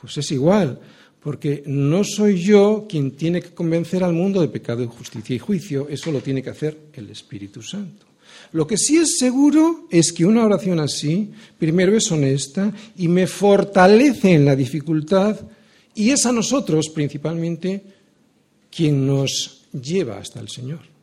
pues 0.00 0.18
es 0.18 0.30
igual 0.32 0.78
porque 1.20 1.62
no 1.66 2.04
soy 2.04 2.40
yo 2.40 2.86
quien 2.88 3.12
tiene 3.12 3.42
que 3.42 3.50
convencer 3.50 4.04
al 4.04 4.12
mundo 4.12 4.40
de 4.40 4.48
pecado, 4.48 4.86
justicia 4.88 5.34
y 5.34 5.38
juicio, 5.38 5.88
eso 5.88 6.12
lo 6.12 6.20
tiene 6.20 6.42
que 6.42 6.50
hacer 6.50 6.78
el 6.92 7.10
Espíritu 7.10 7.60
Santo. 7.62 8.06
Lo 8.52 8.66
que 8.66 8.76
sí 8.76 8.96
es 8.96 9.18
seguro 9.18 9.86
es 9.90 10.12
que 10.12 10.24
una 10.24 10.44
oración 10.44 10.80
así, 10.80 11.30
primero 11.58 11.96
es 11.96 12.10
honesta 12.10 12.72
y 12.96 13.08
me 13.08 13.26
fortalece 13.26 14.32
en 14.32 14.44
la 14.44 14.56
dificultad 14.56 15.38
y 15.94 16.10
es 16.10 16.24
a 16.24 16.32
nosotros 16.32 16.88
principalmente 16.88 17.82
quien 18.70 19.06
nos 19.06 19.66
lleva 19.72 20.18
hasta 20.18 20.40
el 20.40 20.48
Señor. 20.48 20.97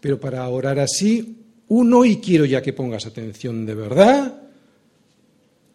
Pero 0.00 0.20
para 0.20 0.48
orar 0.48 0.78
así, 0.78 1.36
uno, 1.68 2.04
y 2.04 2.18
quiero 2.18 2.44
ya 2.44 2.62
que 2.62 2.72
pongas 2.72 3.06
atención 3.06 3.66
de 3.66 3.74
verdad, 3.74 4.42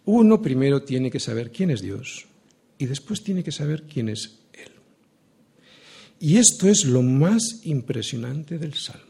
uno 0.05 0.41
primero 0.41 0.84
tiene 0.84 1.11
que 1.11 1.19
saber 1.19 1.51
quién 1.51 1.72
es 1.72 1.82
Dios 1.82 2.26
y 2.78 2.86
después 2.86 3.24
tiene 3.24 3.43
que 3.43 3.51
saber 3.51 3.84
quién 3.84 4.09
es 4.09 4.39
Él. 4.53 4.72
Y 6.19 6.38
esto 6.38 6.67
es 6.67 6.86
lo 6.86 7.01
más 7.01 7.61
impresionante 7.63 8.57
del 8.57 8.74
Salmo. 8.74 9.05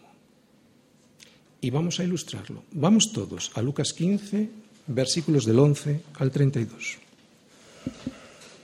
Y 1.62 1.70
vamos 1.70 2.00
a 2.00 2.04
ilustrarlo. 2.04 2.64
Vamos 2.72 3.12
todos 3.14 3.52
a 3.54 3.62
Lucas 3.62 3.94
15, 3.94 4.50
versículos 4.88 5.46
del 5.46 5.60
11 5.60 6.02
al 6.16 6.32
32. 6.32 6.98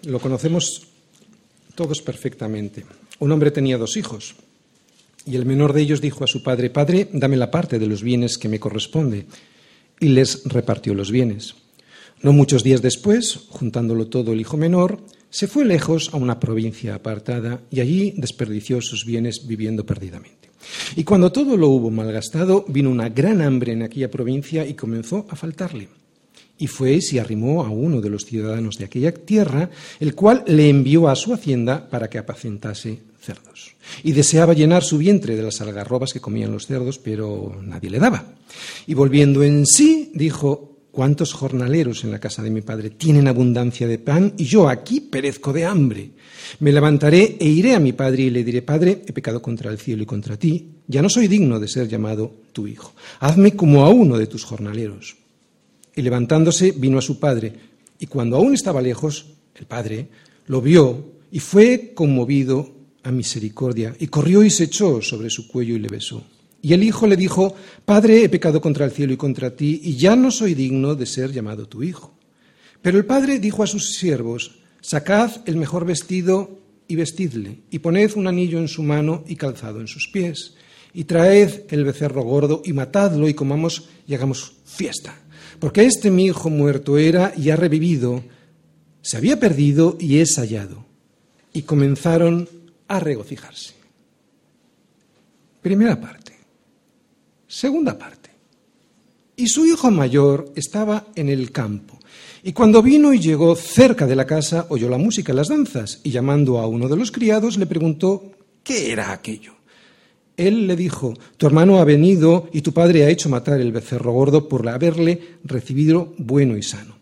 Lo 0.04 0.20
conocemos 0.20 0.88
todos 1.76 2.02
perfectamente. 2.02 2.86
Un 3.20 3.32
hombre 3.32 3.52
tenía 3.52 3.78
dos 3.78 3.98
hijos. 3.98 4.36
Y 5.28 5.36
el 5.36 5.46
menor 5.46 5.74
de 5.74 5.82
ellos 5.82 6.00
dijo 6.00 6.24
a 6.24 6.28
su 6.28 6.42
padre, 6.42 6.70
Padre, 6.70 7.10
dame 7.12 7.36
la 7.36 7.52
parte 7.52 7.80
de 7.80 7.88
los 7.88 8.02
bienes 8.02 8.38
que 8.38 8.48
me 8.48 8.60
corresponde. 8.60 9.26
Y 10.00 10.08
les 10.08 10.44
repartió 10.46 10.94
los 10.94 11.12
bienes. 11.12 11.56
No 12.22 12.32
muchos 12.32 12.64
días 12.64 12.82
después, 12.82 13.48
juntándolo 13.50 14.08
todo 14.08 14.32
el 14.32 14.40
hijo 14.40 14.58
menor, 14.58 15.04
se 15.30 15.48
fue 15.48 15.66
lejos 15.66 16.12
a 16.14 16.18
una 16.18 16.40
provincia 16.40 16.96
apartada 16.96 17.62
y 17.70 17.82
allí 17.82 18.14
desperdició 18.16 18.82
sus 18.82 19.06
bienes 19.06 19.46
viviendo 19.46 19.86
perdidamente. 19.86 20.50
Y 20.96 21.04
cuando 21.04 21.32
todo 21.32 21.58
lo 21.58 21.70
hubo 21.70 21.92
malgastado, 21.92 22.66
vino 22.68 22.90
una 22.90 23.10
gran 23.10 23.42
hambre 23.42 23.74
en 23.74 23.84
aquella 23.84 24.10
provincia 24.10 24.66
y 24.66 24.74
comenzó 24.74 25.26
a 25.30 25.36
faltarle. 25.36 25.90
Y 26.58 26.68
fue 26.68 26.94
y 26.94 27.02
se 27.02 27.20
arrimó 27.20 27.64
a 27.64 27.70
uno 27.70 28.02
de 28.02 28.10
los 28.10 28.26
ciudadanos 28.26 28.78
de 28.78 28.86
aquella 28.86 29.14
tierra, 29.14 29.70
el 30.00 30.16
cual 30.16 30.44
le 30.48 30.70
envió 30.70 31.08
a 31.08 31.16
su 31.16 31.34
hacienda 31.34 31.90
para 31.90 32.10
que 32.10 32.18
apacentase 32.18 33.02
cerdos. 33.28 33.76
Y 34.04 34.14
deseaba 34.14 34.54
llenar 34.54 34.84
su 34.84 34.98
vientre 34.98 35.36
de 35.36 35.44
las 35.44 35.60
algarrobas 35.62 36.14
que 36.14 36.22
comían 36.22 36.52
los 36.52 36.66
cerdos, 36.66 36.98
pero 36.98 37.60
nadie 37.62 37.90
le 37.90 38.00
daba. 38.00 38.24
Y 38.88 38.94
volviendo 38.94 39.44
en 39.44 39.66
sí, 39.66 40.12
dijo, 40.14 40.78
¿Cuántos 40.98 41.32
jornaleros 41.32 42.04
en 42.04 42.10
la 42.10 42.20
casa 42.20 42.42
de 42.42 42.50
mi 42.50 42.62
padre 42.62 42.90
tienen 42.90 43.28
abundancia 43.28 43.88
de 43.88 44.00
pan 44.00 44.34
y 44.36 44.46
yo 44.46 44.68
aquí 44.68 45.00
perezco 45.00 45.54
de 45.54 45.64
hambre? 45.64 46.10
Me 46.60 46.72
levantaré 46.72 47.38
e 47.40 47.46
iré 47.46 47.76
a 47.76 47.80
mi 47.80 47.94
padre 47.94 48.24
y 48.24 48.30
le 48.32 48.44
diré, 48.44 48.64
Padre, 48.64 49.04
he 49.06 49.14
pecado 49.14 49.40
contra 49.40 49.70
el 49.70 49.78
cielo 49.78 50.02
y 50.02 50.08
contra 50.08 50.38
ti, 50.38 50.82
ya 50.88 51.04
no 51.04 51.10
soy 51.10 51.28
digno 51.28 51.60
de 51.60 51.68
ser 51.68 51.88
llamado 51.88 52.38
tu 52.52 52.66
hijo. 52.66 52.94
Hazme 53.20 53.56
como 53.56 53.86
a 53.86 53.90
uno 53.90 54.18
de 54.18 54.26
tus 54.26 54.44
jornaleros. 54.44 55.18
Y 55.96 56.02
levantándose 56.02 56.72
vino 56.72 56.98
a 56.98 57.04
su 57.04 57.20
padre, 57.20 57.54
y 58.00 58.08
cuando 58.08 58.38
aún 58.38 58.56
estaba 58.56 58.82
lejos, 58.82 59.28
el 59.54 59.68
padre 59.68 60.08
lo 60.48 60.62
vio 60.62 61.12
y 61.32 61.40
fue 61.40 61.92
conmovido 61.94 62.72
a 63.08 63.12
misericordia, 63.12 63.96
y 64.00 64.08
corrió 64.08 64.44
y 64.44 64.50
se 64.50 64.66
echó 64.66 65.02
sobre 65.02 65.30
su 65.30 65.48
cuello 65.48 65.76
y 65.76 65.80
le 65.80 65.88
besó. 65.88 66.24
Y 66.62 66.74
el 66.74 66.84
hijo 66.84 67.08
le 67.08 67.16
dijo, 67.16 67.56
Padre, 67.86 68.24
he 68.24 68.30
pecado 68.30 68.60
contra 68.60 68.86
el 68.86 68.92
cielo 68.92 69.14
y 69.14 69.18
contra 69.18 69.56
ti, 69.56 69.80
y 69.82 69.96
ya 69.96 70.16
no 70.16 70.30
soy 70.30 70.54
digno 70.54 70.96
de 70.96 71.06
ser 71.06 71.32
llamado 71.32 71.68
tu 71.68 71.84
hijo. 71.84 72.14
Pero 72.82 72.98
el 72.98 73.06
padre 73.06 73.40
dijo 73.40 73.64
a 73.64 73.68
sus 73.68 73.96
siervos, 73.96 74.60
Sacad 74.82 75.32
el 75.46 75.56
mejor 75.56 75.86
vestido 75.86 76.60
y 76.88 76.96
vestidle, 76.96 77.60
y 77.72 77.80
poned 77.80 78.12
un 78.16 78.28
anillo 78.28 78.60
en 78.60 78.68
su 78.68 78.84
mano 78.84 79.24
y 79.26 79.36
calzado 79.36 79.80
en 79.80 79.88
sus 79.88 80.10
pies, 80.10 80.56
y 80.94 81.06
traed 81.06 81.64
el 81.70 81.86
becerro 81.86 82.24
gordo 82.24 82.62
y 82.66 82.74
matadlo 82.74 83.30
y 83.30 83.34
comamos 83.34 83.88
y 84.06 84.16
hagamos 84.16 84.54
fiesta. 84.66 85.18
Porque 85.60 85.86
este 85.86 86.12
mi 86.12 86.26
hijo 86.26 86.50
muerto 86.50 86.98
era 86.98 87.34
y 87.38 87.50
ha 87.50 87.56
revivido, 87.56 88.24
se 89.02 89.16
había 89.16 89.40
perdido 89.40 89.98
y 90.00 90.18
es 90.18 90.36
hallado. 90.38 90.86
Y 91.54 91.62
comenzaron 91.64 92.50
a 92.88 93.00
regocijarse. 93.00 93.74
Primera 95.62 96.00
parte. 96.00 96.34
Segunda 97.48 97.98
parte. 97.98 98.30
Y 99.36 99.48
su 99.48 99.66
hijo 99.66 99.92
mayor 99.92 100.52
estaba 100.56 101.08
en 101.16 101.30
el 101.30 101.52
campo. 101.52 102.00
Y 102.44 102.54
cuando 102.54 102.82
vino 102.82 103.14
y 103.14 103.20
llegó 103.20 103.56
cerca 103.56 104.08
de 104.08 104.16
la 104.16 104.26
casa, 104.26 104.66
oyó 104.70 104.90
la 104.90 104.98
música 104.98 105.34
y 105.34 105.36
las 105.36 105.50
danzas, 105.50 106.00
y 106.04 106.12
llamando 106.12 106.60
a 106.60 106.68
uno 106.68 106.88
de 106.88 106.96
los 106.96 107.12
criados, 107.12 107.58
le 107.58 107.66
preguntó 107.66 108.32
qué 108.64 108.92
era 108.92 109.12
aquello. 109.12 109.54
Él 110.38 110.68
le 110.68 110.76
dijo, 110.76 111.16
tu 111.38 111.48
hermano 111.48 111.80
ha 111.80 111.84
venido 111.84 112.48
y 112.54 112.62
tu 112.62 112.72
padre 112.72 113.04
ha 113.04 113.10
hecho 113.10 113.28
matar 113.28 113.60
el 113.60 113.72
becerro 113.72 114.12
gordo 114.14 114.48
por 114.48 114.68
haberle 114.70 115.40
recibido 115.44 116.14
bueno 116.18 116.56
y 116.58 116.64
sano. 116.64 116.98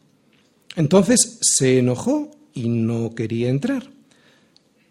Entonces 0.75 1.39
se 1.41 1.79
enojó 1.79 2.31
y 2.53 2.69
no 2.69 3.13
quería 3.13 3.49
entrar. 3.49 3.94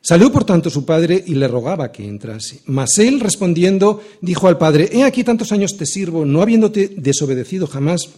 Salió 0.07 0.31
por 0.31 0.45
tanto 0.45 0.69
su 0.69 0.85
padre 0.85 1.25
y 1.27 1.35
le 1.35 1.49
rogaba 1.49 1.91
que 1.91 2.07
entrase. 2.07 2.61
Mas 2.67 2.99
él 2.99 3.21
respondiendo 3.21 4.03
dijo 4.21 4.49
al 4.49 4.59
padre, 4.59 4.91
He 4.93 5.03
aquí 5.03 5.25
tantos 5.25 5.51
años 5.51 5.79
te 5.79 5.87
sirvo, 5.87 6.27
no 6.27 6.43
habiéndote 6.43 6.93
desobedecido 6.97 7.67
jamás, 7.67 8.11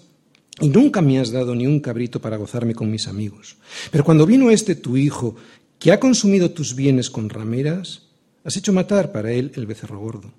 y 0.60 0.68
nunca 0.68 1.00
me 1.00 1.20
has 1.20 1.30
dado 1.30 1.54
ni 1.54 1.66
un 1.66 1.78
cabrito 1.78 2.20
para 2.20 2.38
gozarme 2.38 2.74
con 2.74 2.90
mis 2.90 3.06
amigos. 3.06 3.56
Pero 3.92 4.04
cuando 4.04 4.26
vino 4.26 4.50
este 4.50 4.74
tu 4.74 4.96
hijo, 4.96 5.36
que 5.78 5.92
ha 5.92 6.00
consumido 6.00 6.50
tus 6.50 6.74
bienes 6.74 7.08
con 7.08 7.28
rameras, 7.30 8.02
Has 8.46 8.56
hecho 8.56 8.72
matar 8.72 9.10
para 9.10 9.32
él 9.32 9.50
el 9.56 9.66
becerro 9.66 9.98
gordo. 9.98 10.32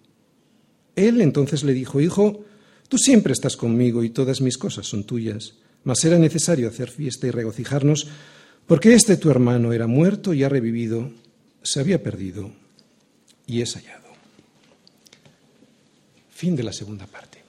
Él 0.96 1.20
entonces 1.20 1.66
le 1.66 1.74
dijo, 1.74 2.00
Hijo, 2.00 2.46
tú 2.88 2.98
siempre 2.98 3.34
estás 3.34 3.58
conmigo 3.58 4.02
y 4.02 4.12
todas 4.12 4.40
mis 4.40 4.58
cosas 4.58 4.88
son 4.88 5.04
tuyas, 5.04 5.56
mas 5.84 6.06
era 6.06 6.18
necesario 6.18 6.70
hacer 6.70 6.90
fiesta 6.90 7.28
y 7.28 7.32
regocijarnos, 7.32 8.08
porque 8.66 8.94
este 8.94 9.18
tu 9.18 9.30
hermano 9.30 9.74
era 9.74 9.88
muerto 9.88 10.34
y 10.34 10.44
ha 10.44 10.48
revivido, 10.48 11.12
se 11.68 11.82
había 11.82 12.02
perdido 12.02 12.50
y 13.46 13.62
es 13.62 13.76
hallado. 13.76 14.08
Fin 16.32 16.56
de 16.56 16.64
la 16.64 16.72
segunda 16.72 17.06
parte. 17.06 17.44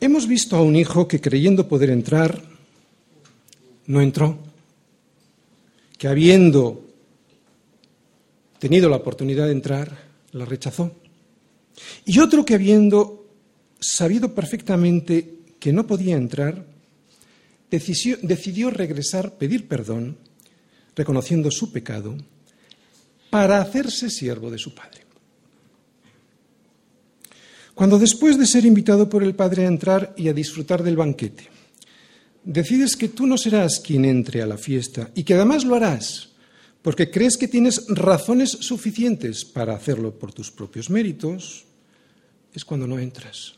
Hemos 0.00 0.26
visto 0.26 0.56
a 0.56 0.62
un 0.62 0.74
hijo 0.74 1.06
que 1.06 1.20
creyendo 1.20 1.68
poder 1.68 1.90
entrar, 1.90 2.42
no 3.86 4.00
entró, 4.00 4.38
que 5.96 6.08
habiendo 6.08 6.84
tenido 8.58 8.88
la 8.88 8.96
oportunidad 8.96 9.46
de 9.46 9.52
entrar, 9.52 9.96
la 10.32 10.44
rechazó. 10.44 10.96
Y 12.04 12.18
otro 12.18 12.44
que 12.44 12.54
habiendo 12.54 13.28
sabido 13.78 14.34
perfectamente 14.34 15.38
que 15.60 15.72
no 15.72 15.86
podía 15.86 16.16
entrar, 16.16 16.66
decidió, 17.70 18.70
regresar, 18.70 19.38
pedir 19.38 19.68
perdón, 19.68 20.16
reconociendo 20.94 21.50
su 21.50 21.72
pecado, 21.72 22.16
para 23.30 23.60
hacerse 23.60 24.10
siervo 24.10 24.50
de 24.50 24.58
su 24.58 24.74
padre. 24.74 25.02
Cuando 27.74 27.98
después 27.98 28.38
de 28.38 28.46
ser 28.46 28.66
invitado 28.66 29.08
por 29.08 29.22
el 29.22 29.34
padre 29.34 29.64
a 29.64 29.68
entrar 29.68 30.14
y 30.16 30.28
a 30.28 30.34
disfrutar 30.34 30.82
del 30.82 30.96
banquete, 30.96 31.48
decides 32.44 32.96
que 32.96 33.08
tú 33.08 33.26
no 33.26 33.38
serás 33.38 33.80
quien 33.80 34.04
entre 34.04 34.42
a 34.42 34.46
la 34.46 34.58
fiesta 34.58 35.10
y 35.14 35.24
que 35.24 35.34
además 35.34 35.64
lo 35.64 35.76
harás 35.76 36.32
porque 36.82 37.10
crees 37.10 37.36
que 37.36 37.48
tienes 37.48 37.86
razones 37.88 38.50
suficientes 38.50 39.44
para 39.44 39.74
hacerlo 39.74 40.18
por 40.18 40.32
tus 40.32 40.50
propios 40.50 40.90
méritos, 40.90 41.64
es 42.52 42.64
cuando 42.64 42.88
no 42.88 42.98
entras. 42.98 43.54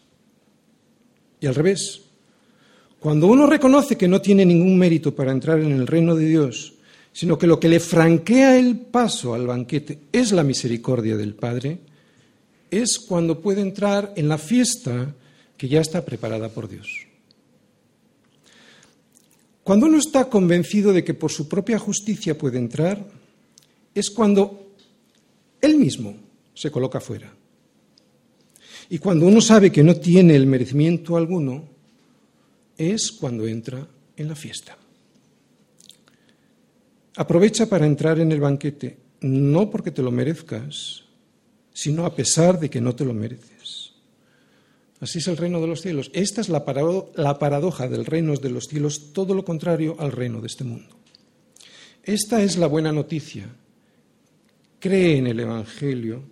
Y 1.41 1.47
al 1.47 1.55
revés, 1.55 2.03
cuando 3.01 3.27
uno 3.27 3.47
reconoce 3.47 3.97
que 3.97 4.09
no 4.09 4.21
tiene 4.21 4.45
ningún 4.45 4.79
mérito 4.79 5.15
para 5.15 5.33
entrar 5.33 5.59
en 5.61 5.73
el 5.73 5.87
reino 5.87 6.15
de 6.15 6.27
Dios, 6.27 6.74
sino 7.15 7.39
que 7.39 7.47
lo 7.47 7.61
que 7.61 7.69
le 7.69 7.79
franquea 7.79 8.59
el 8.59 8.77
paso 8.77 9.35
al 9.35 9.47
banquete 9.47 10.01
es 10.11 10.33
la 10.33 10.43
misericordia 10.43 11.17
del 11.17 11.35
Padre, 11.35 11.79
es 12.73 12.99
cuando 12.99 13.41
puede 13.41 13.61
entrar 13.61 14.13
en 14.17 14.29
la 14.29 14.37
fiesta 14.37 15.15
que 15.57 15.69
ya 15.69 15.81
está 15.81 16.05
preparada 16.05 16.49
por 16.49 16.69
Dios. 16.69 17.07
Cuando 19.63 19.87
uno 19.87 19.97
está 19.97 20.29
convencido 20.29 20.93
de 20.93 21.05
que 21.05 21.15
por 21.15 21.31
su 21.31 21.49
propia 21.49 21.79
justicia 21.79 22.37
puede 22.37 22.59
entrar, 22.59 23.07
es 23.95 24.11
cuando 24.11 24.75
él 25.61 25.77
mismo 25.77 26.17
se 26.53 26.73
coloca 26.73 27.01
fuera. 27.01 27.33
Y 28.91 28.99
cuando 28.99 29.27
uno 29.27 29.41
sabe 29.41 29.71
que 29.71 29.85
no 29.85 29.95
tiene 29.95 30.35
el 30.35 30.47
merecimiento 30.47 31.17
alguno, 31.17 31.63
es 32.77 33.13
cuando 33.13 33.47
entra 33.47 33.87
en 34.17 34.29
la 34.29 34.35
fiesta. 34.35 34.77
Aprovecha 37.17 37.67
para 37.67 37.87
entrar 37.87 38.19
en 38.19 38.33
el 38.33 38.41
banquete, 38.41 38.99
no 39.21 39.71
porque 39.71 39.93
te 39.93 40.03
lo 40.03 40.11
merezcas, 40.11 41.05
sino 41.73 42.07
a 42.07 42.15
pesar 42.15 42.59
de 42.59 42.69
que 42.69 42.81
no 42.81 42.95
te 42.95 43.05
lo 43.05 43.15
mereces. 43.15 43.93
Así 45.01 45.19
es 45.19 45.29
el 45.29 45.37
reino 45.37 45.61
de 45.61 45.67
los 45.67 45.83
cielos. 45.83 46.11
Esta 46.15 46.41
es 46.41 46.49
la, 46.49 46.65
paradoja 46.65 47.89
del 47.89 48.07
reino 48.07 48.35
de 48.37 48.51
los 48.51 48.65
cielos, 48.65 49.13
todo 49.13 49.35
lo 49.35 49.45
contrario 49.45 49.97
al 49.99 50.13
reino 50.13 50.41
de 50.41 50.47
este 50.47 50.65
mundo. 50.65 50.97
Esta 52.03 52.43
es 52.43 52.57
la 52.57 52.67
buena 52.67 52.91
noticia. 52.91 53.47
Cree 54.79 55.19
en 55.19 55.27
el 55.27 55.41
Evangelio, 55.41 56.23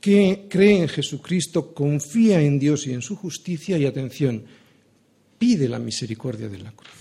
que 0.00 0.46
cree 0.48 0.82
en 0.82 0.88
Jesucristo, 0.88 1.74
confía 1.74 2.40
en 2.40 2.58
Dios 2.58 2.86
y 2.86 2.92
en 2.92 3.02
su 3.02 3.16
justicia 3.16 3.76
y 3.76 3.86
atención, 3.86 4.44
pide 5.38 5.68
la 5.68 5.78
misericordia 5.78 6.48
de 6.48 6.58
la 6.58 6.72
cruz. 6.72 6.99